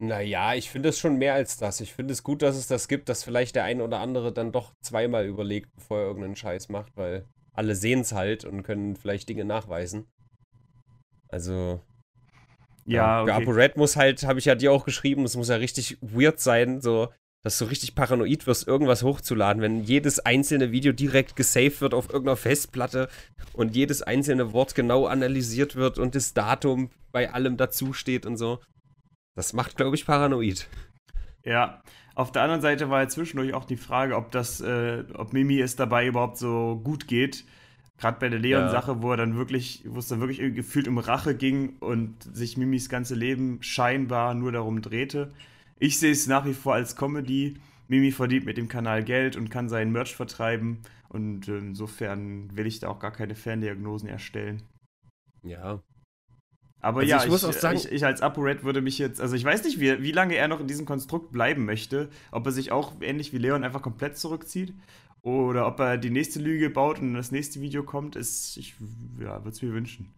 Naja, 0.00 0.54
ich 0.54 0.70
finde 0.70 0.90
es 0.90 0.98
schon 0.98 1.18
mehr 1.18 1.34
als 1.34 1.56
das. 1.58 1.80
Ich 1.80 1.92
finde 1.92 2.12
es 2.12 2.22
gut, 2.22 2.42
dass 2.42 2.56
es 2.56 2.68
das 2.68 2.88
gibt, 2.88 3.08
dass 3.08 3.24
vielleicht 3.24 3.56
der 3.56 3.64
ein 3.64 3.80
oder 3.80 4.00
andere 4.00 4.32
dann 4.32 4.52
doch 4.52 4.72
zweimal 4.80 5.26
überlegt, 5.26 5.74
bevor 5.74 5.98
er 5.98 6.06
irgendeinen 6.06 6.36
Scheiß 6.36 6.68
macht, 6.68 6.96
weil 6.96 7.26
alle 7.52 7.74
sehen 7.74 8.00
es 8.00 8.12
halt 8.12 8.44
und 8.44 8.62
können 8.62 8.96
vielleicht 8.96 9.28
Dinge 9.28 9.44
nachweisen. 9.44 10.06
Also, 11.28 11.80
Ja, 12.84 13.22
okay. 13.22 13.32
ApoRed 13.32 13.76
muss 13.76 13.96
halt, 13.96 14.22
habe 14.24 14.38
ich 14.38 14.46
ja 14.46 14.54
dir 14.54 14.72
auch 14.72 14.84
geschrieben, 14.84 15.24
es 15.24 15.36
muss 15.36 15.48
ja 15.48 15.56
richtig 15.56 15.98
weird 16.00 16.40
sein, 16.40 16.80
so, 16.80 17.08
dass 17.48 17.56
du 17.56 17.64
richtig 17.64 17.94
paranoid 17.94 18.46
wirst, 18.46 18.68
irgendwas 18.68 19.02
hochzuladen, 19.02 19.62
wenn 19.62 19.82
jedes 19.82 20.20
einzelne 20.20 20.70
Video 20.70 20.92
direkt 20.92 21.34
gesaved 21.34 21.80
wird 21.80 21.94
auf 21.94 22.10
irgendeiner 22.10 22.36
Festplatte 22.36 23.08
und 23.54 23.74
jedes 23.74 24.02
einzelne 24.02 24.52
Wort 24.52 24.74
genau 24.74 25.06
analysiert 25.06 25.74
wird 25.74 25.98
und 25.98 26.14
das 26.14 26.34
Datum 26.34 26.90
bei 27.10 27.32
allem 27.32 27.56
dazu 27.56 27.94
steht 27.94 28.26
und 28.26 28.36
so. 28.36 28.60
Das 29.34 29.54
macht, 29.54 29.78
glaube 29.78 29.96
ich, 29.96 30.04
paranoid. 30.04 30.68
Ja, 31.42 31.80
auf 32.14 32.32
der 32.32 32.42
anderen 32.42 32.60
Seite 32.60 32.90
war 32.90 33.00
ja 33.00 33.08
zwischendurch 33.08 33.54
auch 33.54 33.64
die 33.64 33.78
Frage, 33.78 34.16
ob 34.16 34.30
das, 34.30 34.60
äh, 34.60 35.04
ob 35.14 35.32
Mimi 35.32 35.58
es 35.58 35.74
dabei 35.74 36.06
überhaupt 36.06 36.36
so 36.36 36.78
gut 36.84 37.08
geht. 37.08 37.46
Gerade 37.96 38.18
bei 38.20 38.28
der 38.28 38.40
Leon-Sache, 38.40 39.00
wo 39.00 39.12
er 39.12 39.16
dann 39.16 39.36
wirklich, 39.36 39.84
wo 39.86 40.00
es 40.00 40.08
dann 40.08 40.20
wirklich 40.20 40.54
gefühlt 40.54 40.86
um 40.86 40.98
Rache 40.98 41.34
ging 41.34 41.78
und 41.78 42.22
sich 42.24 42.58
Mimis 42.58 42.90
ganze 42.90 43.14
Leben 43.14 43.62
scheinbar 43.62 44.34
nur 44.34 44.52
darum 44.52 44.82
drehte. 44.82 45.32
Ich 45.78 45.98
sehe 45.98 46.12
es 46.12 46.26
nach 46.26 46.44
wie 46.44 46.54
vor 46.54 46.74
als 46.74 46.96
Comedy. 46.96 47.54
Mimi 47.88 48.10
verdient 48.12 48.44
mit 48.44 48.56
dem 48.56 48.68
Kanal 48.68 49.02
Geld 49.04 49.36
und 49.36 49.48
kann 49.50 49.68
seinen 49.68 49.92
Merch 49.92 50.14
vertreiben. 50.14 50.82
Und 51.08 51.48
äh, 51.48 51.58
insofern 51.58 52.54
will 52.56 52.66
ich 52.66 52.80
da 52.80 52.88
auch 52.88 52.98
gar 52.98 53.12
keine 53.12 53.34
Fandiagnosen 53.34 54.08
erstellen. 54.08 54.62
Ja. 55.42 55.80
Aber 56.80 57.00
Also 57.00 57.10
ja, 57.10 57.18
ich 57.18 57.24
ich, 57.24 57.30
muss 57.30 57.44
auch 57.44 57.52
sagen- 57.52 57.78
ich, 57.78 57.90
ich 57.90 58.04
als 58.04 58.20
ApoRed 58.20 58.62
würde 58.62 58.80
mich 58.82 58.98
jetzt, 58.98 59.20
also 59.20 59.34
ich 59.34 59.44
weiß 59.44 59.64
nicht, 59.64 59.80
wie, 59.80 60.02
wie 60.02 60.12
lange 60.12 60.36
er 60.36 60.48
noch 60.48 60.60
in 60.60 60.66
diesem 60.68 60.84
Konstrukt 60.86 61.32
bleiben 61.32 61.64
möchte. 61.64 62.08
Ob 62.30 62.44
er 62.46 62.52
sich 62.52 62.70
auch 62.72 63.00
ähnlich 63.00 63.32
wie 63.32 63.38
Leon 63.38 63.64
einfach 63.64 63.82
komplett 63.82 64.18
zurückzieht 64.18 64.74
oder 65.22 65.66
ob 65.66 65.80
er 65.80 65.96
die 65.98 66.10
nächste 66.10 66.40
Lüge 66.40 66.70
baut 66.70 67.00
und 67.00 67.14
das 67.14 67.32
nächste 67.32 67.60
Video 67.60 67.82
kommt, 67.82 68.14
ist, 68.16 68.56
ich 68.56 68.74
ja, 69.18 69.38
würde 69.44 69.48
es 69.50 69.62
mir 69.62 69.72
wünschen. 69.72 70.12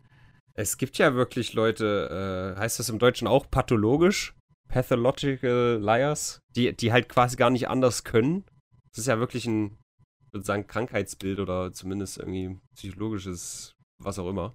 Es 0.54 0.76
gibt 0.76 0.98
ja 0.98 1.14
wirklich 1.14 1.54
Leute, 1.54 2.54
äh, 2.56 2.60
heißt 2.60 2.78
das 2.78 2.88
im 2.90 2.98
Deutschen 2.98 3.26
auch 3.28 3.48
pathologisch? 3.50 4.34
Pathological 4.70 5.78
Liars, 5.80 6.40
die, 6.54 6.74
die 6.74 6.92
halt 6.92 7.08
quasi 7.08 7.36
gar 7.36 7.50
nicht 7.50 7.68
anders 7.68 8.04
können. 8.04 8.44
Das 8.90 8.98
ist 8.98 9.06
ja 9.06 9.18
wirklich 9.18 9.46
ein, 9.46 9.78
ich 10.26 10.32
würde 10.32 10.46
sagen, 10.46 10.66
Krankheitsbild 10.66 11.40
oder 11.40 11.72
zumindest 11.72 12.18
irgendwie 12.18 12.58
psychologisches, 12.74 13.74
was 13.98 14.18
auch 14.18 14.28
immer. 14.28 14.54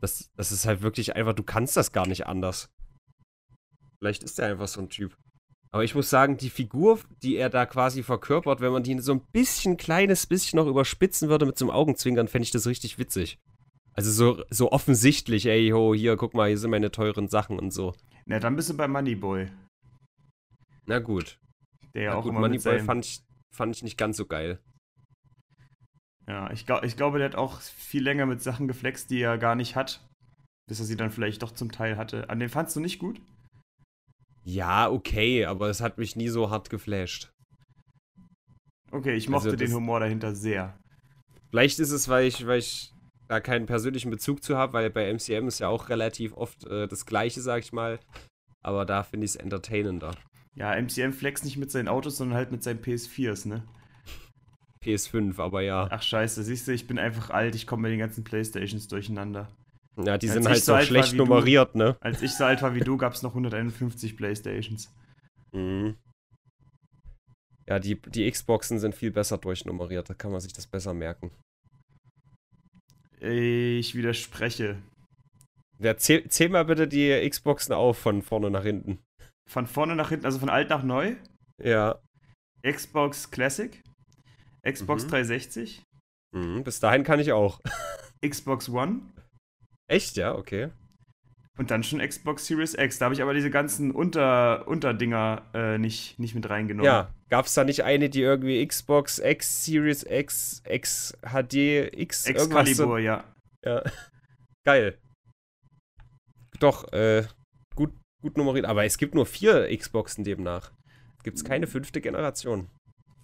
Das, 0.00 0.30
das 0.36 0.52
ist 0.52 0.66
halt 0.66 0.82
wirklich 0.82 1.16
einfach, 1.16 1.32
du 1.32 1.42
kannst 1.42 1.76
das 1.76 1.92
gar 1.92 2.06
nicht 2.06 2.26
anders. 2.26 2.68
Vielleicht 3.98 4.22
ist 4.22 4.38
er 4.38 4.48
einfach 4.48 4.68
so 4.68 4.80
ein 4.80 4.90
Typ. 4.90 5.16
Aber 5.70 5.82
ich 5.82 5.94
muss 5.94 6.10
sagen, 6.10 6.36
die 6.36 6.50
Figur, 6.50 7.00
die 7.22 7.36
er 7.36 7.50
da 7.50 7.66
quasi 7.66 8.02
verkörpert, 8.02 8.60
wenn 8.60 8.72
man 8.72 8.82
die 8.82 8.98
so 9.00 9.12
ein 9.12 9.26
bisschen, 9.32 9.76
kleines 9.76 10.26
bisschen 10.26 10.58
noch 10.58 10.68
überspitzen 10.68 11.28
würde 11.28 11.46
mit 11.46 11.58
so 11.58 11.64
einem 11.64 11.74
Augenzwinkern, 11.74 12.28
fände 12.28 12.44
ich 12.44 12.52
das 12.52 12.66
richtig 12.66 12.98
witzig. 12.98 13.38
Also 13.92 14.10
so, 14.10 14.44
so 14.50 14.70
offensichtlich, 14.72 15.46
ey, 15.46 15.70
ho, 15.70 15.94
hier, 15.94 16.16
guck 16.16 16.34
mal, 16.34 16.48
hier 16.48 16.58
sind 16.58 16.70
meine 16.70 16.90
teuren 16.90 17.28
Sachen 17.28 17.58
und 17.58 17.72
so. 17.72 17.94
Na, 18.26 18.38
dann 18.38 18.56
bist 18.56 18.70
du 18.70 18.76
bei 18.76 18.88
Moneyboy, 18.88 19.50
Na 20.86 20.98
gut. 20.98 21.38
der 21.94 22.02
ja 22.04 22.10
Na 22.12 22.16
auch 22.16 22.22
gut, 22.22 22.30
immer 22.30 22.40
Moneyboy 22.40 22.78
seinem, 22.78 22.86
fand 22.86 23.04
ich, 23.04 23.22
fand 23.54 23.76
ich 23.76 23.82
nicht 23.82 23.98
ganz 23.98 24.16
so 24.16 24.26
geil. 24.26 24.60
Ja, 26.26 26.50
ich, 26.52 26.64
glaub, 26.64 26.84
ich 26.84 26.96
glaube, 26.96 27.18
der 27.18 27.28
hat 27.28 27.36
auch 27.36 27.60
viel 27.60 28.02
länger 28.02 28.24
mit 28.26 28.40
Sachen 28.42 28.66
geflext, 28.66 29.10
die 29.10 29.20
er 29.20 29.36
gar 29.36 29.54
nicht 29.54 29.76
hat. 29.76 30.06
Bis 30.66 30.78
er 30.80 30.86
sie 30.86 30.96
dann 30.96 31.10
vielleicht 31.10 31.42
doch 31.42 31.52
zum 31.52 31.70
Teil 31.70 31.98
hatte. 31.98 32.30
An 32.30 32.38
den 32.40 32.48
fandst 32.48 32.74
du 32.74 32.80
nicht 32.80 32.98
gut? 32.98 33.20
Ja, 34.44 34.88
okay, 34.90 35.44
aber 35.44 35.68
es 35.68 35.82
hat 35.82 35.98
mich 35.98 36.16
nie 36.16 36.28
so 36.28 36.48
hart 36.48 36.70
geflasht. 36.70 37.30
Okay, 38.90 39.14
ich 39.14 39.26
Also 39.26 39.48
mochte 39.48 39.56
den 39.58 39.66
das- 39.68 39.76
Humor 39.76 40.00
dahinter 40.00 40.34
sehr. 40.34 40.78
Vielleicht 41.50 41.78
ist 41.78 41.90
es, 41.90 42.08
weil 42.08 42.26
ich, 42.26 42.46
weil 42.46 42.58
ich 42.60 42.93
da 43.28 43.40
keinen 43.40 43.66
persönlichen 43.66 44.10
Bezug 44.10 44.42
zu 44.42 44.56
habe, 44.56 44.72
weil 44.74 44.90
bei 44.90 45.12
MCM 45.12 45.48
ist 45.48 45.58
ja 45.60 45.68
auch 45.68 45.88
relativ 45.88 46.34
oft 46.36 46.66
äh, 46.66 46.86
das 46.88 47.06
Gleiche, 47.06 47.40
sag 47.40 47.60
ich 47.62 47.72
mal. 47.72 47.98
Aber 48.62 48.84
da 48.84 49.02
finde 49.02 49.24
ich 49.24 49.32
es 49.32 49.36
entertainender. 49.36 50.14
Ja, 50.56 50.74
MCM 50.80 51.12
flex 51.12 51.42
nicht 51.44 51.56
mit 51.56 51.70
seinen 51.70 51.88
Autos, 51.88 52.16
sondern 52.16 52.36
halt 52.36 52.52
mit 52.52 52.62
seinen 52.62 52.80
PS4s, 52.80 53.48
ne? 53.48 53.64
PS5, 54.84 55.40
aber 55.40 55.62
ja. 55.62 55.88
Ach 55.90 56.02
scheiße, 56.02 56.42
siehst 56.44 56.68
du, 56.68 56.72
ich 56.72 56.86
bin 56.86 56.98
einfach 56.98 57.30
alt, 57.30 57.54
ich 57.54 57.66
komme 57.66 57.82
mit 57.82 57.92
den 57.92 57.98
ganzen 57.98 58.22
Playstations 58.24 58.86
durcheinander. 58.88 59.48
Ja, 59.96 60.18
die 60.18 60.26
Als 60.28 60.34
sind 60.34 60.46
halt 60.48 60.62
so 60.64 60.74
alt 60.74 60.86
schlecht 60.86 61.12
wie 61.12 61.16
du- 61.16 61.24
nummeriert, 61.24 61.74
ne? 61.74 61.96
Als 62.00 62.20
ich 62.22 62.32
so 62.34 62.44
alt 62.44 62.62
war 62.62 62.74
wie 62.74 62.80
du, 62.80 62.96
gab 62.96 63.14
es 63.14 63.22
noch 63.22 63.30
151 63.34 64.16
Playstations. 64.16 64.92
Mhm. 65.52 65.96
Ja, 67.66 67.78
die, 67.78 68.00
die 68.00 68.30
Xboxen 68.30 68.78
sind 68.78 68.94
viel 68.94 69.10
besser 69.10 69.38
durchnummeriert, 69.38 70.10
da 70.10 70.14
kann 70.14 70.32
man 70.32 70.40
sich 70.40 70.52
das 70.52 70.66
besser 70.66 70.92
merken. 70.92 71.30
Ich 73.26 73.94
widerspreche. 73.94 74.82
Ja, 75.78 75.96
zähl, 75.96 76.28
zähl 76.28 76.48
mal 76.48 76.64
bitte 76.64 76.86
die 76.86 77.28
Xboxen 77.28 77.72
auf 77.74 77.98
von 77.98 78.22
vorne 78.22 78.50
nach 78.50 78.62
hinten. 78.62 78.98
Von 79.48 79.66
vorne 79.66 79.96
nach 79.96 80.10
hinten, 80.10 80.26
also 80.26 80.38
von 80.38 80.48
alt 80.48 80.70
nach 80.70 80.82
neu. 80.82 81.16
Ja. 81.62 81.98
Xbox 82.66 83.30
Classic, 83.30 83.82
Xbox 84.66 85.04
Mhm. 85.04 85.08
360, 85.10 85.82
Mhm, 86.34 86.64
bis 86.64 86.80
dahin 86.80 87.04
kann 87.04 87.20
ich 87.20 87.32
auch. 87.32 87.60
Xbox 88.26 88.68
One 88.68 89.02
Echt, 89.88 90.16
ja, 90.16 90.34
okay. 90.34 90.70
und 91.58 91.70
dann 91.70 91.82
schon 91.84 92.00
Xbox 92.00 92.46
Series 92.46 92.74
X. 92.74 92.98
Da 92.98 93.04
habe 93.06 93.14
ich 93.14 93.22
aber 93.22 93.34
diese 93.34 93.50
ganzen 93.50 93.90
Unter 93.90 94.66
Unterdinger 94.66 95.42
äh, 95.54 95.78
nicht, 95.78 96.18
nicht 96.18 96.34
mit 96.34 96.48
reingenommen. 96.48 96.86
Ja, 96.86 97.14
gab's 97.34 97.54
da 97.54 97.64
nicht 97.64 97.82
eine, 97.82 98.08
die 98.08 98.20
irgendwie 98.20 98.64
Xbox 98.64 99.18
X 99.18 99.64
Series 99.64 100.04
X, 100.08 100.62
X 100.68 101.12
HD, 101.22 101.90
X 101.92 102.26
irgendwas 102.28 102.68
Excalibur, 102.68 103.00
ja. 103.00 103.24
Ja. 103.64 103.82
Geil. 104.64 104.96
Doch, 106.60 106.92
äh, 106.92 107.26
gut, 107.74 107.92
gut 108.22 108.36
nummeriert. 108.36 108.66
Aber 108.66 108.84
es 108.84 108.98
gibt 108.98 109.16
nur 109.16 109.26
vier 109.26 109.76
Xboxen 109.76 110.22
demnach. 110.22 110.70
Gibt's 111.24 111.42
keine 111.42 111.66
fünfte 111.66 112.00
Generation. 112.00 112.70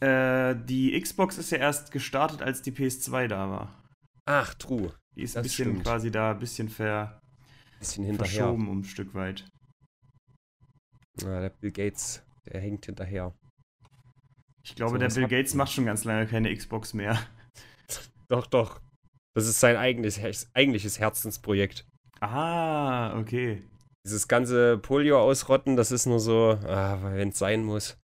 Äh, 0.01 0.57
die 0.65 1.01
Xbox 1.01 1.39
ist 1.39 1.53
ja 1.53 1.59
erst 1.59 1.93
gestartet, 1.93 2.43
als 2.43 2.63
die 2.63 2.73
PS2 2.73 3.29
da 3.29 3.49
war. 3.49 3.85
Ach, 4.27 4.55
true. 4.55 4.93
Die 5.17 5.23
ist 5.23 5.37
Das 5.37 5.43
ein 5.43 5.43
bisschen 5.45 5.65
stimmt. 5.69 5.85
quasi 5.85 6.11
da, 6.11 6.33
ein 6.33 6.41
bisschen 6.41 6.69
ver 6.69 7.21
Bisschen 7.79 8.05
hinterher. 8.07 8.33
verschoben 8.33 8.69
um 8.69 8.81
ein 8.81 8.85
Stück 8.85 9.15
weit. 9.15 9.47
Ja, 11.23 11.41
der 11.43 11.51
Bill 11.51 11.71
Gates 11.71 12.25
Der 12.47 12.61
hängt 12.61 12.87
hinterher. 12.87 13.33
Ich 14.65 14.75
glaube, 14.75 14.93
So, 14.93 14.99
der 14.99 15.09
Bill 15.09 15.29
Gates 15.29 15.55
macht 15.55 15.73
schon 15.73 15.87
ganz 15.87 16.05
lange 16.05 16.27
keine 16.27 16.55
Xbox 16.55 16.95
mehr. 16.95 17.19
Doch, 18.29 18.47
doch. 18.47 18.81
Das 19.35 19.49
ist 19.49 19.59
sein 19.59 19.77
eigenes, 19.77 20.21
eigentliches 20.55 21.01
Herzensprojekt. 21.01 21.85
Ah, 22.21 23.19
okay. 23.19 23.63
Dieses 24.07 24.29
ganze 24.29 24.79
Polio 24.79 25.21
ausrotten, 25.21 25.77
das 25.77 25.91
ist 25.91 26.07
nur 26.07 26.21
so, 26.21 26.51
ah, 26.65 26.99
wenn 27.03 27.31
es 27.31 27.39
sein 27.39 27.65
muss. 27.65 27.99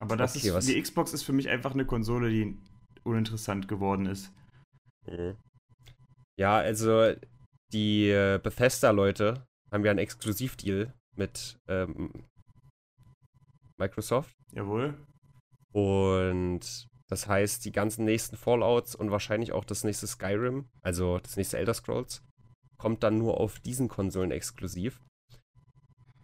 Aber 0.00 0.16
das 0.16 0.36
Okay, 0.36 0.48
ist, 0.48 0.54
was- 0.54 0.66
die 0.66 0.80
Xbox 0.82 1.12
ist 1.12 1.22
für 1.22 1.32
mich 1.32 1.48
einfach 1.48 1.74
eine 1.74 1.86
Konsole, 1.86 2.28
die 2.30 2.56
uninteressant 3.04 3.68
geworden 3.68 4.06
ist. 4.06 4.32
Mhm. 5.06 5.36
Ja, 6.36 6.56
also 6.56 7.14
die 7.72 8.08
äh, 8.10 8.40
Bethesda-Leute 8.42 9.46
haben 9.72 9.84
ja 9.84 9.90
einen 9.92 10.00
Exklusivdeal 10.00 10.92
mit 11.16 11.56
ähm, 11.68 12.24
Microsoft. 13.78 14.34
Jawohl. 14.54 14.94
Und 15.72 16.88
das 17.08 17.26
heißt, 17.26 17.64
die 17.64 17.72
ganzen 17.72 18.04
nächsten 18.04 18.36
Fallouts 18.36 18.94
und 18.94 19.10
wahrscheinlich 19.10 19.52
auch 19.52 19.64
das 19.64 19.84
nächste 19.84 20.06
Skyrim, 20.06 20.68
also 20.82 21.18
das 21.18 21.36
nächste 21.36 21.58
Elder 21.58 21.74
Scrolls, 21.74 22.22
kommt 22.78 23.02
dann 23.02 23.18
nur 23.18 23.40
auf 23.40 23.60
diesen 23.60 23.88
Konsolen 23.88 24.30
exklusiv. 24.30 25.00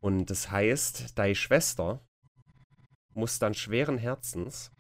Und 0.01 0.31
das 0.31 0.51
heißt, 0.51 1.19
deine 1.19 1.35
Schwester 1.35 2.01
muss 3.15 3.39
dann 3.39 3.55
schweren 3.55 3.99
Herzens 3.99 4.73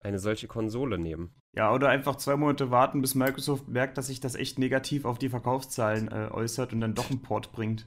eine 0.00 0.18
solche 0.18 0.48
Konsole 0.48 0.98
nehmen. 0.98 1.34
Ja, 1.54 1.72
oder 1.72 1.90
einfach 1.90 2.16
zwei 2.16 2.36
Monate 2.36 2.70
warten, 2.70 3.02
bis 3.02 3.14
Microsoft 3.14 3.68
merkt, 3.68 3.98
dass 3.98 4.06
sich 4.06 4.20
das 4.20 4.36
echt 4.36 4.58
negativ 4.58 5.04
auf 5.04 5.18
die 5.18 5.28
Verkaufszahlen 5.28 6.08
äh, 6.08 6.28
äußert 6.30 6.72
und 6.72 6.80
dann 6.80 6.94
doch 6.94 7.10
einen 7.10 7.20
Port 7.20 7.52
bringt. 7.52 7.86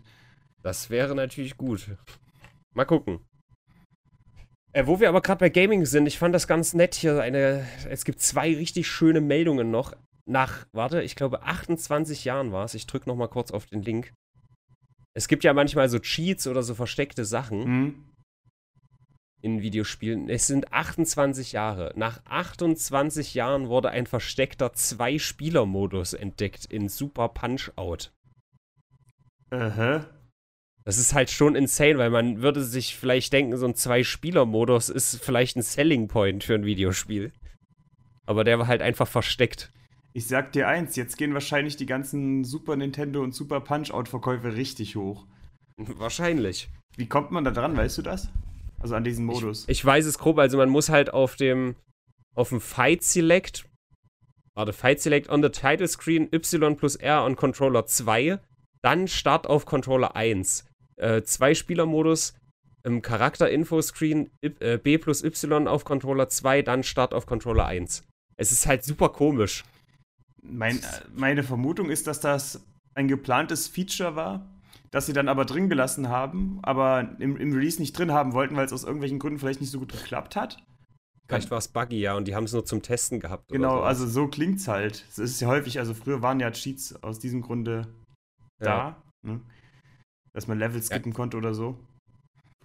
Das 0.61 0.89
wäre 0.89 1.15
natürlich 1.15 1.57
gut. 1.57 1.97
Mal 2.73 2.85
gucken. 2.85 3.25
Äh, 4.75 4.87
wo 4.87 4.99
wir 4.99 5.07
aber 5.07 5.21
gerade 5.21 5.39
bei 5.39 5.47
Gaming 5.49 5.85
sind, 5.85 6.05
ich 6.05 6.19
fand 6.19 6.35
das 6.35 6.47
ganz 6.47 6.73
nett 6.73 6.95
hier. 6.95 7.21
Eine, 7.21 7.65
es 7.89 8.03
gibt 8.03 8.19
zwei 8.19 8.53
richtig 8.53 8.87
schöne 8.89 9.21
Meldungen 9.21 9.71
noch. 9.71 9.93
Nach, 10.25 10.65
warte, 10.73 11.01
ich 11.01 11.15
glaube 11.15 11.43
28 11.43 12.25
Jahren 12.25 12.51
war 12.51 12.65
es. 12.65 12.73
Ich 12.73 12.85
drücke 12.85 13.07
nochmal 13.07 13.29
kurz 13.29 13.51
auf 13.51 13.67
den 13.67 13.81
Link. 13.81 14.11
Es 15.13 15.29
gibt 15.29 15.45
ja 15.45 15.53
manchmal 15.53 15.87
so 15.87 15.97
Cheats 15.99 16.45
oder 16.45 16.61
so 16.61 16.75
versteckte 16.75 17.23
Sachen 17.23 17.63
Hm? 17.63 18.03
in 19.41 19.61
Videospielen. 19.61 20.29
Es 20.29 20.47
sind 20.47 20.73
28 20.73 21.53
Jahre. 21.53 21.93
Nach 21.95 22.19
28 22.25 23.33
Jahren 23.33 23.69
wurde 23.69 23.91
ein 23.91 24.07
versteckter 24.07 24.73
Zwei-Spieler-Modus 24.73 26.11
entdeckt 26.13 26.65
in 26.65 26.89
Super 26.89 27.29
Punch-Out. 27.29 28.11
Hä? 29.53 30.01
Das 30.85 30.99
ist 30.99 31.15
halt 31.15 31.31
schon 31.31 31.55
insane, 31.55 31.97
weil 31.97 32.11
man 32.11 32.43
würde 32.43 32.63
sich 32.63 32.95
vielleicht 32.95 33.33
denken, 33.33 33.57
so 33.57 33.65
ein 33.65 33.73
Zwei-Spieler-Modus 33.73 34.89
ist 34.89 35.23
vielleicht 35.23 35.57
ein 35.57 35.63
Selling 35.63 36.07
Point 36.07 36.43
für 36.43 36.53
ein 36.53 36.65
Videospiel. 36.65 37.33
Aber 38.27 38.43
der 38.43 38.59
war 38.59 38.67
halt 38.67 38.81
einfach 38.81 39.07
versteckt. 39.07 39.71
Ich 40.13 40.27
sag 40.27 40.51
dir 40.51 40.67
eins, 40.67 40.95
jetzt 40.95 41.17
gehen 41.17 41.33
wahrscheinlich 41.33 41.75
die 41.75 41.87
ganzen 41.87 42.43
Super 42.43 42.75
Nintendo 42.75 43.21
und 43.21 43.33
Super 43.33 43.61
Punch-Out-Verkäufe 43.61 44.55
richtig 44.55 44.95
hoch. 44.95 45.25
Wahrscheinlich. 45.77 46.69
Wie 46.95 47.07
kommt 47.07 47.31
man 47.31 47.43
da 47.43 47.51
dran, 47.51 47.75
weißt 47.75 47.97
du 47.97 48.01
das? 48.03 48.29
Also 48.79 48.95
an 48.95 49.03
diesen 49.03 49.25
Modus. 49.25 49.65
Ich 49.67 49.83
weiß 49.83 50.05
es 50.05 50.19
grob, 50.19 50.37
also 50.37 50.57
man 50.57 50.69
muss 50.69 50.89
halt 50.89 51.13
auf 51.13 51.35
dem 51.35 51.75
auf 52.35 52.49
dem 52.49 52.61
Fight 52.61 53.01
Select, 53.01 53.65
warte, 54.55 54.73
Fight 54.73 55.01
Select 55.01 55.29
on 55.29 55.41
the 55.41 55.49
Title 55.49 55.87
Screen 55.87 56.29
Y 56.31 56.75
plus 56.75 56.95
R 56.95 57.23
on 57.23 57.35
Controller 57.35 57.85
2, 57.85 58.39
dann 58.83 59.07
Start 59.07 59.47
auf 59.47 59.65
Controller 59.65 60.15
1. 60.15 60.65
Äh, 60.97 61.23
Zwei-Spieler-Modus 61.23 62.35
im 62.83 63.01
Charakter-Info-Screen 63.01 64.29
äh, 64.41 64.77
B 64.77 64.97
plus 64.97 65.23
Y 65.23 65.67
auf 65.67 65.85
Controller 65.85 66.29
2, 66.29 66.61
dann 66.61 66.83
Start 66.83 67.13
auf 67.13 67.25
Controller 67.25 67.65
1. 67.65 68.03
Es 68.37 68.51
ist 68.51 68.67
halt 68.67 68.83
super 68.83 69.09
komisch. 69.09 69.63
Mein, 70.43 70.79
meine 71.15 71.43
Vermutung 71.43 71.89
ist, 71.89 72.05
dass 72.05 72.19
das 72.19 72.63
ein 72.93 73.07
geplantes 73.07 73.67
Feature 73.67 74.15
war, 74.15 74.45
das 74.91 75.07
sie 75.07 75.13
dann 75.13 75.27
aber 75.27 75.45
drin 75.45 75.67
gelassen 75.67 76.09
haben, 76.09 76.59
aber 76.61 77.15
im, 77.19 77.35
im 77.37 77.53
Release 77.53 77.81
nicht 77.81 77.97
drin 77.97 78.11
haben 78.11 78.33
wollten, 78.33 78.55
weil 78.55 78.65
es 78.65 78.73
aus 78.73 78.83
irgendwelchen 78.83 79.19
Gründen 79.19 79.39
vielleicht 79.39 79.61
nicht 79.61 79.71
so 79.71 79.79
gut 79.79 79.91
geklappt 79.91 80.35
hat. 80.35 80.57
Vielleicht 81.27 81.49
war 81.49 81.57
es 81.57 81.67
buggy, 81.67 81.99
ja, 81.99 82.15
und 82.15 82.27
die 82.27 82.35
haben 82.35 82.43
es 82.43 82.53
nur 82.53 82.65
zum 82.65 82.83
Testen 82.83 83.19
gehabt. 83.19 83.51
Genau, 83.51 83.77
sowas. 83.77 83.87
also 83.87 84.07
so 84.07 84.27
klingt's 84.27 84.67
halt. 84.67 85.03
Es 85.09 85.17
ist 85.17 85.41
ja 85.41 85.47
häufig, 85.47 85.79
also 85.79 85.95
früher 85.95 86.21
waren 86.21 86.39
ja 86.39 86.51
Cheats 86.51 87.01
aus 87.03 87.17
diesem 87.17 87.41
Grunde 87.41 87.87
Ja. 88.61 88.65
da, 88.65 89.03
ne? 89.23 89.41
Dass 90.35 90.47
man 90.47 90.59
Level 90.59 90.83
skippen 90.83 91.13
konnte 91.13 91.37
oder 91.37 91.53
so. 91.53 91.79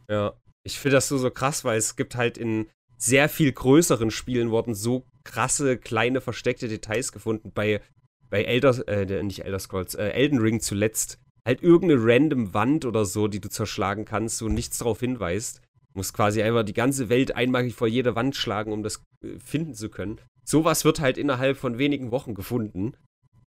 Ja, 0.08 0.34
ich 0.64 0.78
finde 0.78 0.96
das 0.96 1.08
so, 1.08 1.16
so 1.16 1.30
krass, 1.30 1.64
weil 1.64 1.78
es 1.78 1.96
gibt 1.96 2.16
halt 2.16 2.36
in 2.36 2.66
sehr 2.98 3.28
viel 3.28 3.52
größeren 3.52 4.10
Spielen 4.10 4.50
wurden 4.50 4.74
so 4.74 5.06
krasse, 5.24 5.78
kleine, 5.78 6.20
versteckte 6.20 6.68
Details 6.68 7.12
gefunden. 7.12 7.52
Bei, 7.54 7.80
bei 8.28 8.42
Elder, 8.42 8.86
äh, 8.88 9.22
nicht 9.22 9.44
Elder 9.44 9.60
Scrolls, 9.60 9.94
äh, 9.94 10.08
Elden 10.08 10.38
Ring 10.38 10.60
zuletzt. 10.60 11.18
Halt 11.46 11.62
irgendeine 11.62 12.02
random 12.04 12.52
Wand 12.52 12.84
oder 12.84 13.04
so, 13.06 13.28
die 13.28 13.40
du 13.40 13.48
zerschlagen 13.48 14.04
kannst, 14.04 14.42
wo 14.42 14.48
nichts 14.48 14.78
darauf 14.78 15.00
hinweist. 15.00 15.62
Du 15.92 15.98
musst 15.98 16.12
quasi 16.12 16.42
einfach 16.42 16.64
die 16.64 16.74
ganze 16.74 17.08
Welt 17.08 17.34
einmal 17.34 17.70
vor 17.70 17.88
jede 17.88 18.14
Wand 18.16 18.36
schlagen, 18.36 18.72
um 18.72 18.82
das 18.82 19.02
äh, 19.24 19.38
finden 19.38 19.74
zu 19.74 19.88
können. 19.88 20.20
Sowas 20.44 20.84
wird 20.84 21.00
halt 21.00 21.16
innerhalb 21.16 21.56
von 21.56 21.78
wenigen 21.78 22.10
Wochen 22.10 22.34
gefunden. 22.34 22.94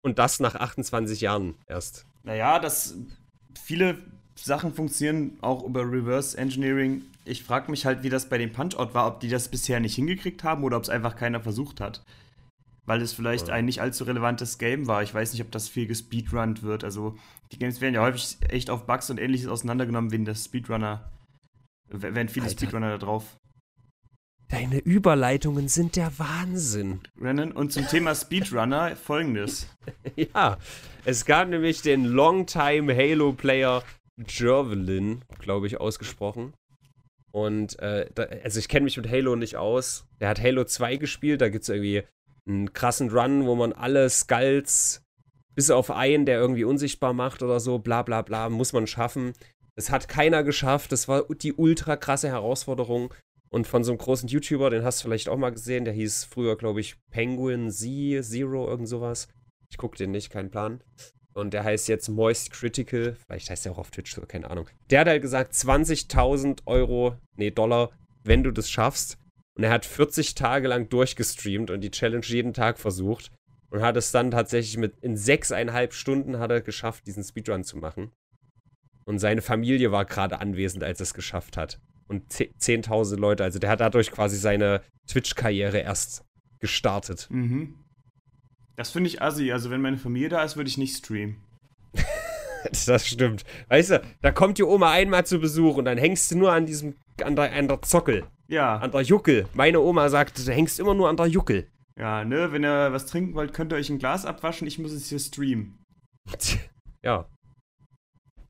Und 0.01 0.18
das 0.18 0.41
nach 0.41 0.55
28 0.55 1.20
Jahren 1.20 1.57
erst. 1.66 2.07
Naja, 2.23 2.59
das 2.59 2.97
viele 3.61 3.99
Sachen 4.45 4.74
funktionieren 4.74 5.38
auch 5.40 5.64
über 5.64 5.82
Reverse 5.82 6.36
Engineering. 6.36 7.03
Ich 7.24 7.45
frage 7.45 7.70
mich 7.70 7.86
halt, 7.86 8.03
wie 8.03 8.09
das 8.11 8.28
bei 8.28 8.38
dem 8.38 8.53
Punch-Out 8.53 8.95
war, 8.95 9.07
ob 9.07 9.20
die 9.20 9.28
das 9.28 9.49
bisher 9.49 9.78
nicht 9.80 9.95
hingekriegt 9.95 10.43
haben 10.45 10.64
oder 10.64 10.76
ob 10.76 10.82
es 10.82 10.88
einfach 10.88 11.16
keiner 11.16 11.40
versucht 11.40 11.80
hat. 11.80 12.03
Weil 12.84 13.01
es 13.01 13.12
vielleicht 13.12 13.47
Ja. 13.49 13.55
ein 13.55 13.64
nicht 13.66 13.80
allzu 13.80 14.03
relevantes 14.05 14.59
Game 14.59 14.88
war. 14.88 15.03
Ich 15.05 15.14
weiß 15.14 15.32
nicht, 15.32 15.43
ob 15.43 15.53
das 15.53 15.68
viel 15.68 15.86
gespeedrunnt 15.86 16.64
wird. 16.64 16.82
Also, 16.82 17.16
die 17.53 17.59
Games 17.59 17.80
werden 17.80 17.95
ja 17.95 18.03
häufig 18.03 18.38
echt 18.49 18.70
auf 18.70 18.86
Bugs 18.86 19.09
und 19.11 19.20
ähnliches 19.20 19.47
auseinandergenommen, 19.49 20.11
wenn 20.11 20.24
das 20.24 20.45
Speedrunner. 20.47 21.09
w- 21.90 22.14
Werden 22.14 22.28
viele 22.28 22.47
Alter. 22.47 22.59
Speedrunner 22.59 22.90
da 22.90 22.99
drauf 22.99 23.36
Deine 24.49 24.80
Überleitungen 24.80 25.68
sind 25.68 25.97
der 25.97 26.18
Wahnsinn. 26.18 27.01
rennen. 27.18 27.53
Und 27.53 27.72
zum 27.72 27.86
Thema 27.86 28.14
Speedrunner 28.16 28.97
folgendes. 28.97 29.66
Ja, 30.16 30.59
es 31.07 31.24
gab 31.24 31.49
nämlich 31.49 31.80
den 31.82 32.05
Longtime 32.05 32.95
Halo-Player 32.95 33.82
Jervelin, 34.17 35.25
glaube 35.39 35.67
ich, 35.67 35.81
ausgesprochen. 35.81 36.53
Und, 37.33 37.79
äh, 37.79 38.11
da, 38.15 38.25
also 38.45 38.59
ich 38.59 38.69
kenne 38.69 38.85
mich 38.85 38.97
mit 38.97 39.11
Halo 39.11 39.37
nicht 39.37 39.57
aus. 39.57 40.07
Der 40.21 40.29
hat 40.29 40.41
Halo 40.41 40.65
2 40.65 40.97
gespielt, 40.97 41.41
da 41.41 41.49
gibt 41.49 41.63
es 41.63 41.69
irgendwie 41.69 42.03
einen 42.47 42.73
krassen 42.73 43.11
Run, 43.11 43.47
wo 43.47 43.55
man 43.55 43.73
alle 43.73 44.09
Skulls 44.11 45.03
bis 45.55 45.71
auf 45.71 45.91
einen, 45.91 46.27
der 46.27 46.39
irgendwie 46.39 46.65
unsichtbar 46.65 47.13
macht 47.13 47.43
oder 47.43 47.61
so, 47.61 47.79
bla 47.79 48.03
bla 48.03 48.23
bla, 48.23 48.49
muss 48.49 48.73
man 48.73 48.87
schaffen. 48.87 49.33
Das 49.77 49.91
hat 49.91 50.09
keiner 50.09 50.43
geschafft, 50.45 50.93
das 50.93 51.09
war 51.09 51.25
die 51.29 51.53
ultra 51.53 51.97
krasse 51.97 52.29
Herausforderung. 52.29 53.13
Und 53.51 53.67
von 53.67 53.85
so 53.85 53.93
einem 53.93 53.99
großen 53.99 54.31
YouTuber, 54.31 54.71
den 54.71 54.83
hast 54.83 55.01
du 55.01 55.09
vielleicht 55.09 55.29
auch 55.29 55.37
mal 55.37 55.53
gesehen, 55.53 55.85
der 55.85 55.93
hieß 55.93 56.25
früher, 56.25 56.57
glaube 56.57 56.81
ich, 56.81 56.97
Penguin 57.11 57.71
Z, 57.71 58.25
Zero, 58.25 58.67
irgend 58.67 58.89
sowas. 58.89 59.29
Ich 59.71 59.77
gucke 59.77 59.99
den 59.99 60.11
nicht, 60.11 60.31
kein 60.31 60.51
Plan. 60.51 60.83
Und 61.35 61.55
der 61.55 61.64
heißt 61.64 61.89
jetzt 61.89 62.09
Moist 62.09 62.53
Critical. 62.53 63.16
Vielleicht 63.26 63.51
heißt 63.51 63.64
der 63.64 63.72
auch 63.72 63.78
auf 63.78 63.91
Twitch 63.91 64.14
so, 64.14 64.22
keine 64.22 64.51
Ahnung. 64.51 64.68
Der 64.91 65.01
hat 65.01 65.09
halt 65.09 65.22
gesagt, 65.22 65.55
20.000 65.55 66.61
Euro, 66.66 67.16
nee, 67.37 67.51
Dollar, 67.51 67.91
wenn 68.24 68.43
du 68.43 68.51
das 68.51 68.70
schaffst. 68.70 69.18
Und 69.55 69.64
er 69.64 69.70
hat 69.70 69.87
40 69.87 70.35
Tage 70.35 70.68
lang 70.68 70.89
durchgestreamt 70.89 71.70
und 71.70 71.80
die 71.80 71.91
Challenge 71.91 72.24
jeden 72.26 72.53
Tag 72.53 72.78
versucht. 72.78 73.30
Und 73.70 73.83
hat 73.83 73.97
es 73.97 74.12
dann 74.12 74.30
tatsächlich 74.30 74.76
mit, 74.76 74.99
in 75.01 75.16
sechseinhalb 75.16 75.95
Stunden 75.95 76.39
hat 76.39 76.51
er 76.51 76.61
geschafft, 76.61 77.07
diesen 77.07 77.24
Speedrun 77.24 77.64
zu 77.64 77.78
machen. 77.78 78.12
Und 79.07 79.18
seine 79.18 79.41
Familie 79.41 79.91
war 79.91 80.05
gerade 80.05 80.41
anwesend, 80.41 80.85
als 80.85 81.01
er 81.01 81.05
es 81.05 81.14
geschafft 81.14 81.57
hat. 81.57 81.80
Und 82.07 82.30
10.000 82.30 83.16
Leute, 83.16 83.45
also 83.45 83.59
der 83.59 83.70
hat 83.70 83.80
dadurch 83.80 84.11
quasi 84.11 84.37
seine 84.37 84.83
Twitch-Karriere 85.07 85.78
erst 85.78 86.22
gestartet. 86.61 87.28
Mhm. 87.30 87.82
Das 88.77 88.91
finde 88.91 89.09
ich 89.09 89.20
assi. 89.23 89.53
Also, 89.53 89.70
wenn 89.70 89.81
meine 89.83 89.99
Familie 89.99 90.29
da 90.29 90.43
ist, 90.43 90.57
würde 90.57 90.68
ich 90.68 90.79
nicht 90.79 90.97
streamen. 90.97 91.37
Das 92.87 93.07
stimmt. 93.09 93.45
Weißt 93.68 93.91
du, 93.91 94.03
da 94.20 94.31
kommt 94.31 94.57
die 94.57 94.62
Oma 94.62 94.93
einmal 94.93 95.27
zu 95.27 95.41
Besuch 95.41 95.77
und 95.79 95.85
dann 95.85 95.99
hängst 95.99 96.31
du 96.31 96.39
nur 96.39 96.53
an 96.53 96.64
diesem, 96.64 96.95
an 97.23 97.35
der, 97.35 97.53
an 97.53 97.66
der 97.66 97.83
Zockel, 97.83 98.25
Ja. 98.47 98.77
an 98.77 98.93
der 98.93 99.01
Juckel. 99.03 99.49
Meine 99.53 99.81
Oma 99.81 100.09
sagt, 100.09 100.39
du 100.39 100.53
hängst 100.53 100.79
immer 100.79 100.95
nur 100.95 101.09
an 101.09 101.16
der 101.16 101.27
Juckel. 101.27 101.66
Ja, 101.99 102.25
ne, 102.25 102.53
wenn 102.53 102.64
ihr 102.64 102.93
was 102.93 103.07
trinken 103.07 103.35
wollt, 103.35 103.53
könnt 103.53 103.73
ihr 103.73 103.77
euch 103.77 103.91
ein 103.91 103.99
Glas 103.99 104.25
abwaschen, 104.25 104.68
ich 104.68 104.79
muss 104.79 104.93
es 104.93 105.09
hier 105.09 105.18
streamen. 105.18 105.77
ja. 107.03 107.29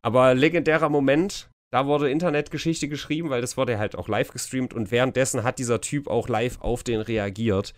Aber 0.03 0.35
legendärer 0.35 0.91
Moment, 0.91 1.49
da 1.73 1.87
wurde 1.87 2.11
Internetgeschichte 2.11 2.89
geschrieben, 2.89 3.31
weil 3.31 3.41
das 3.41 3.57
wurde 3.57 3.79
halt 3.79 3.97
auch 3.97 4.09
live 4.09 4.31
gestreamt 4.31 4.75
und 4.75 4.91
währenddessen 4.91 5.43
hat 5.43 5.59
dieser 5.59 5.81
Typ 5.81 6.07
auch 6.09 6.29
live 6.29 6.61
auf 6.61 6.83
den 6.83 7.01
reagiert, 7.01 7.73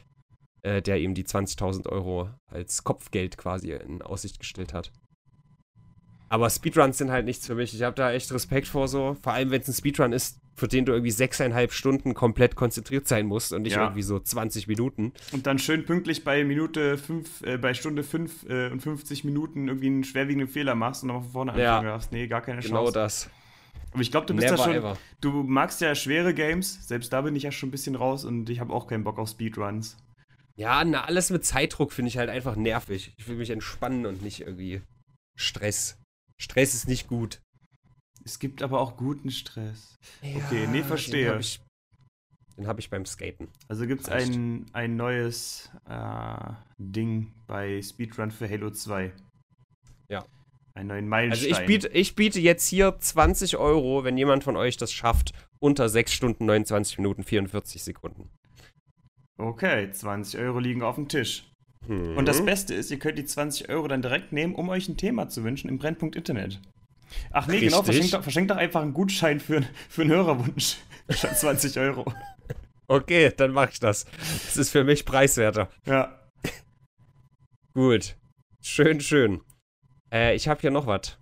äh, 0.64 0.82
der 0.82 0.98
ihm 0.98 1.14
die 1.14 1.24
20.000 1.24 1.88
Euro 1.88 2.28
als 2.48 2.82
Kopfgeld 2.84 3.38
quasi 3.38 3.72
in 3.72 4.02
Aussicht 4.02 4.38
gestellt 4.40 4.74
hat. 4.74 4.90
Aber 6.28 6.50
Speedruns 6.50 6.98
sind 6.98 7.10
halt 7.10 7.26
nichts 7.26 7.46
für 7.46 7.54
mich. 7.54 7.74
Ich 7.74 7.82
habe 7.82 7.94
da 7.94 8.10
echt 8.12 8.32
Respekt 8.32 8.66
vor 8.66 8.88
so. 8.88 9.16
Vor 9.22 9.32
allem, 9.34 9.50
wenn 9.50 9.60
es 9.60 9.68
ein 9.68 9.74
Speedrun 9.74 10.12
ist, 10.12 10.40
für 10.56 10.66
den 10.68 10.84
du 10.84 10.92
irgendwie 10.92 11.10
sechseinhalb 11.10 11.72
Stunden 11.72 12.14
komplett 12.14 12.56
konzentriert 12.56 13.06
sein 13.06 13.26
musst 13.26 13.52
und 13.52 13.62
nicht 13.62 13.74
Ja. 13.74 13.84
irgendwie 13.84 14.02
so 14.02 14.18
20 14.18 14.66
Minuten. 14.66 15.12
Und 15.32 15.46
dann 15.46 15.58
schön 15.58 15.84
pünktlich 15.84 16.24
bei 16.24 16.42
Minute 16.44 16.96
5, 16.96 17.42
äh, 17.42 17.58
bei 17.58 17.74
Stunde 17.74 18.02
5 18.02 18.48
äh, 18.48 18.70
und 18.70 18.80
50 18.80 19.24
Minuten 19.24 19.68
irgendwie 19.68 19.86
einen 19.88 20.04
schwerwiegenden 20.04 20.48
Fehler 20.48 20.74
machst 20.74 21.02
und 21.02 21.08
nochmal 21.08 21.22
von 21.24 21.32
vorne 21.32 21.60
Ja. 21.60 21.76
anfangen 21.76 21.86
darfst. 21.88 22.12
Nee, 22.12 22.26
gar 22.26 22.40
keine 22.40 22.62
Genau 22.62 22.84
Chance. 22.84 22.92
das. 22.94 23.30
Aber 23.92 24.02
ich 24.02 24.10
glaube, 24.10 24.26
du 24.26 24.34
bist 24.34 24.46
Never 24.46 24.56
da 24.56 24.64
schon. 24.64 24.74
ever. 24.74 24.96
Du 25.20 25.30
magst 25.44 25.80
ja 25.80 25.94
schwere 25.94 26.34
Games, 26.34 26.86
selbst 26.88 27.12
da 27.12 27.20
bin 27.20 27.36
ich 27.36 27.44
ja 27.44 27.52
schon 27.52 27.68
ein 27.68 27.72
bisschen 27.72 27.94
raus 27.94 28.24
und 28.24 28.48
ich 28.50 28.58
habe 28.60 28.72
auch 28.72 28.86
keinen 28.88 29.04
Bock 29.04 29.18
auf 29.18 29.28
Speedruns. 29.28 29.96
Ja, 30.56 30.84
na, 30.84 31.04
alles 31.04 31.30
mit 31.30 31.44
Zeitdruck 31.44 31.92
finde 31.92 32.08
ich 32.08 32.18
halt 32.18 32.30
einfach 32.30 32.54
nervig. 32.56 33.12
Ich 33.18 33.26
will 33.28 33.36
mich 33.36 33.50
entspannen 33.50 34.06
und 34.06 34.22
nicht 34.22 34.40
irgendwie 34.40 34.82
Stress. 35.36 35.98
Stress 36.40 36.74
ist 36.74 36.88
nicht 36.88 37.08
gut. 37.08 37.40
Es 38.24 38.38
gibt 38.38 38.62
aber 38.62 38.80
auch 38.80 38.96
guten 38.96 39.30
Stress. 39.30 39.96
Okay, 40.22 40.66
nee, 40.68 40.78
den 40.78 40.84
verstehe. 40.84 41.32
hab 41.32 41.40
ich, 41.40 41.60
den 42.56 42.66
habe 42.66 42.80
ich 42.80 42.88
beim 42.88 43.04
Skaten. 43.04 43.48
Also 43.68 43.86
gibt 43.86 44.02
es 44.02 44.08
ein, 44.08 44.66
ein 44.72 44.96
neues 44.96 45.70
äh, 45.88 46.52
Ding 46.78 47.32
bei 47.46 47.82
Speedrun 47.82 48.30
für 48.30 48.48
Halo 48.48 48.70
2. 48.70 49.12
Ja. 50.08 50.24
Einen 50.74 50.88
neuen 50.88 51.04
Also 51.04 51.10
Meilenstein. 51.10 51.50
ich 51.50 51.66
biete, 51.66 51.88
ich 51.88 52.14
biete 52.14 52.40
jetzt 52.40 52.66
hier 52.68 52.96
20 52.98 53.56
Euro, 53.56 54.04
wenn 54.04 54.16
jemand 54.16 54.44
von 54.44 54.56
euch 54.56 54.76
das 54.76 54.92
schafft, 54.92 55.32
unter 55.60 55.88
6 55.88 56.12
Stunden, 56.12 56.46
29 56.46 56.98
Minuten, 56.98 57.24
44 57.24 57.82
Sekunden. 57.82 58.30
Okay, 59.36 59.90
20 59.90 60.38
Euro 60.40 60.58
liegen 60.58 60.82
auf 60.82 60.94
dem 60.94 61.08
Tisch. 61.08 61.44
Hm. 61.86 62.16
Und 62.16 62.26
das 62.26 62.44
Beste 62.44 62.74
ist, 62.74 62.90
ihr 62.90 62.98
könnt 62.98 63.18
die 63.18 63.24
20 63.24 63.68
Euro 63.68 63.88
dann 63.88 64.02
direkt 64.02 64.32
nehmen, 64.32 64.54
um 64.54 64.68
euch 64.68 64.88
ein 64.88 64.96
Thema 64.96 65.28
zu 65.28 65.44
wünschen 65.44 65.68
im 65.68 65.78
Brennpunkt 65.78 66.16
Internet. 66.16 66.60
Ach 67.30 67.46
nee, 67.46 67.60
genau, 67.60 67.78
Richtig. 67.78 67.94
verschenkt 67.94 68.14
doch, 68.14 68.22
verschenkt 68.22 68.50
doch 68.50 68.56
einfach 68.56 68.82
einen 68.82 68.94
Gutschein 68.94 69.40
für, 69.40 69.62
für 69.88 70.02
einen 70.02 70.10
Hörerwunsch. 70.10 70.76
Statt 71.10 71.38
20 71.38 71.78
Euro. 71.78 72.12
Okay, 72.86 73.32
dann 73.36 73.52
mache 73.52 73.70
ich 73.72 73.80
das. 73.80 74.04
Das 74.04 74.56
ist 74.56 74.70
für 74.70 74.84
mich 74.84 75.04
preiswerter. 75.04 75.68
Ja. 75.86 76.18
Gut. 77.74 78.16
Schön, 78.62 79.00
schön. 79.00 79.40
Äh, 80.12 80.34
ich 80.34 80.48
habe 80.48 80.60
hier 80.60 80.70
noch 80.70 80.86
was. 80.86 81.18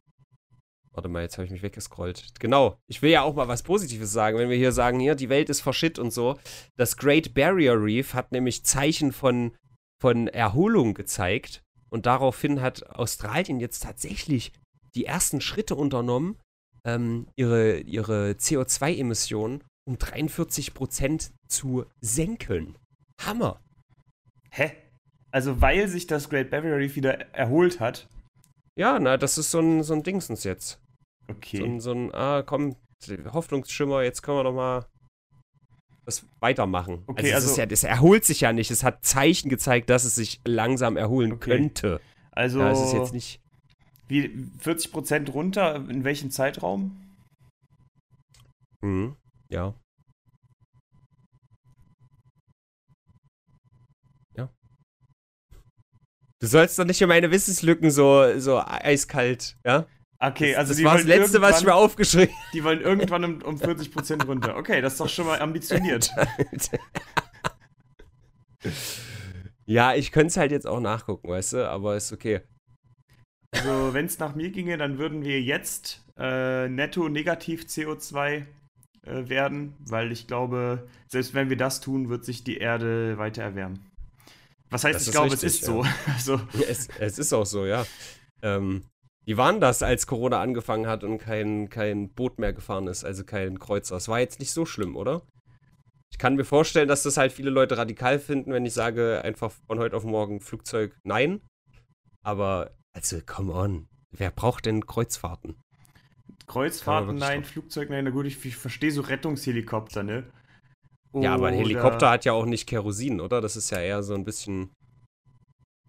Warte 0.95 1.09
mal, 1.09 1.23
jetzt 1.23 1.39
habe 1.39 1.47
ich 1.47 1.51
mich 1.51 1.63
weggescrollt. 1.63 2.39
Genau. 2.39 2.77
Ich 2.87 3.01
will 3.01 3.11
ja 3.11 3.23
auch 3.23 3.35
mal 3.35 3.49
was 3.49 3.63
Positives 3.63 4.13
sagen. 4.13 4.39
Wenn 4.39 4.51
wir 4.51 4.57
hier 4.57 4.73
sagen, 4.73 5.01
hier, 5.01 5.15
die 5.15 5.31
Welt 5.31 5.49
ist 5.49 5.63
verschitt 5.63 5.99
und 5.99 6.13
so. 6.13 6.39
Das 6.77 6.97
Great 6.97 7.33
Barrier 7.35 7.83
Reef 7.83 8.13
hat 8.15 8.33
nämlich 8.33 8.65
Zeichen 8.65 9.13
von, 9.13 9.53
von 10.01 10.29
Erholung 10.29 10.93
gezeigt. 10.95 11.63
Und 11.89 12.07
daraufhin 12.07 12.61
hat 12.61 12.89
Australien 12.91 13.61
jetzt 13.61 13.83
tatsächlich 13.83 14.53
die 14.95 15.07
ersten 15.07 15.41
Schritte 15.41 15.75
unternommen, 15.75 16.39
ähm, 16.85 17.27
ihre, 17.37 17.79
ihre 17.81 18.33
CO2-Emissionen 18.33 19.63
um 19.85 19.97
43% 19.97 21.31
zu 21.49 21.87
senken. 22.01 22.77
Hammer. 23.21 23.61
Hä? 24.51 24.73
Also 25.31 25.61
weil 25.61 25.89
sich 25.89 26.07
das 26.07 26.29
Great 26.29 26.51
Barrier 26.51 26.77
Reef 26.77 26.97
wieder 26.97 27.35
erholt 27.35 27.81
hat. 27.81 28.09
Ja, 28.77 28.99
na, 28.99 29.17
das 29.17 29.39
ist 29.39 29.51
so 29.51 29.61
ein, 29.61 29.83
so 29.83 29.95
ein 29.95 30.03
Dingsens 30.03 30.45
jetzt. 30.45 30.82
Okay. 31.37 31.59
So 31.59 31.65
ein, 31.65 31.81
so 31.81 31.93
ein, 31.93 32.15
ah, 32.15 32.43
komm, 32.43 32.77
Hoffnungsschimmer, 33.33 34.03
jetzt 34.03 34.23
können 34.23 34.39
wir 34.39 34.45
doch 34.45 34.55
mal 34.55 34.87
das 36.05 36.27
weitermachen. 36.41 37.05
Okay, 37.07 37.21
also, 37.21 37.29
es 37.29 37.35
also- 37.35 37.51
ist 37.53 37.57
ja, 37.59 37.67
das 37.67 37.85
erholt 37.85 38.25
sich 38.25 38.41
ja 38.41 38.53
nicht. 38.53 38.71
Es 38.71 38.83
hat 38.83 39.05
Zeichen 39.05 39.49
gezeigt, 39.49 39.89
dass 39.91 40.05
es 40.05 40.15
sich 40.17 40.41
langsam 40.45 40.97
erholen 40.97 41.33
Okay. 41.33 41.51
könnte. 41.59 42.01
also 42.33 42.61
Ja, 42.61 42.71
es 42.73 42.81
ist 42.81 42.93
jetzt 42.93 43.13
nicht. 43.13 43.41
wie 44.09 44.29
40% 44.61 45.31
runter, 45.33 45.77
in 45.77 46.03
welchem 46.05 46.31
Zeitraum? 46.31 46.99
Mhm, 48.81 49.17
ja. 49.49 49.75
Ja. 54.37 54.49
Du 56.41 56.47
sollst 56.47 56.79
doch 56.79 56.85
nicht 56.85 57.01
in 57.01 57.09
meine 57.09 57.31
Wissenslücken 57.31 57.91
so, 57.91 58.39
so 58.41 58.59
eiskalt, 58.59 59.57
ja? 59.65 59.87
Okay, 60.25 60.53
das, 60.53 60.59
also 60.59 60.71
das 60.71 60.77
die 60.77 60.85
war 60.85 60.97
das 60.97 61.05
Letzte, 61.07 61.41
was 61.41 61.61
ich 61.61 61.67
mir 61.67 61.75
aufgeschrieben 61.75 62.33
Die 62.53 62.63
wollen 62.63 62.81
irgendwann 62.81 63.25
um, 63.25 63.43
um 63.43 63.57
40% 63.57 64.25
runter. 64.25 64.57
Okay, 64.57 64.81
das 64.81 64.93
ist 64.93 65.01
doch 65.01 65.09
schon 65.09 65.27
mal 65.27 65.41
ambitioniert. 65.41 66.11
Ja, 69.65 69.95
ich 69.95 70.13
könnte 70.13 70.29
es 70.29 70.37
halt 70.37 70.51
jetzt 70.51 70.67
auch 70.67 70.81
nachgucken, 70.81 71.29
weißt 71.29 71.55
du, 71.55 71.69
aber 71.69 71.97
ist 71.97 72.13
okay. 72.13 72.41
Also, 73.53 73.95
wenn 73.95 74.07
es 74.07 74.19
nach 74.19 74.35
mir 74.35 74.51
ginge, 74.51 74.77
dann 74.77 74.99
würden 74.99 75.25
wir 75.25 75.41
jetzt 75.41 76.05
äh, 76.19 76.69
netto 76.69 77.09
negativ 77.09 77.63
CO2 77.63 78.19
äh, 78.27 78.45
werden, 79.29 79.75
weil 79.79 80.11
ich 80.11 80.27
glaube, 80.27 80.89
selbst 81.09 81.35
wenn 81.35 81.49
wir 81.49 81.57
das 81.57 81.81
tun, 81.81 82.09
wird 82.09 82.25
sich 82.25 82.45
die 82.45 82.59
Erde 82.59 83.19
weiter 83.19 83.43
erwärmen. 83.43 83.89
Was 84.71 84.85
heißt, 84.85 84.97
Das 84.97 85.07
ich 85.07 85.13
glaube, 85.13 85.33
richtig, 85.33 85.49
es 85.49 85.55
ist 85.55 85.65
so. 85.65 85.85
Also, 86.07 86.41
Es, 86.69 86.89
es 86.99 87.19
ist 87.19 87.33
auch 87.33 87.47
so, 87.47 87.67
ja. 87.67 87.87
Ähm, 88.43 88.83
wie 89.25 89.37
waren 89.37 89.61
das, 89.61 89.83
als 89.83 90.07
Corona 90.07 90.41
angefangen 90.41 90.87
hat 90.87 91.05
und 91.05 91.19
kein, 91.19 91.69
kein 91.69 92.13
Boot 92.13 92.39
mehr 92.39 92.53
gefahren 92.53 92.89
ist, 92.89 93.05
also 93.05 93.25
kein 93.25 93.59
Kreuzer? 93.59 93.97
Es 93.97 94.09
war 94.09 94.21
jetzt 94.21 94.41
nicht 94.41 94.51
so 94.51 94.67
schlimm, 94.67 94.97
oder? 94.97 95.23
Ich 96.11 96.19
kann 96.19 96.35
mir 96.35 96.45
vorstellen, 96.45 96.89
dass 96.89 97.05
das 97.05 97.17
halt 97.17 97.33
viele 97.33 97.51
Leute 97.51 97.79
radikal 97.79 98.19
finden, 98.19 98.53
wenn 98.53 98.67
ich 98.67 98.75
sage, 98.75 99.23
einfach 99.25 99.53
von 99.67 99.79
heute 99.79 99.97
auf 99.97 100.05
morgen 100.05 100.41
Flugzeug 100.41 100.95
nein. 101.05 101.41
Aber, 102.23 102.71
also, 102.95 103.21
come 103.25 103.53
on. 103.53 103.87
Wer 104.11 104.31
braucht 104.31 104.67
denn 104.67 104.87
Kreuzfahrten? 104.87 105.57
Kreuzfahrten, 106.47 107.17
nein, 107.17 107.43
drauf. 107.43 107.51
Flugzeug, 107.51 107.89
nein, 107.91 108.05
na 108.05 108.11
gut, 108.11 108.27
ich, 108.27 108.45
ich 108.45 108.57
verstehe 108.57 108.91
so 108.91 109.01
Rettungshelikopter, 109.03 110.03
ne? 110.03 110.31
Ja, 111.15 111.35
aber 111.35 111.49
ein 111.49 111.55
Oder- 111.55 111.63
Helikopter 111.63 112.11
hat 112.11 112.25
ja 112.25 112.33
auch 112.33 112.47
nicht 112.47 112.67
Kerosin, 112.67 113.21
oder? 113.21 113.41
Das 113.41 113.57
ist 113.57 113.71
ja 113.71 113.79
eher 113.79 114.03
so 114.03 114.15
ein 114.15 114.25
bisschen. 114.25 114.71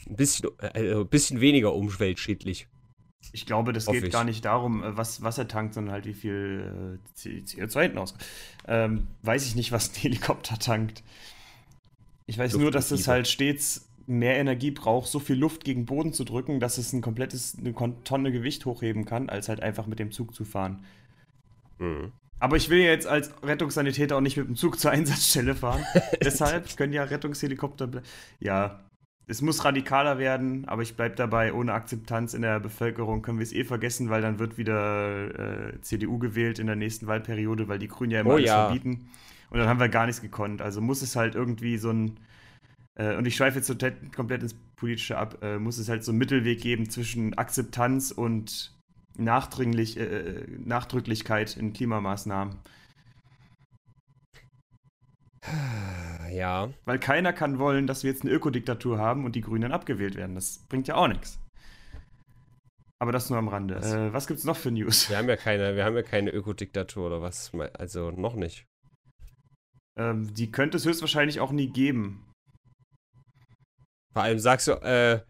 Ein 0.06 0.16
bisschen, 0.16 0.50
äh, 0.60 0.96
ein 0.96 1.08
bisschen 1.08 1.40
weniger 1.40 1.74
umweltschädlich. 1.74 2.68
Ich 3.32 3.46
glaube, 3.46 3.74
das 3.74 3.88
Hoffe 3.88 3.98
geht 4.00 4.08
ich. 4.08 4.14
gar 4.14 4.24
nicht 4.24 4.46
darum, 4.46 4.84
äh, 4.84 4.96
was 4.98 5.24
Wasser 5.24 5.48
tankt, 5.48 5.74
sondern 5.74 5.94
halt 5.94 6.06
wie 6.06 6.14
viel 6.14 7.00
äh, 7.00 7.16
C- 7.16 7.44
CO2 7.46 7.82
hinten 7.84 7.98
aus. 7.98 8.14
Ähm, 8.68 9.08
weiß 9.24 9.46
ich 9.46 9.56
nicht, 9.56 9.72
was 9.72 9.90
ein 9.90 9.96
Helikopter 10.02 10.60
tankt. 10.60 11.04
Ich 12.26 12.38
weiß 12.38 12.56
nur, 12.58 12.72
dass 12.72 12.92
es 12.92 13.08
halt 13.08 13.28
stets 13.28 13.88
mehr 14.06 14.36
Energie 14.38 14.72
braucht, 14.72 15.10
so 15.10 15.20
viel 15.20 15.38
Luft 15.38 15.64
gegen 15.64 15.86
Boden 15.86 16.14
zu 16.14 16.24
drücken, 16.26 16.60
dass 16.60 16.78
es 16.78 16.94
ein 16.94 17.02
komplettes, 17.02 17.58
eine 17.58 17.74
Tonne 18.04 18.32
Gewicht 18.32 18.66
hochheben 18.66 19.06
kann, 19.06 19.30
als 19.30 19.50
halt 19.50 19.62
einfach 19.62 19.88
mit 19.88 20.00
dem 20.00 20.12
Zug 20.12 20.34
zu 20.36 20.44
fahren. 20.46 20.84
Mhm. 21.80 22.12
Aber 22.40 22.58
ich 22.58 22.70
will 22.70 22.80
ja 22.80 22.90
jetzt 22.92 23.08
als 23.08 23.32
Rettungssanitäter 23.42 24.18
auch 24.18 24.22
nicht 24.22 24.36
mit 24.38 24.48
dem 24.48 24.56
Zug 24.58 24.78
zur 24.80 24.92
Einsatzstelle 24.92 25.56
fahren. 25.56 25.86
Deshalb 26.24 26.76
können 26.76 26.92
ja 26.94 27.04
Rettungshelikopter. 27.04 27.90
Ja, 28.40 28.82
es 29.26 29.42
muss 29.42 29.64
radikaler 29.64 30.18
werden, 30.18 30.66
aber 30.68 30.82
ich 30.82 30.96
bleibe 30.96 31.16
dabei, 31.16 31.54
ohne 31.54 31.74
Akzeptanz 31.74 32.34
in 32.34 32.42
der 32.42 32.60
Bevölkerung 32.60 33.22
können 33.22 33.40
wir 33.40 33.44
es 33.44 33.54
eh 33.54 33.64
vergessen, 33.64 34.10
weil 34.10 34.22
dann 34.22 34.38
wird 34.40 34.58
wieder 34.58 35.70
äh, 35.74 35.82
CDU 35.82 36.20
gewählt 36.20 36.60
in 36.60 36.68
der 36.68 36.76
nächsten 36.76 37.08
Wahlperiode, 37.08 37.68
weil 37.68 37.80
die 37.80 37.88
Grünen 37.88 38.12
ja 38.12 38.22
immer 38.22 38.32
Oh 38.32 38.34
alles 38.34 38.48
ja. 38.48 38.66
verbieten. 38.66 39.10
Und 39.50 39.60
dann 39.60 39.68
haben 39.70 39.80
wir 39.80 39.88
gar 39.90 40.06
nichts 40.08 40.22
gekonnt. 40.22 40.62
Also 40.62 40.82
muss 40.82 41.02
es 41.02 41.16
halt 41.16 41.36
irgendwie 41.36 41.78
so 41.78 41.92
ein. 41.92 42.18
Äh, 42.96 43.16
und 43.16 43.26
ich 43.26 43.36
schweife 43.36 43.58
jetzt 43.58 43.68
total- 43.68 43.96
komplett 44.16 44.42
ins 44.44 44.56
Politische 44.76 45.18
ab, 45.18 45.38
äh, 45.42 45.58
muss 45.58 45.78
es 45.78 45.88
halt 45.90 46.04
so 46.04 46.12
einen 46.12 46.20
Mittelweg 46.20 46.60
geben 46.60 46.90
zwischen 46.90 47.34
Akzeptanz 47.36 48.12
und 48.12 48.72
Nachdringlich, 49.16 49.98
äh, 50.00 50.44
Nachdrücklichkeit 50.66 51.56
in 51.56 51.72
Klimamaßnahmen. 51.72 52.56
Ja. 56.32 56.70
Weil 56.86 57.00
keiner 57.00 57.34
kann 57.34 57.60
wollen, 57.60 57.86
dass 57.88 58.04
wir 58.04 58.12
jetzt 58.12 58.24
eine 58.24 58.32
Ökodiktatur 58.32 58.98
haben 58.98 59.26
und 59.26 59.36
die 59.36 59.42
Grünen 59.42 59.72
abgewählt 59.72 60.16
werden. 60.16 60.36
Das 60.36 60.66
bringt 60.70 60.88
ja 60.88 60.96
auch 60.96 61.08
nichts. 61.08 61.40
Aber 63.00 63.12
das 63.12 63.30
nur 63.30 63.38
am 63.38 63.50
Rande. 63.50 63.76
Was? 63.76 63.94
Äh, 63.94 64.14
was 64.14 64.28
gibt's 64.28 64.46
noch 64.46 64.56
für 64.56 64.72
News? 64.72 65.10
Wir 65.10 65.18
haben 65.18 65.28
ja 65.28 65.36
keine, 65.36 65.76
wir 65.76 65.84
haben 65.84 65.96
ja 65.96 66.04
keine 66.04 66.32
Ökodiktatur 66.32 67.08
oder 67.08 67.22
was. 67.22 67.52
Also 67.74 68.12
noch 68.12 68.36
nicht. 68.36 68.66
Ähm, 70.00 70.34
die 70.34 70.52
könnte 70.52 70.78
es 70.78 70.86
höchstwahrscheinlich 70.86 71.40
auch 71.40 71.52
nie 71.52 71.68
geben. 71.68 72.32
Vor 74.14 74.24
allem 74.24 74.40
sagst 74.40 74.68
du, 74.68 74.72
äh, 74.82 75.22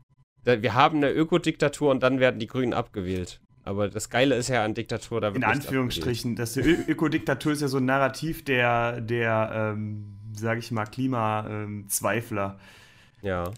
wir 0.46 0.74
haben 0.74 0.98
eine 0.98 1.12
Ökodiktatur 1.12 1.90
und 1.90 2.04
dann 2.04 2.20
werden 2.20 2.40
die 2.40 2.48
Grünen 2.48 2.74
abgewählt. 2.74 3.42
Aber 3.64 3.90
das 3.90 4.10
Geile 4.10 4.36
ist 4.36 4.50
ja 4.50 4.64
an 4.66 4.74
Diktatur, 4.74 5.22
da 5.22 5.28
wird 5.28 5.38
In 5.38 5.44
Anführungsstrichen. 5.44 6.36
Das 6.36 6.58
Ökodiktatur 6.58 7.54
ist 7.54 7.62
ja 7.62 7.68
so 7.70 7.78
ein 7.78 7.86
Narrativ 7.86 8.44
der, 8.44 9.00
der 9.00 9.74
ähm, 9.74 10.18
sage 10.34 10.60
ich 10.60 10.72
mal, 10.72 10.86
Klimazweifler. 10.86 12.60
Ja. 13.22 13.52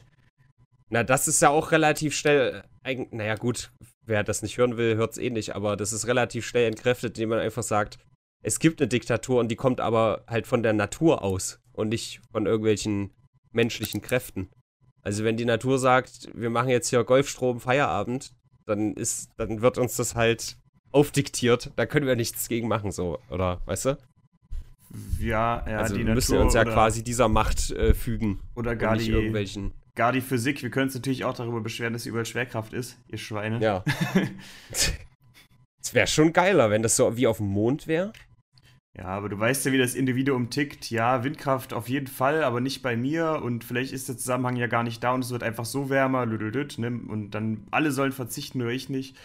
Na, 0.89 1.03
das 1.03 1.27
ist 1.27 1.41
ja 1.41 1.49
auch 1.49 1.71
relativ 1.71 2.15
schnell, 2.15 2.63
eigen, 2.83 3.07
naja 3.11 3.35
gut, 3.35 3.71
wer 4.05 4.23
das 4.23 4.43
nicht 4.43 4.57
hören 4.57 4.77
will, 4.77 4.95
hört 4.95 5.13
es 5.13 5.17
eh 5.17 5.31
nicht, 5.31 5.55
aber 5.55 5.75
das 5.75 5.93
ist 5.93 6.07
relativ 6.07 6.45
schnell 6.45 6.67
entkräftet, 6.67 7.17
indem 7.17 7.29
man 7.29 7.39
einfach 7.39 7.63
sagt, 7.63 7.97
es 8.43 8.59
gibt 8.59 8.79
eine 8.79 8.87
Diktatur 8.87 9.39
und 9.39 9.49
die 9.49 9.55
kommt 9.55 9.81
aber 9.81 10.23
halt 10.27 10.45
von 10.45 10.61
der 10.61 10.73
Natur 10.73 11.23
aus 11.23 11.59
und 11.73 11.89
nicht 11.89 12.21
von 12.31 12.45
irgendwelchen 12.45 13.11
menschlichen 13.51 14.01
Kräften. 14.01 14.51
Also 15.01 15.23
wenn 15.23 15.37
die 15.37 15.45
Natur 15.45 15.79
sagt, 15.79 16.29
wir 16.33 16.51
machen 16.51 16.69
jetzt 16.69 16.89
hier 16.89 17.03
Golfstrom 17.03 17.59
Feierabend, 17.59 18.33
dann 18.65 18.93
ist, 18.93 19.31
dann 19.37 19.61
wird 19.61 19.77
uns 19.77 19.95
das 19.95 20.15
halt 20.15 20.57
aufdiktiert. 20.91 21.71
Da 21.75 21.85
können 21.85 22.07
wir 22.07 22.15
nichts 22.15 22.47
gegen 22.47 22.67
machen, 22.67 22.91
so, 22.91 23.19
oder, 23.29 23.61
weißt 23.65 23.85
du? 23.85 23.97
Ja, 25.19 25.65
ja, 25.67 25.79
also 25.79 25.95
die 25.95 26.03
müssen 26.03 26.33
Natur 26.33 26.37
wir 26.37 26.45
uns 26.45 26.53
ja 26.53 26.63
quasi 26.63 27.03
dieser 27.03 27.27
Macht 27.27 27.71
äh, 27.71 27.93
fügen. 27.93 28.39
oder 28.55 28.75
gar 28.75 28.95
nicht 28.95 29.07
die, 29.07 29.11
irgendwelchen. 29.11 29.73
gar 29.95 30.11
die 30.11 30.21
Physik. 30.21 30.61
Wir 30.61 30.69
können 30.69 30.85
uns 30.85 30.95
natürlich 30.95 31.25
auch 31.25 31.33
darüber 31.33 31.59
beschweren, 31.61 31.93
dass 31.93 32.05
überall 32.05 32.25
Schwerkraft 32.25 32.73
ist, 32.73 32.97
ihr 33.07 33.17
Schweine. 33.17 33.59
Ja. 33.61 33.83
Es 35.85 35.93
wäre 35.93 36.07
schon 36.07 36.33
geiler, 36.33 36.71
wenn 36.71 36.81
das 36.81 36.95
so 36.95 37.15
wie 37.15 37.27
auf 37.27 37.37
dem 37.37 37.45
Mond 37.45 37.85
wäre. 37.85 38.11
Ja, 38.97 39.07
aber 39.07 39.27
du 39.27 39.37
weißt 39.37 39.65
ja, 39.65 39.71
wie 39.71 39.77
das 39.77 39.93
Individuum 39.93 40.49
tickt. 40.49 40.89
Ja, 40.89 41.23
Windkraft 41.23 41.73
auf 41.73 41.89
jeden 41.89 42.07
Fall, 42.07 42.43
aber 42.43 42.61
nicht 42.61 42.81
bei 42.81 42.95
mir. 42.95 43.41
Und 43.43 43.63
vielleicht 43.63 43.91
ist 43.91 44.07
der 44.07 44.17
Zusammenhang 44.17 44.55
ja 44.55 44.67
gar 44.67 44.83
nicht 44.83 45.03
da 45.03 45.11
und 45.13 45.23
es 45.23 45.31
wird 45.31 45.43
einfach 45.43 45.65
so 45.65 45.89
wärmer. 45.89 46.25
Ne? 46.25 47.01
Und 47.07 47.31
dann 47.31 47.67
alle 47.71 47.91
sollen 47.91 48.13
verzichten, 48.13 48.59
nur 48.59 48.69
ich 48.69 48.89
nicht. 48.89 49.17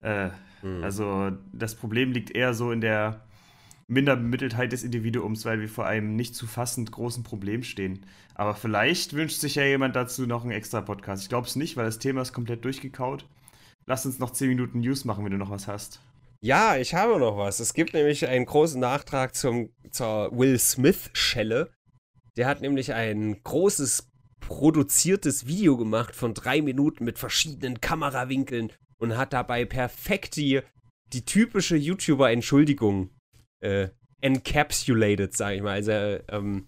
Äh, 0.00 0.30
Hm. 0.62 0.82
Also 0.82 1.32
das 1.52 1.74
Problem 1.74 2.12
liegt 2.12 2.30
eher 2.30 2.54
so 2.54 2.72
in 2.72 2.80
der 2.80 3.20
Minderbemitteltheit 3.88 4.72
des 4.72 4.84
Individuums, 4.84 5.44
weil 5.44 5.60
wir 5.60 5.68
vor 5.68 5.86
einem 5.86 6.16
nicht 6.16 6.34
zu 6.34 6.46
fassend 6.46 6.90
großen 6.92 7.24
Problem 7.24 7.62
stehen. 7.62 8.06
Aber 8.34 8.54
vielleicht 8.54 9.12
wünscht 9.12 9.40
sich 9.40 9.56
ja 9.56 9.64
jemand 9.64 9.94
dazu 9.96 10.26
noch 10.26 10.42
einen 10.42 10.52
extra 10.52 10.80
Podcast. 10.80 11.24
Ich 11.24 11.28
glaube 11.28 11.46
es 11.46 11.56
nicht, 11.56 11.76
weil 11.76 11.84
das 11.84 11.98
Thema 11.98 12.22
ist 12.22 12.32
komplett 12.32 12.64
durchgekaut. 12.64 13.26
Lass 13.86 14.06
uns 14.06 14.18
noch 14.18 14.30
10 14.30 14.48
Minuten 14.48 14.80
News 14.80 15.04
machen, 15.04 15.24
wenn 15.24 15.32
du 15.32 15.38
noch 15.38 15.50
was 15.50 15.68
hast. 15.68 16.00
Ja, 16.44 16.76
ich 16.76 16.92
habe 16.92 17.20
noch 17.20 17.36
was. 17.36 17.60
Es 17.60 17.72
gibt 17.72 17.94
nämlich 17.94 18.26
einen 18.26 18.46
großen 18.46 18.80
Nachtrag 18.80 19.36
zum, 19.36 19.70
zur 19.92 20.36
Will 20.36 20.58
Smith-Schelle. 20.58 21.70
Der 22.36 22.48
hat 22.48 22.60
nämlich 22.60 22.92
ein 22.92 23.40
großes 23.44 24.10
produziertes 24.40 25.46
Video 25.46 25.76
gemacht 25.76 26.16
von 26.16 26.34
drei 26.34 26.60
Minuten 26.60 27.04
mit 27.04 27.20
verschiedenen 27.20 27.80
Kamerawinkeln 27.80 28.72
und 28.98 29.16
hat 29.16 29.32
dabei 29.32 29.64
perfekt 29.64 30.34
die, 30.34 30.62
die 31.12 31.24
typische 31.24 31.76
YouTuber-Entschuldigung 31.76 33.10
äh, 33.60 33.90
encapsulated, 34.20 35.36
sag 35.36 35.54
ich 35.54 35.62
mal. 35.62 35.74
Also, 35.74 35.92
ähm, 35.92 36.66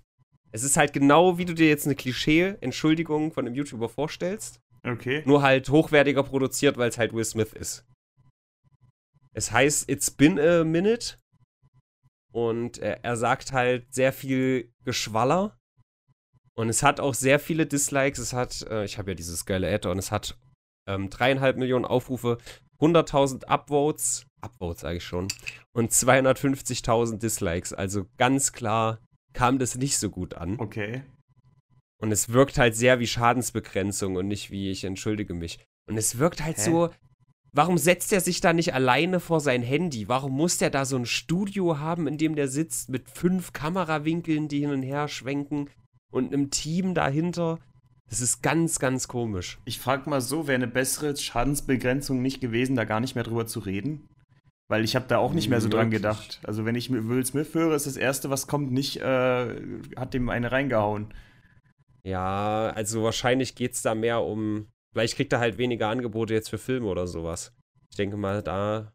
es 0.52 0.62
ist 0.62 0.76
halt 0.76 0.92
genau, 0.92 1.36
wie 1.36 1.46
du 1.46 1.52
dir 1.52 1.66
jetzt 1.66 1.86
eine 1.86 1.96
Klischee-Entschuldigung 1.96 3.32
von 3.32 3.44
einem 3.44 3.56
YouTuber 3.56 3.88
vorstellst. 3.88 4.60
Okay. 4.84 5.24
Nur 5.26 5.42
halt 5.42 5.68
hochwertiger 5.68 6.22
produziert, 6.22 6.76
weil 6.76 6.90
es 6.90 6.98
halt 6.98 7.12
Will 7.12 7.24
Smith 7.24 7.52
ist. 7.54 7.84
Es 9.34 9.52
heißt 9.52 9.90
It's 9.90 10.10
been 10.10 10.38
a 10.38 10.64
minute. 10.64 11.18
Und 12.32 12.78
er, 12.78 13.04
er 13.04 13.16
sagt 13.16 13.52
halt 13.52 13.92
sehr 13.94 14.12
viel 14.12 14.72
Geschwaller. 14.84 15.58
Und 16.56 16.68
es 16.68 16.82
hat 16.82 17.00
auch 17.00 17.14
sehr 17.14 17.38
viele 17.38 17.66
Dislikes. 17.66 18.18
Es 18.18 18.32
hat, 18.32 18.62
äh, 18.62 18.84
ich 18.84 18.98
habe 18.98 19.10
ja 19.10 19.14
dieses 19.14 19.44
geile 19.44 19.72
Add-on, 19.72 19.98
es 19.98 20.10
hat 20.10 20.38
ähm, 20.86 21.10
dreieinhalb 21.10 21.56
Millionen 21.56 21.84
Aufrufe, 21.84 22.38
100.000 22.80 23.44
Upvotes, 23.46 24.26
Upvotes 24.40 24.82
sage 24.82 24.98
ich 24.98 25.04
schon, 25.04 25.28
und 25.72 25.92
250.000 25.92 27.18
Dislikes. 27.18 27.72
Also 27.72 28.06
ganz 28.18 28.52
klar 28.52 29.00
kam 29.32 29.58
das 29.58 29.76
nicht 29.76 29.98
so 29.98 30.10
gut 30.10 30.34
an. 30.34 30.58
Okay. 30.60 31.02
Und 32.00 32.12
es 32.12 32.28
wirkt 32.28 32.58
halt 32.58 32.76
sehr 32.76 33.00
wie 33.00 33.06
Schadensbegrenzung 33.06 34.16
und 34.16 34.28
nicht 34.28 34.50
wie 34.50 34.70
ich 34.70 34.84
entschuldige 34.84 35.34
mich. 35.34 35.64
Und 35.88 35.96
es 35.96 36.18
wirkt 36.18 36.42
halt 36.42 36.58
Hä? 36.58 36.62
so. 36.62 36.90
Warum 37.54 37.78
setzt 37.78 38.12
er 38.12 38.20
sich 38.20 38.40
da 38.40 38.52
nicht 38.52 38.74
alleine 38.74 39.20
vor 39.20 39.38
sein 39.38 39.62
Handy? 39.62 40.08
Warum 40.08 40.32
muss 40.32 40.58
der 40.58 40.70
da 40.70 40.84
so 40.84 40.96
ein 40.96 41.06
Studio 41.06 41.78
haben, 41.78 42.08
in 42.08 42.18
dem 42.18 42.34
der 42.34 42.48
sitzt, 42.48 42.88
mit 42.88 43.08
fünf 43.08 43.52
Kamerawinkeln, 43.52 44.48
die 44.48 44.58
hin 44.58 44.70
und 44.70 44.82
her 44.82 45.06
schwenken 45.06 45.70
und 46.10 46.32
einem 46.32 46.50
Team 46.50 46.94
dahinter? 46.94 47.60
Das 48.10 48.20
ist 48.20 48.42
ganz, 48.42 48.80
ganz 48.80 49.06
komisch. 49.06 49.60
Ich 49.66 49.78
frage 49.78 50.10
mal 50.10 50.20
so, 50.20 50.48
wäre 50.48 50.56
eine 50.56 50.66
bessere 50.66 51.16
Schadensbegrenzung 51.16 52.20
nicht 52.20 52.40
gewesen, 52.40 52.74
da 52.74 52.84
gar 52.84 52.98
nicht 52.98 53.14
mehr 53.14 53.24
drüber 53.24 53.46
zu 53.46 53.60
reden? 53.60 54.08
Weil 54.68 54.82
ich 54.82 54.96
habe 54.96 55.06
da 55.06 55.18
auch 55.18 55.32
nicht 55.32 55.48
mehr 55.48 55.60
so 55.60 55.68
dran 55.68 55.92
gedacht. 55.92 56.40
Also 56.42 56.64
wenn 56.64 56.74
ich 56.74 56.90
mir 56.90 57.06
Will 57.06 57.24
Smith 57.24 57.54
höre, 57.54 57.76
ist 57.76 57.86
das 57.86 57.96
Erste, 57.96 58.30
was 58.30 58.48
kommt, 58.48 58.72
nicht, 58.72 58.96
äh, 58.96 59.60
hat 59.94 60.12
dem 60.12 60.28
eine 60.28 60.50
reingehauen. 60.50 61.14
Ja, 62.02 62.72
also 62.74 63.04
wahrscheinlich 63.04 63.54
geht 63.54 63.74
es 63.74 63.82
da 63.82 63.94
mehr 63.94 64.22
um. 64.22 64.66
Vielleicht 64.94 65.16
kriegt 65.16 65.32
er 65.32 65.40
halt 65.40 65.58
weniger 65.58 65.88
Angebote 65.88 66.34
jetzt 66.34 66.50
für 66.50 66.58
Filme 66.58 66.86
oder 66.86 67.08
sowas. 67.08 67.52
Ich 67.90 67.96
denke 67.96 68.16
mal, 68.16 68.44
da 68.44 68.92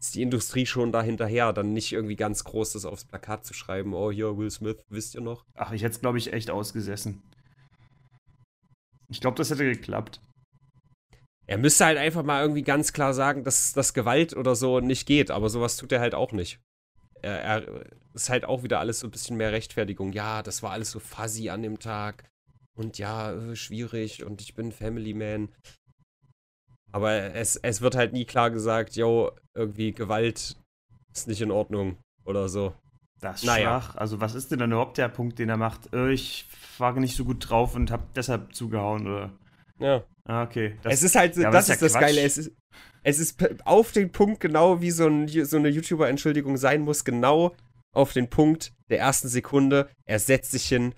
ist 0.00 0.16
die 0.16 0.22
Industrie 0.22 0.66
schon 0.66 0.90
da 0.90 1.02
hinterher, 1.02 1.52
dann 1.52 1.72
nicht 1.72 1.92
irgendwie 1.92 2.16
ganz 2.16 2.42
groß 2.42 2.72
das 2.72 2.84
aufs 2.84 3.04
Plakat 3.04 3.46
zu 3.46 3.54
schreiben. 3.54 3.94
Oh, 3.94 4.10
hier, 4.10 4.36
Will 4.36 4.50
Smith, 4.50 4.82
wisst 4.88 5.14
ihr 5.14 5.20
noch? 5.20 5.44
Ach, 5.54 5.70
ich 5.70 5.84
hätte 5.84 5.94
es, 5.94 6.00
glaube 6.00 6.18
ich, 6.18 6.32
echt 6.32 6.50
ausgesessen. 6.50 7.22
Ich 9.08 9.20
glaube, 9.20 9.36
das 9.36 9.50
hätte 9.50 9.64
geklappt. 9.64 10.20
Er 11.46 11.58
müsste 11.58 11.84
halt 11.84 11.98
einfach 11.98 12.24
mal 12.24 12.42
irgendwie 12.42 12.62
ganz 12.62 12.92
klar 12.92 13.14
sagen, 13.14 13.44
dass, 13.44 13.72
dass 13.72 13.94
Gewalt 13.94 14.34
oder 14.34 14.56
so 14.56 14.80
nicht 14.80 15.06
geht, 15.06 15.30
aber 15.30 15.48
sowas 15.48 15.76
tut 15.76 15.92
er 15.92 16.00
halt 16.00 16.16
auch 16.16 16.32
nicht. 16.32 16.58
Er, 17.22 17.40
er 17.40 17.84
ist 18.14 18.30
halt 18.30 18.46
auch 18.46 18.64
wieder 18.64 18.80
alles 18.80 18.98
so 18.98 19.06
ein 19.06 19.12
bisschen 19.12 19.36
mehr 19.36 19.52
Rechtfertigung. 19.52 20.12
Ja, 20.12 20.42
das 20.42 20.64
war 20.64 20.72
alles 20.72 20.90
so 20.90 20.98
fuzzy 20.98 21.50
an 21.50 21.62
dem 21.62 21.78
Tag. 21.78 22.24
Und 22.76 22.98
ja, 22.98 23.54
schwierig 23.54 24.24
und 24.24 24.40
ich 24.40 24.54
bin 24.54 24.72
Family 24.72 25.14
Man. 25.14 25.48
Aber 26.92 27.12
es, 27.12 27.56
es 27.56 27.80
wird 27.80 27.96
halt 27.96 28.12
nie 28.12 28.24
klar 28.24 28.50
gesagt, 28.50 28.96
yo, 28.96 29.32
irgendwie 29.54 29.92
Gewalt 29.92 30.56
ist 31.12 31.28
nicht 31.28 31.40
in 31.40 31.50
Ordnung 31.50 31.98
oder 32.24 32.48
so. 32.48 32.74
Das 33.20 33.40
ist 33.40 33.46
Naja. 33.46 33.80
schwach. 33.80 33.96
Also, 33.96 34.20
was 34.20 34.34
ist 34.34 34.50
denn 34.50 34.58
dann 34.58 34.72
überhaupt 34.72 34.98
der 34.98 35.08
Punkt, 35.08 35.38
den 35.38 35.48
er 35.48 35.56
macht? 35.56 35.92
Äh, 35.92 36.12
ich 36.12 36.46
war 36.78 36.92
nicht 36.98 37.16
so 37.16 37.24
gut 37.24 37.48
drauf 37.48 37.74
und 37.74 37.90
habe 37.90 38.04
deshalb 38.14 38.54
zugehauen, 38.54 39.06
oder? 39.06 39.32
Ja. 39.78 40.04
Ah, 40.24 40.42
okay. 40.42 40.76
Das, 40.82 40.94
es 40.94 41.02
ist 41.04 41.16
halt, 41.16 41.36
ja, 41.36 41.50
das 41.50 41.68
ist 41.68 41.76
ist 41.76 41.80
ja 41.80 41.86
das 41.88 42.00
Geile. 42.00 42.20
Es 42.20 42.38
ist, 42.38 42.52
es 43.02 43.18
ist 43.18 43.66
auf 43.66 43.92
den 43.92 44.10
Punkt 44.10 44.40
genau, 44.40 44.80
wie 44.80 44.90
so, 44.90 45.06
ein, 45.06 45.28
so 45.28 45.56
eine 45.56 45.68
YouTuber-Entschuldigung 45.68 46.56
sein 46.56 46.82
muss. 46.82 47.04
Genau 47.04 47.54
auf 47.92 48.12
den 48.12 48.28
Punkt 48.28 48.72
der 48.88 48.98
ersten 48.98 49.28
Sekunde. 49.28 49.88
Er 50.06 50.18
setzt 50.18 50.50
sich 50.52 50.66
hin 50.66 50.94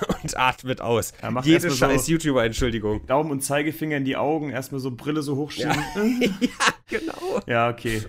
und 0.22 0.36
atmet 0.36 0.80
aus. 0.80 1.12
Macht 1.30 1.46
Jede 1.46 1.70
scheiß 1.70 2.06
so- 2.06 2.12
YouTuber-Entschuldigung. 2.12 3.06
Daumen 3.06 3.30
und 3.30 3.40
Zeigefinger 3.42 3.96
in 3.96 4.04
die 4.04 4.16
Augen, 4.16 4.50
erstmal 4.50 4.80
so 4.80 4.90
Brille 4.90 5.22
so 5.22 5.36
hochschieben. 5.36 5.74
ja, 6.40 6.48
genau. 6.88 7.40
ja, 7.46 7.68
okay. 7.70 8.02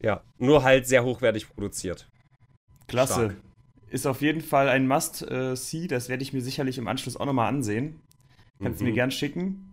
Ja, 0.00 0.22
nur 0.38 0.62
halt 0.64 0.86
sehr 0.86 1.04
hochwertig 1.04 1.48
produziert. 1.48 2.08
Klasse. 2.88 3.12
Stark. 3.30 3.36
Ist 3.90 4.06
auf 4.06 4.22
jeden 4.22 4.40
Fall 4.40 4.68
ein 4.68 4.88
Must-See. 4.88 5.86
Das 5.86 6.08
werde 6.08 6.22
ich 6.22 6.32
mir 6.32 6.40
sicherlich 6.40 6.78
im 6.78 6.88
Anschluss 6.88 7.16
auch 7.16 7.26
nochmal 7.26 7.48
ansehen. 7.48 8.00
Kannst 8.62 8.80
du 8.80 8.84
Mhm. 8.84 8.90
mir 8.90 8.94
gern 8.94 9.10
schicken. 9.10 9.68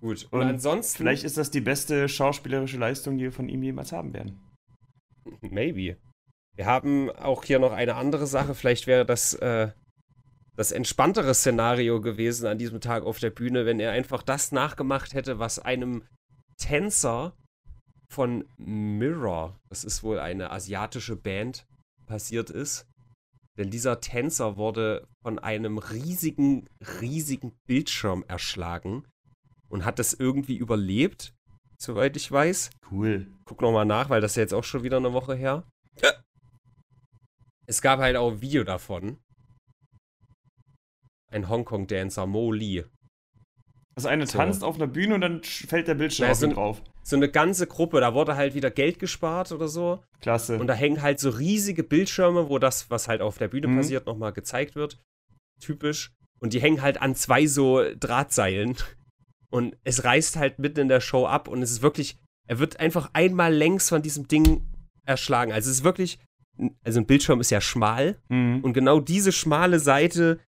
Gut. 0.00 0.26
Und, 0.30 0.40
Und 0.40 0.46
ansonsten. 0.46 0.96
Vielleicht 0.98 1.24
ist 1.24 1.36
das 1.36 1.50
die 1.50 1.60
beste 1.60 2.08
schauspielerische 2.08 2.78
Leistung, 2.78 3.18
die 3.18 3.24
wir 3.24 3.32
von 3.32 3.48
ihm 3.48 3.62
jemals 3.62 3.92
haben 3.92 4.12
werden. 4.14 4.40
Maybe. 5.42 5.96
Wir 6.56 6.66
haben 6.66 7.10
auch 7.10 7.44
hier 7.44 7.58
noch 7.58 7.72
eine 7.72 7.94
andere 7.94 8.26
Sache. 8.26 8.54
Vielleicht 8.54 8.86
wäre 8.86 9.06
das 9.06 9.34
äh, 9.34 9.70
das 10.56 10.72
entspanntere 10.72 11.34
Szenario 11.34 12.00
gewesen 12.00 12.46
an 12.46 12.58
diesem 12.58 12.80
Tag 12.80 13.04
auf 13.04 13.18
der 13.18 13.30
Bühne, 13.30 13.66
wenn 13.66 13.78
er 13.78 13.92
einfach 13.92 14.22
das 14.22 14.52
nachgemacht 14.52 15.12
hätte, 15.14 15.38
was 15.38 15.58
einem 15.58 16.02
Tänzer 16.56 17.36
von 18.08 18.44
Mirror, 18.56 19.58
das 19.68 19.84
ist 19.84 20.02
wohl 20.02 20.18
eine 20.18 20.50
asiatische 20.50 21.16
Band, 21.16 21.66
passiert 22.06 22.50
ist. 22.50 22.86
Denn 23.58 23.70
dieser 23.70 24.00
Tänzer 24.00 24.56
wurde 24.56 25.06
von 25.22 25.38
einem 25.38 25.78
riesigen, 25.78 26.68
riesigen 27.00 27.52
Bildschirm 27.66 28.24
erschlagen 28.28 29.06
und 29.68 29.84
hat 29.84 29.98
das 29.98 30.14
irgendwie 30.14 30.56
überlebt, 30.56 31.34
soweit 31.78 32.16
ich 32.16 32.30
weiß 32.30 32.70
Cool. 32.90 33.26
guck 33.44 33.60
noch 33.60 33.72
mal 33.72 33.84
nach, 33.84 34.08
weil 34.08 34.20
das 34.20 34.32
ist 34.32 34.36
ja 34.36 34.42
jetzt 34.42 34.54
auch 34.54 34.64
schon 34.64 34.82
wieder 34.82 34.98
eine 34.98 35.12
Woche 35.12 35.34
her. 35.34 35.64
Es 37.66 37.82
gab 37.82 38.00
halt 38.00 38.16
auch 38.16 38.32
ein 38.32 38.40
Video 38.40 38.64
davon. 38.64 39.18
Ein 41.30 41.48
Hongkong-Dancer, 41.48 42.26
Mo 42.26 42.52
Lee. 42.52 42.84
Also 43.96 44.08
eine 44.08 44.26
So. 44.26 44.38
tanzt 44.38 44.62
auf 44.62 44.76
einer 44.76 44.86
Bühne 44.86 45.14
und 45.14 45.20
dann 45.22 45.42
fällt 45.42 45.88
der 45.88 45.94
Bildschirm 45.94 46.26
Na, 46.26 46.32
auf 46.32 46.38
so 46.38 46.46
drauf. 46.48 46.82
So 47.02 47.16
eine 47.16 47.30
ganze 47.30 47.66
Gruppe, 47.66 48.00
da 48.00 48.14
wurde 48.14 48.36
halt 48.36 48.54
wieder 48.54 48.70
Geld 48.70 48.98
gespart 48.98 49.52
oder 49.52 49.68
so. 49.68 50.02
Klasse. 50.20 50.58
Und 50.58 50.66
da 50.66 50.74
hängen 50.74 51.02
halt 51.02 51.18
so 51.18 51.30
riesige 51.30 51.82
Bildschirme, 51.82 52.48
wo 52.48 52.58
das, 52.58 52.90
was 52.90 53.08
halt 53.08 53.22
auf 53.22 53.38
der 53.38 53.48
Bühne 53.48 53.68
Mhm. 53.68 53.76
passiert, 53.78 54.06
nochmal 54.06 54.32
gezeigt 54.32 54.74
wird. 54.76 55.00
Typisch. 55.60 56.12
Und 56.40 56.52
die 56.52 56.60
hängen 56.60 56.82
halt 56.82 57.00
an 57.00 57.14
zwei 57.14 57.46
so 57.46 57.82
Drahtseilen. 57.98 58.76
Und 59.50 59.76
es 59.84 60.04
reißt 60.04 60.36
halt 60.36 60.58
mitten 60.58 60.80
in 60.80 60.88
der 60.88 61.00
Show 61.00 61.24
ab 61.24 61.46
und 61.46 61.62
es 61.62 61.70
ist 61.70 61.80
wirklich, 61.80 62.18
er 62.48 62.58
wird 62.58 62.80
einfach 62.80 63.10
einmal 63.12 63.54
längs 63.54 63.88
von 63.88 64.02
diesem 64.02 64.26
Ding 64.26 64.66
erschlagen. 65.06 65.52
Also 65.52 65.70
es 65.70 65.78
ist 65.78 65.84
wirklich, 65.84 66.18
also 66.84 67.00
ein 67.00 67.06
Bildschirm 67.06 67.40
ist 67.40 67.50
ja 67.50 67.60
schmal 67.60 68.18
mhm. 68.28 68.60
und 68.62 68.72
genau 68.72 69.00
diese 69.00 69.32
schmale 69.32 69.78
Seite, 69.78 70.38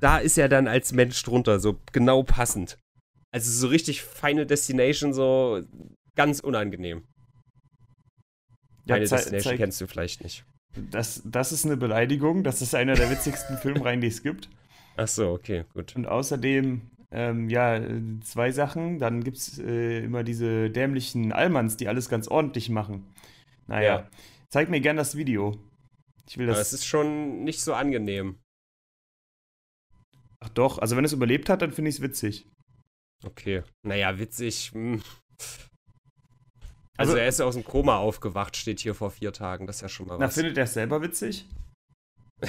da 0.00 0.18
ist 0.18 0.38
er 0.38 0.48
dann 0.48 0.68
als 0.68 0.92
Mensch 0.92 1.22
drunter, 1.22 1.58
so 1.60 1.78
genau 1.92 2.22
passend. 2.22 2.78
Also 3.32 3.50
so 3.50 3.68
richtig 3.68 4.02
Final 4.02 4.46
Destination, 4.46 5.12
so 5.12 5.62
ganz 6.14 6.40
unangenehm. 6.40 7.04
Ja, 8.86 8.94
Final 8.96 9.08
zei- 9.08 9.16
Destination 9.16 9.56
kennst 9.56 9.80
du 9.80 9.86
vielleicht 9.86 10.22
nicht. 10.22 10.44
das, 10.90 11.22
das 11.24 11.52
ist 11.52 11.64
eine 11.64 11.76
Beleidigung. 11.76 12.44
Das 12.44 12.62
ist 12.62 12.74
einer 12.74 12.94
der 12.94 13.10
witzigsten 13.10 13.56
Filmreihen, 13.62 14.00
die 14.00 14.06
es 14.08 14.22
gibt. 14.22 14.48
Ach 14.96 15.08
so, 15.08 15.30
okay, 15.32 15.64
gut. 15.74 15.94
Und 15.96 16.06
außerdem, 16.06 16.82
Ähm, 17.12 17.48
ja, 17.50 17.80
zwei 18.24 18.50
Sachen. 18.52 18.98
Dann 18.98 19.22
gibt 19.22 19.36
es 19.36 19.58
äh, 19.60 20.04
immer 20.04 20.24
diese 20.24 20.70
dämlichen 20.70 21.32
Allmanns, 21.32 21.76
die 21.76 21.86
alles 21.88 22.08
ganz 22.08 22.26
ordentlich 22.28 22.68
machen. 22.68 23.04
Naja, 23.68 23.96
Ja. 24.00 24.08
Zeig 24.50 24.68
mir 24.68 24.80
gern 24.80 24.96
das 24.96 25.16
Video. 25.16 25.58
Ich 26.28 26.38
will 26.38 26.48
Aber 26.48 26.58
das. 26.58 26.68
es 26.68 26.74
ist 26.80 26.86
schon 26.86 27.44
nicht 27.44 27.60
so 27.60 27.74
angenehm. 27.74 28.38
Ach 30.40 30.48
doch, 30.50 30.78
also 30.78 30.96
wenn 30.96 31.04
es 31.04 31.12
überlebt 31.12 31.48
hat, 31.48 31.62
dann 31.62 31.72
finde 31.72 31.88
ich 31.90 31.96
es 31.96 32.02
witzig. 32.02 32.46
Okay. 33.24 33.62
Naja, 33.82 34.18
witzig. 34.18 34.70
hm. 34.72 35.02
Also, 36.98 37.12
Also- 37.12 37.16
er 37.16 37.28
ist 37.28 37.40
aus 37.40 37.54
dem 37.54 37.64
Koma 37.64 37.96
aufgewacht, 37.98 38.56
steht 38.56 38.80
hier 38.80 38.94
vor 38.94 39.10
vier 39.10 39.32
Tagen. 39.32 39.66
Das 39.66 39.76
ist 39.76 39.82
ja 39.82 39.88
schon 39.88 40.06
mal 40.06 40.18
Na, 40.18 40.26
was. 40.26 40.34
findet 40.34 40.56
er 40.58 40.64
es 40.64 40.74
selber 40.74 41.02
witzig? 41.02 41.46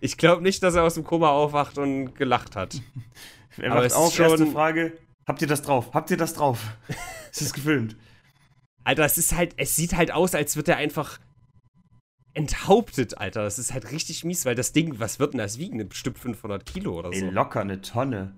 Ich 0.00 0.18
glaube 0.18 0.42
nicht, 0.42 0.62
dass 0.62 0.74
er 0.74 0.82
aus 0.84 0.94
dem 0.94 1.04
Koma 1.04 1.30
aufwacht 1.30 1.78
und 1.78 2.14
gelacht 2.14 2.54
hat. 2.54 2.80
Er 3.56 3.70
Aber 3.72 3.76
wacht 3.80 3.86
es 3.86 3.92
ist 3.94 3.98
auf, 3.98 4.18
erste 4.18 4.38
schon- 4.38 4.52
Frage. 4.52 4.98
Habt 5.26 5.40
ihr 5.40 5.48
das 5.48 5.62
drauf? 5.62 5.94
Habt 5.94 6.10
ihr 6.10 6.18
das 6.18 6.34
drauf? 6.34 6.76
ist 7.32 7.40
es 7.40 7.54
gefilmt? 7.54 7.96
Alter, 8.86 9.04
es 9.04 9.18
ist 9.18 9.34
halt, 9.34 9.54
es 9.56 9.74
sieht 9.74 9.94
halt 9.96 10.12
aus, 10.12 10.34
als 10.34 10.56
wird 10.56 10.68
er 10.68 10.76
einfach 10.76 11.18
enthauptet, 12.34 13.18
Alter. 13.18 13.42
Das 13.42 13.58
ist 13.58 13.72
halt 13.72 13.90
richtig 13.90 14.24
mies, 14.24 14.44
weil 14.46 14.54
das 14.54 14.72
Ding, 14.72 15.00
was 15.00 15.18
wird 15.18 15.32
denn 15.34 15.38
das 15.38 15.58
wiegen? 15.58 15.88
Bestimmt 15.88 16.18
500 16.18 16.64
Kilo 16.64 16.96
oder 16.98 17.10
Ey, 17.12 17.20
so. 17.20 17.30
locker 17.30 17.60
eine 17.62 17.80
Tonne. 17.80 18.36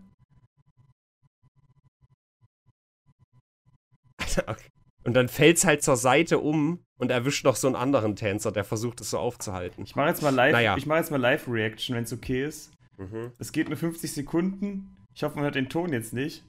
Alter, 4.19 4.45
okay. 4.49 4.69
Und 5.05 5.15
dann 5.15 5.29
fällt's 5.29 5.65
halt 5.65 5.83
zur 5.83 5.97
Seite 5.97 6.39
um 6.39 6.83
und 6.99 7.11
erwischt 7.11 7.45
noch 7.45 7.57
so 7.57 7.67
einen 7.67 7.77
anderen 7.77 8.17
Tänzer, 8.17 8.53
der 8.53 8.65
versucht 8.65 9.01
es 9.01 9.11
so 9.11 9.19
aufzuhalten. 9.19 9.85
Ich 9.85 9.97
mache 9.97 10.09
jetzt 10.09 10.23
mal 10.23 10.35
live, 10.35 10.53
Naja. 10.53 10.77
ich 10.77 10.87
mache 10.87 10.99
jetzt 10.99 11.11
mal 11.11 11.21
Live-Reaction, 11.21 11.95
wenn 11.97 12.05
es 12.05 12.13
okay 12.13 12.45
ist. 12.45 12.73
Mhm. 12.99 13.33
Es 13.39 13.53
geht 13.53 13.69
nur 13.69 13.77
50 13.79 14.13
Sekunden. 14.13 14.97
Ich 15.15 15.23
hoffe, 15.23 15.37
man 15.37 15.45
hört 15.45 15.55
den 15.55 15.69
Ton 15.69 15.93
jetzt 15.93 16.13
nicht. 16.13 16.45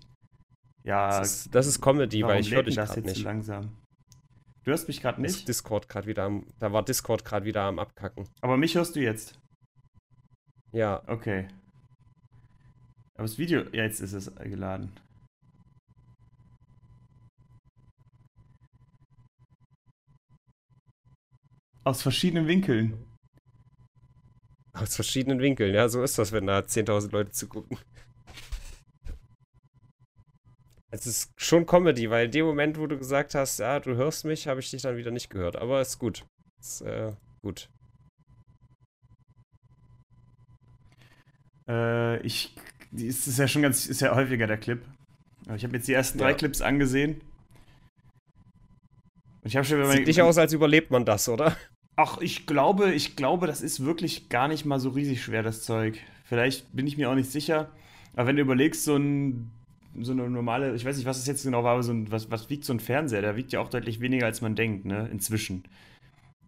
Ja, 0.83 1.19
Das, 1.19 1.45
ist, 1.45 1.55
das 1.55 1.67
ist 1.67 1.81
Comedy, 1.81 2.23
weil 2.23 2.41
ich 2.41 2.51
höre 2.53 2.63
dich 2.63 2.75
das 2.75 2.89
gerade 2.89 3.01
jetzt 3.01 3.09
so 3.09 3.19
nicht. 3.19 3.23
langsam? 3.25 3.71
Du 4.69 4.73
hörst 4.73 4.87
mich 4.87 5.01
gerade 5.01 5.19
Ist 5.25 5.35
nicht, 5.35 5.47
Discord 5.47 5.89
gerade 5.89 6.05
wieder 6.05 6.25
am, 6.25 6.45
da 6.59 6.71
war 6.71 6.85
Discord 6.85 7.25
gerade 7.25 7.43
wieder 7.43 7.63
am 7.63 7.79
Abkacken. 7.79 8.29
aber 8.39 8.55
mich 8.55 8.75
hörst 8.75 8.95
du 8.95 8.99
jetzt. 8.99 9.39
Ja, 10.71 11.01
Okay. 11.07 11.47
Aber 13.15 13.23
das 13.23 13.39
Video, 13.39 13.61
ja, 13.71 13.81
jetzt 13.81 13.99
ist 13.99 14.13
es 14.13 14.35
geladen. 14.35 14.91
Aus 21.83 22.03
verschiedenen 22.03 22.45
Winkeln. 22.45 23.03
aus 24.73 24.95
verschiedenen 24.95 25.39
Winkeln. 25.39 25.73
Ja, 25.73 25.89
so 25.89 26.03
ist 26.03 26.19
das, 26.19 26.31
wenn 26.31 26.45
da 26.45 26.59
10.000 26.59 27.11
Leute 27.11 27.31
zugucken. 27.31 27.79
Es 30.91 31.05
ist 31.05 31.31
schon 31.37 31.65
Comedy, 31.65 32.09
weil 32.09 32.25
in 32.25 32.31
dem 32.31 32.45
Moment, 32.45 32.79
wo 32.79 32.87
du 32.87 32.97
gesagt 32.97 33.35
hast, 33.35 33.59
ja, 33.59 33.79
du 33.79 33.95
hörst 33.95 34.25
mich, 34.25 34.47
habe 34.47 34.59
ich 34.59 34.71
dich 34.71 34.81
dann 34.81 34.97
wieder 34.97 35.11
nicht 35.11 35.29
gehört. 35.29 35.55
Aber 35.55 35.81
ist 35.81 35.99
gut. 35.99 36.25
Ist 36.59 36.81
äh, 36.81 37.13
gut. 37.43 37.69
Äh, 41.67 42.19
ich, 42.25 42.55
die 42.91 43.05
ist, 43.05 43.37
ja 43.37 43.47
schon 43.47 43.61
ganz, 43.61 43.85
ist 43.85 44.01
ja 44.01 44.15
häufiger 44.15 44.47
der 44.47 44.57
Clip. 44.57 44.81
Aber 45.45 45.55
ich 45.55 45.63
habe 45.63 45.75
jetzt 45.75 45.87
die 45.87 45.93
ersten 45.93 46.17
drei 46.17 46.31
Ja. 46.31 46.37
Clips 46.37 46.61
angesehen. 46.61 47.21
Und 49.41 49.47
ich 49.47 49.55
habe 49.55 49.65
schon 49.65 49.85
Sieht 49.91 50.07
nicht 50.07 50.21
aus, 50.21 50.37
als 50.39 50.53
überlebt 50.53 50.89
man 50.89 51.05
das, 51.05 51.29
oder? 51.29 51.55
Ach, 51.95 52.17
ich 52.19 52.47
glaube, 52.47 52.93
ich 52.93 53.15
glaube, 53.15 53.45
das 53.45 53.61
ist 53.61 53.85
wirklich 53.85 54.29
gar 54.29 54.47
nicht 54.47 54.65
mal 54.65 54.79
so 54.79 54.89
riesig 54.89 55.21
schwer, 55.21 55.43
das 55.43 55.63
Zeug. 55.63 55.99
Vielleicht 56.23 56.75
bin 56.75 56.87
ich 56.87 56.97
mir 56.97 57.09
auch 57.09 57.15
nicht 57.15 57.31
sicher. 57.31 57.69
Aber 58.15 58.27
wenn 58.27 58.37
du 58.37 58.41
überlegst, 58.41 58.83
so 58.83 58.95
ein, 58.95 59.51
so 60.03 60.11
eine 60.11 60.29
normale, 60.29 60.75
ich 60.75 60.85
weiß 60.85 60.97
nicht, 60.97 61.05
was 61.05 61.17
es 61.17 61.27
jetzt 61.27 61.43
genau 61.43 61.63
war, 61.63 61.73
aber 61.73 61.83
so 61.83 61.91
ein, 61.91 62.11
was, 62.11 62.31
was 62.31 62.49
wiegt 62.49 62.65
so 62.65 62.73
ein 62.73 62.79
Fernseher? 62.79 63.21
Der 63.21 63.35
wiegt 63.35 63.51
ja 63.51 63.59
auch 63.59 63.69
deutlich 63.69 63.99
weniger, 63.99 64.25
als 64.25 64.41
man 64.41 64.55
denkt, 64.55 64.85
ne? 64.85 65.07
Inzwischen. 65.11 65.63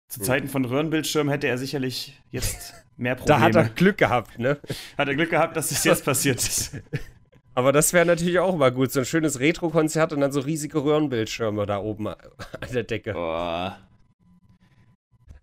Zu 0.07 0.19
Hm. 0.19 0.25
Zeiten 0.25 0.47
von 0.47 0.65
Röhrenbildschirm 0.65 1.29
hätte 1.29 1.47
er 1.47 1.57
sicherlich 1.57 2.19
jetzt 2.31 2.73
mehr 2.97 3.15
Probleme. 3.15 3.39
Da 3.39 3.45
hat 3.45 3.55
er 3.55 3.69
Glück 3.69 3.97
gehabt, 3.97 4.39
ne? 4.39 4.59
hat 4.97 5.07
er 5.07 5.15
Glück 5.15 5.29
gehabt, 5.29 5.55
dass 5.55 5.71
es 5.71 5.83
jetzt 5.83 6.05
passiert 6.05 6.37
ist. 6.39 6.77
Aber 7.53 7.73
das 7.73 7.91
wäre 7.91 8.05
natürlich 8.05 8.39
auch 8.39 8.55
mal 8.55 8.71
gut. 8.71 8.91
So 8.91 8.99
ein 9.01 9.05
schönes 9.05 9.39
Retro-Konzert 9.39 10.13
und 10.13 10.21
dann 10.21 10.31
so 10.31 10.39
riesige 10.39 10.83
Röhrenbildschirme 10.83 11.65
da 11.65 11.79
oben 11.79 12.07
an 12.07 12.15
der 12.73 12.83
Decke. 12.83 13.11
Boah. 13.13 13.77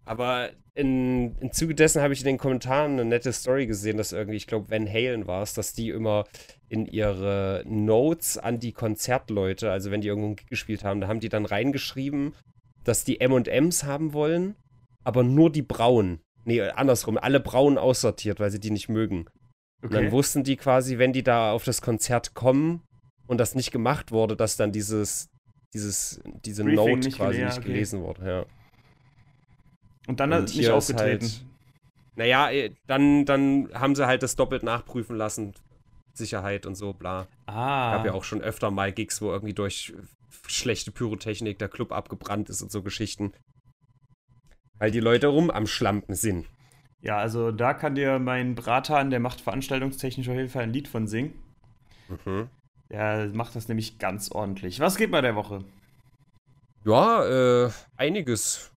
Aber 0.09 0.51
in, 0.75 1.37
im 1.41 1.53
Zuge 1.53 1.75
dessen 1.75 2.01
habe 2.01 2.15
ich 2.15 2.21
in 2.21 2.27
den 2.27 2.39
Kommentaren 2.39 2.93
eine 2.93 3.05
nette 3.05 3.33
Story 3.33 3.67
gesehen, 3.67 3.97
dass 3.99 4.13
irgendwie, 4.13 4.37
ich 4.37 4.47
glaube, 4.47 4.71
Van 4.71 4.89
Halen 4.89 5.27
war 5.27 5.43
es, 5.43 5.53
dass 5.55 5.73
die 5.75 5.91
immer 5.91 6.25
in 6.69 6.87
ihre 6.87 7.63
Notes 7.67 8.39
an 8.39 8.59
die 8.59 8.73
Konzertleute, 8.73 9.71
also 9.71 9.91
wenn 9.91 10.01
die 10.01 10.09
irgendwo 10.09 10.37
gespielt 10.49 10.85
haben, 10.85 11.01
da 11.01 11.09
haben 11.09 11.21
die 11.21 11.29
dann 11.29 11.45
reingeschrieben, 11.47 12.35
dass 12.85 13.05
die 13.05 13.21
M&Ms 13.21 13.85
haben 13.85 14.13
wollen, 14.13 14.55
aber 15.05 15.23
nur 15.25 15.51
die 15.53 15.63
braunen. 15.63 16.21
Nee, 16.45 16.63
andersrum, 16.63 17.19
alle 17.19 17.41
braunen 17.41 17.77
aussortiert, 17.77 18.41
weil 18.41 18.51
sie 18.51 18.61
die 18.61 18.71
nicht 18.71 18.89
mögen. 18.89 19.27
Und 19.83 19.93
dann 19.93 20.05
Okay. 20.07 20.13
wussten 20.13 20.43
die 20.45 20.57
quasi, 20.57 20.97
wenn 20.99 21.13
die 21.13 21.23
da 21.23 21.53
auf 21.53 21.65
das 21.65 21.83
Konzert 21.83 22.35
kommen 22.35 22.83
und 23.27 23.39
das 23.39 23.55
nicht 23.55 23.73
gemacht 23.73 24.11
wurde, 24.11 24.37
dass 24.37 24.57
dann 24.57 24.73
dieses, 24.73 25.29
dieses, 25.75 26.21
diese 26.47 26.63
Briefing 26.65 26.77
Note 26.77 26.97
nicht 27.01 27.17
quasi 27.19 27.41
gele- 27.41 27.45
nicht 27.47 27.59
okay. 27.59 27.67
gelesen 27.69 28.01
wurde, 28.03 28.27
ja. 28.27 28.47
Und 30.09 30.19
dann 30.21 30.33
Und 30.33 30.39
hat 30.43 30.55
nicht 30.57 30.69
aufgetreten. 30.71 31.27
halt- 31.27 31.45
Naja, 32.17 32.51
eh, 32.51 32.75
dann, 32.89 33.25
dann 33.25 33.69
haben 33.75 33.95
sie 33.95 34.07
halt 34.07 34.25
das 34.25 34.35
doppelt 34.35 34.65
nachprüfen 34.65 35.17
lassen. 35.17 35.55
Sicherheit 36.15 36.67
und 36.67 36.75
so, 36.75 36.93
bla. 36.93 37.29
ah. 37.47 37.95
Gab 37.95 38.07
ja 38.07 38.13
auch 38.15 38.25
schon 38.25 38.41
öfter 38.43 38.73
mal 38.73 38.91
Gigs, 38.93 39.23
wo 39.23 39.31
irgendwie 39.31 39.55
durch 39.55 39.93
schlechte 40.49 40.91
Pyrotechnik 40.91 41.59
der 41.61 41.69
Club 41.69 41.93
abgebrannt 41.93 42.51
ist 42.51 42.61
und 42.63 42.73
so 42.73 42.83
Geschichten. 42.83 43.33
Weil 44.81 44.91
die 44.91 44.99
Leute 45.01 45.29
rum 45.29 45.51
am 45.51 45.69
Schlampen 45.69 46.15
sind. 46.17 46.47
Ja, 47.01 47.19
also 47.19 47.53
da 47.53 47.75
kann 47.75 47.95
dir 47.95 48.19
mein 48.19 48.57
Bratan, 48.57 49.11
der 49.11 49.21
macht 49.21 49.41
veranstaltungstechnisch 49.41 50.29
auf 50.29 50.35
jeden 50.35 50.49
Fall 50.49 50.65
ein 50.65 50.73
Lied 50.73 50.89
von 50.89 51.07
singen. 51.07 51.35
Mhm. 52.09 52.49
Der 52.91 53.29
macht 53.33 53.55
das 53.55 53.69
nämlich 53.69 53.99
ganz 54.01 54.33
ordentlich. 54.33 54.81
Was 54.81 54.97
geht 54.97 55.13
bei 55.13 55.21
der 55.21 55.37
Woche? 55.37 55.65
Ja, 56.85 57.67
äh, 57.67 57.71
einiges, 57.97 58.73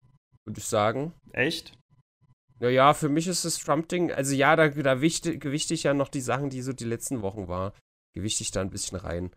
würde 0.46 0.60
ich 0.60 0.66
sagen. 0.66 1.14
Echt? 1.34 1.74
Naja, 2.60 2.94
für 2.94 3.10
mich 3.10 3.28
ist 3.28 3.44
das 3.44 3.58
Trump-Ding, 3.58 4.12
also 4.12 4.36
ja, 4.36 4.56
da, 4.56 4.70
da 4.70 5.02
wichte, 5.02 5.38
gewichte 5.40 5.74
ich 5.74 5.84
ja 5.84 5.96
noch 5.96 6.10
die 6.10 6.22
Sachen, 6.22 6.52
die 6.52 6.62
so 6.62 6.74
die 6.74 6.86
letzten 6.86 7.24
Wochen 7.24 7.48
war. 7.48 7.74
Gewichte 8.14 8.44
ich 8.44 8.52
da 8.52 8.62
ein 8.62 8.70
bisschen 8.70 9.00
rein. 9.00 9.32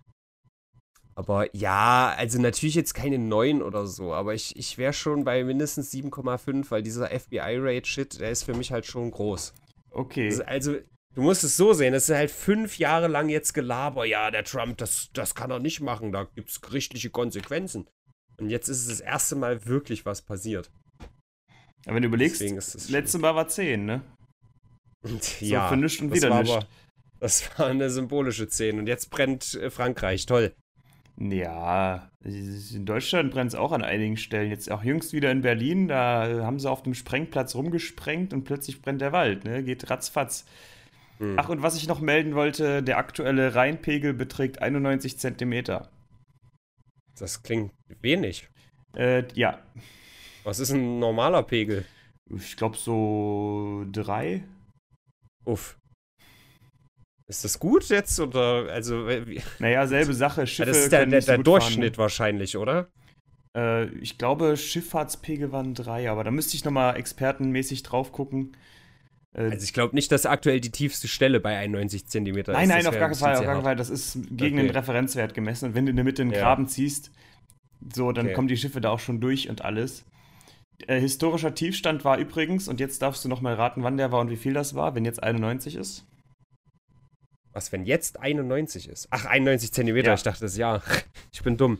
Aber 1.14 1.54
ja, 1.56 2.12
also 2.16 2.40
natürlich 2.40 2.74
jetzt 2.74 2.92
keine 2.92 3.18
neuen 3.18 3.62
oder 3.62 3.86
so, 3.86 4.12
aber 4.12 4.34
ich, 4.34 4.56
ich 4.56 4.78
wäre 4.78 4.92
schon 4.92 5.24
bei 5.24 5.44
mindestens 5.44 5.92
7,5, 5.92 6.70
weil 6.70 6.82
dieser 6.82 7.08
FBI-Rate-Shit, 7.08 8.20
der 8.20 8.30
ist 8.30 8.42
für 8.42 8.54
mich 8.54 8.72
halt 8.72 8.84
schon 8.84 9.10
groß. 9.10 9.54
Okay. 9.90 10.26
Also, 10.26 10.44
also, 10.44 10.76
du 11.14 11.22
musst 11.22 11.44
es 11.44 11.56
so 11.56 11.72
sehen, 11.72 11.94
es 11.94 12.08
ist 12.08 12.16
halt 12.16 12.32
fünf 12.32 12.78
Jahre 12.78 13.06
lang 13.06 13.28
jetzt 13.28 13.54
Gelaber, 13.54 14.04
ja, 14.04 14.30
der 14.32 14.44
Trump, 14.44 14.76
das, 14.78 15.08
das 15.12 15.36
kann 15.36 15.52
er 15.52 15.60
nicht 15.60 15.80
machen, 15.80 16.10
da 16.10 16.24
gibt 16.24 16.50
es 16.50 16.60
gerichtliche 16.60 17.10
Konsequenzen. 17.10 17.88
Und 18.38 18.50
jetzt 18.50 18.68
ist 18.68 18.82
es 18.82 18.88
das 18.88 19.00
erste 19.00 19.36
Mal 19.36 19.64
wirklich 19.66 20.04
was 20.04 20.20
passiert. 20.20 20.70
Aber 21.86 21.96
wenn 21.96 22.02
du 22.02 22.08
überlegst, 22.08 22.40
Deswegen 22.40 22.56
ist 22.56 22.74
es 22.74 22.88
letzte 22.90 23.18
Mal 23.18 23.34
war 23.34 23.48
10, 23.48 23.84
ne? 23.84 24.02
Und 25.02 25.22
So 25.22 25.44
ja, 25.44 25.68
für 25.68 25.76
nichts 25.76 26.00
und 26.00 26.10
das 26.10 26.18
wieder 26.18 26.30
war 26.30 26.40
aber- 26.40 26.66
Das 27.20 27.48
war 27.58 27.66
eine 27.66 27.90
symbolische 27.90 28.48
Szene. 28.48 28.78
Und 28.80 28.86
jetzt 28.86 29.10
brennt 29.10 29.54
äh, 29.54 29.70
Frankreich. 29.70 30.26
Toll. 30.26 30.52
Ja, 31.16 32.10
in 32.24 32.84
Deutschland 32.86 33.30
brennt 33.30 33.48
es 33.52 33.54
auch 33.54 33.70
an 33.70 33.82
einigen 33.82 34.16
Stellen. 34.16 34.50
Jetzt 34.50 34.70
auch 34.70 34.82
jüngst 34.82 35.12
wieder 35.12 35.30
in 35.30 35.42
Berlin, 35.42 35.86
da 35.86 36.42
haben 36.42 36.58
sie 36.58 36.68
auf 36.68 36.82
dem 36.82 36.94
Sprengplatz 36.94 37.54
rumgesprengt 37.54 38.32
und 38.32 38.42
plötzlich 38.44 38.82
brennt 38.82 39.00
der 39.00 39.12
Wald, 39.12 39.44
ne? 39.44 39.62
Geht 39.62 39.88
ratzfatz. 39.90 40.44
Hm. 41.18 41.34
Ach, 41.38 41.48
und 41.48 41.62
was 41.62 41.76
ich 41.76 41.86
noch 41.86 42.00
melden 42.00 42.34
wollte, 42.34 42.82
der 42.82 42.98
aktuelle 42.98 43.54
Rheinpegel 43.54 44.12
beträgt 44.12 44.60
91 44.60 45.16
Zentimeter. 45.18 45.88
Das 47.16 47.44
klingt 47.44 47.70
wenig. 48.00 48.48
Äh, 48.96 49.22
ja, 49.34 49.60
Was 50.44 50.60
ist 50.60 50.70
ein 50.70 50.98
normaler 50.98 51.42
Pegel? 51.42 51.84
ich 52.34 52.56
glaube 52.56 52.76
so 52.76 53.84
drei. 53.92 54.44
Uff. 55.44 55.76
Ist 57.26 57.44
das 57.44 57.58
gut 57.58 57.88
jetzt? 57.88 58.18
Oder, 58.20 58.70
also, 58.70 59.08
äh, 59.08 59.26
wie, 59.26 59.42
Naja, 59.58 59.86
selbe 59.86 60.14
Sache. 60.14 60.46
Schiffe 60.46 60.70
das 60.70 60.78
ist 60.78 60.92
der, 60.92 61.06
der, 61.06 61.22
so 61.22 61.26
der 61.32 61.38
Durchschnitt 61.38 61.96
wahrscheinlich, 61.98 62.56
oder? 62.56 62.88
Fahren. 63.54 63.90
Äh, 63.92 63.98
ich 63.98 64.18
glaube, 64.18 64.56
Schifffahrtspegel 64.56 65.52
waren 65.52 65.74
drei, 65.74 66.10
aber 66.10 66.24
da 66.24 66.30
müsste 66.30 66.56
ich 66.56 66.64
nochmal 66.64 66.96
expertenmäßig 66.96 67.82
drauf 67.82 68.12
gucken. 68.12 68.56
Äh, 69.34 69.50
Also, 69.50 69.64
ich 69.64 69.72
glaube 69.72 69.94
nicht, 69.94 70.12
dass 70.12 70.26
aktuell 70.26 70.60
die 70.60 70.70
tiefste 70.70 71.08
Stelle 71.08 71.40
bei 71.40 71.56
91 71.58 72.06
Zentimeter 72.06 72.52
nein, 72.52 72.64
ist. 72.64 72.68
nein, 72.68 72.84
Das 72.84 72.86
auf 72.88 72.94
gar 72.98 73.08
ein 73.08 73.10
keinen 73.12 73.18
Fall, 73.18 73.36
auf 73.36 73.44
gar 73.44 73.54
keinen 73.54 73.64
Fall. 73.64 73.76
Das 73.76 73.90
ist 73.90 74.18
gegen 74.30 74.56
den 74.56 74.66
Okay. 74.68 74.78
Referenzwert 74.78 75.34
gemessen. 75.34 75.66
Und 75.66 75.74
wenn 75.74 75.86
du 75.86 75.90
in 75.90 75.96
der 75.96 76.04
Mitte 76.04 76.22
einen 76.22 76.32
Ja. 76.32 76.40
Graben 76.40 76.68
ziehst, 76.68 77.10
so, 77.94 78.12
dann 78.12 78.26
Okay. 78.26 78.34
kommen 78.34 78.48
die 78.48 78.56
Schiffe 78.56 78.80
da 78.80 78.90
auch 78.90 79.00
schon 79.00 79.20
durch 79.20 79.48
und 79.48 79.62
alles. 79.62 80.04
Äh, 80.86 81.00
historischer 81.00 81.54
Tiefstand 81.54 82.04
war 82.04 82.18
übrigens, 82.18 82.68
und 82.68 82.80
jetzt 82.80 83.00
darfst 83.02 83.24
du 83.24 83.28
nochmal 83.28 83.54
raten, 83.54 83.82
wann 83.82 83.96
der 83.96 84.12
war 84.12 84.20
und 84.20 84.30
wie 84.30 84.36
viel 84.36 84.52
das 84.54 84.74
war, 84.74 84.94
wenn 84.94 85.04
jetzt 85.04 85.22
91 85.22 85.76
ist. 85.76 86.06
Was, 87.52 87.70
wenn 87.72 87.84
jetzt 87.86 88.18
91 88.20 88.88
ist? 88.88 89.06
Ach, 89.10 89.24
91 89.26 89.72
Zentimeter, 89.72 90.08
Ja. 90.08 90.14
ich 90.14 90.22
dachte 90.24 90.40
das 90.40 90.56
Jahr. 90.56 90.82
Ich 91.32 91.42
bin 91.42 91.56
dumm. 91.56 91.78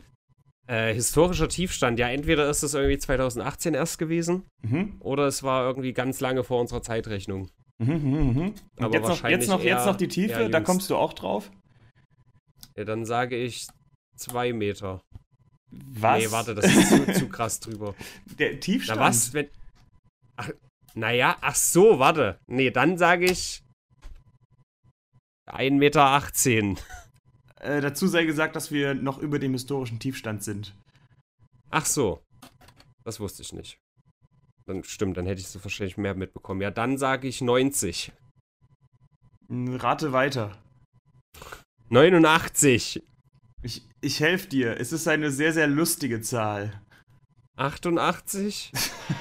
Äh, 0.67 0.93
historischer 0.93 1.47
Tiefstand, 1.47 1.99
ja, 1.99 2.09
entweder 2.09 2.49
ist 2.49 2.63
es 2.63 2.73
irgendwie 2.73 2.97
2018 2.97 3.73
erst 3.73 3.99
gewesen 3.99 4.43
Mhm. 4.63 4.95
oder 4.99 5.27
es 5.27 5.43
war 5.43 5.65
irgendwie 5.67 5.93
ganz 5.93 6.19
lange 6.21 6.43
vor 6.43 6.59
unserer 6.61 6.81
Zeitrechnung. 6.81 7.49
Mhm, 7.77 7.93
mhm, 7.93 8.33
mhm. 8.33 8.53
Aber 8.79 8.93
jetzt, 8.93 9.01
noch, 9.03 9.09
wahrscheinlich 9.09 9.39
jetzt, 9.41 9.49
noch, 9.49 9.63
jetzt 9.63 9.85
noch 9.85 9.95
die 9.97 10.07
Tiefe, 10.07 10.49
da 10.49 10.61
kommst 10.61 10.89
du 10.89 10.95
auch 10.95 11.13
drauf. 11.13 11.51
Ja, 12.77 12.83
dann 12.85 13.05
sage 13.05 13.35
ich 13.35 13.67
zwei 14.17 14.53
Meter. 14.53 15.01
Was? 15.93 16.19
Nee, 16.23 16.31
warte, 16.31 16.55
das 16.55 16.65
ist 16.65 16.89
zu, 16.89 17.13
zu 17.13 17.29
krass 17.29 17.59
drüber. 17.59 17.95
Der 18.39 18.53
Na 18.53 18.59
Tiefstand. 18.59 18.99
was, 18.99 19.33
wenn. 19.33 19.49
Ach, 20.37 20.49
naja, 20.93 21.37
ach 21.41 21.55
so, 21.55 21.99
warte. 21.99 22.39
Nee, 22.47 22.71
dann 22.71 22.97
sage 22.97 23.25
ich 23.25 23.63
1,18 25.49 25.71
Meter. 25.77 26.21
Äh, 27.59 27.81
dazu 27.81 28.07
sei 28.07 28.25
gesagt, 28.25 28.55
dass 28.55 28.71
wir 28.71 28.93
noch 28.93 29.17
über 29.17 29.39
dem 29.39 29.53
historischen 29.53 29.99
Tiefstand 29.99 30.43
sind. 30.43 30.75
Ach 31.69 31.85
so. 31.85 32.21
Das 33.03 33.19
wusste 33.19 33.41
ich 33.41 33.53
nicht. 33.53 33.77
Dann 34.67 34.83
stimmt, 34.83 35.17
dann 35.17 35.25
hätte 35.25 35.41
ich 35.41 35.47
so 35.47 35.63
wahrscheinlich 35.63 35.97
mehr 35.97 36.15
mitbekommen. 36.15 36.61
Ja, 36.61 36.71
dann 36.71 36.97
sage 36.97 37.27
ich 37.27 37.41
90. 37.41 38.11
Hm, 39.47 39.75
Rate 39.75 40.11
weiter. 40.11 40.57
89. 41.89 43.03
Ich, 43.65 43.81
ich 43.99 44.19
helfe 44.19 44.47
dir. 44.47 44.79
Es 44.79 44.91
ist 44.91 45.07
eine 45.07 45.31
sehr, 45.31 45.51
sehr 45.51 45.65
lustige 45.65 46.21
Zahl. 46.21 46.71
88. 47.57 48.71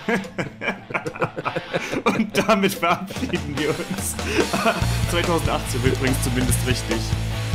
Und 2.05 2.37
damit 2.37 2.75
verabschieden 2.75 3.57
wir 3.57 3.71
uns. 3.71 4.15
2018 5.11 5.83
wird 5.83 5.97
übrigens 5.97 6.23
zumindest 6.23 6.59
richtig. 6.67 6.99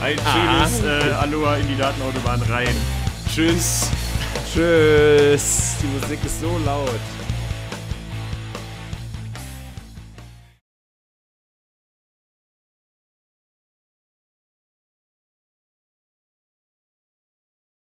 Ein 0.02 0.18
Ah. 0.26 0.68
schönes 0.68 0.84
äh, 0.84 1.12
Aloha 1.12 1.58
in 1.58 1.68
die 1.68 1.78
Datenautobahn 1.78 2.42
rein. 2.44 2.76
Tschüss. 3.32 3.92
Tschüss. 4.52 5.76
Die 5.84 5.88
Musik 5.88 6.26
ist 6.26 6.42
so 6.42 6.58
laut. 6.66 6.90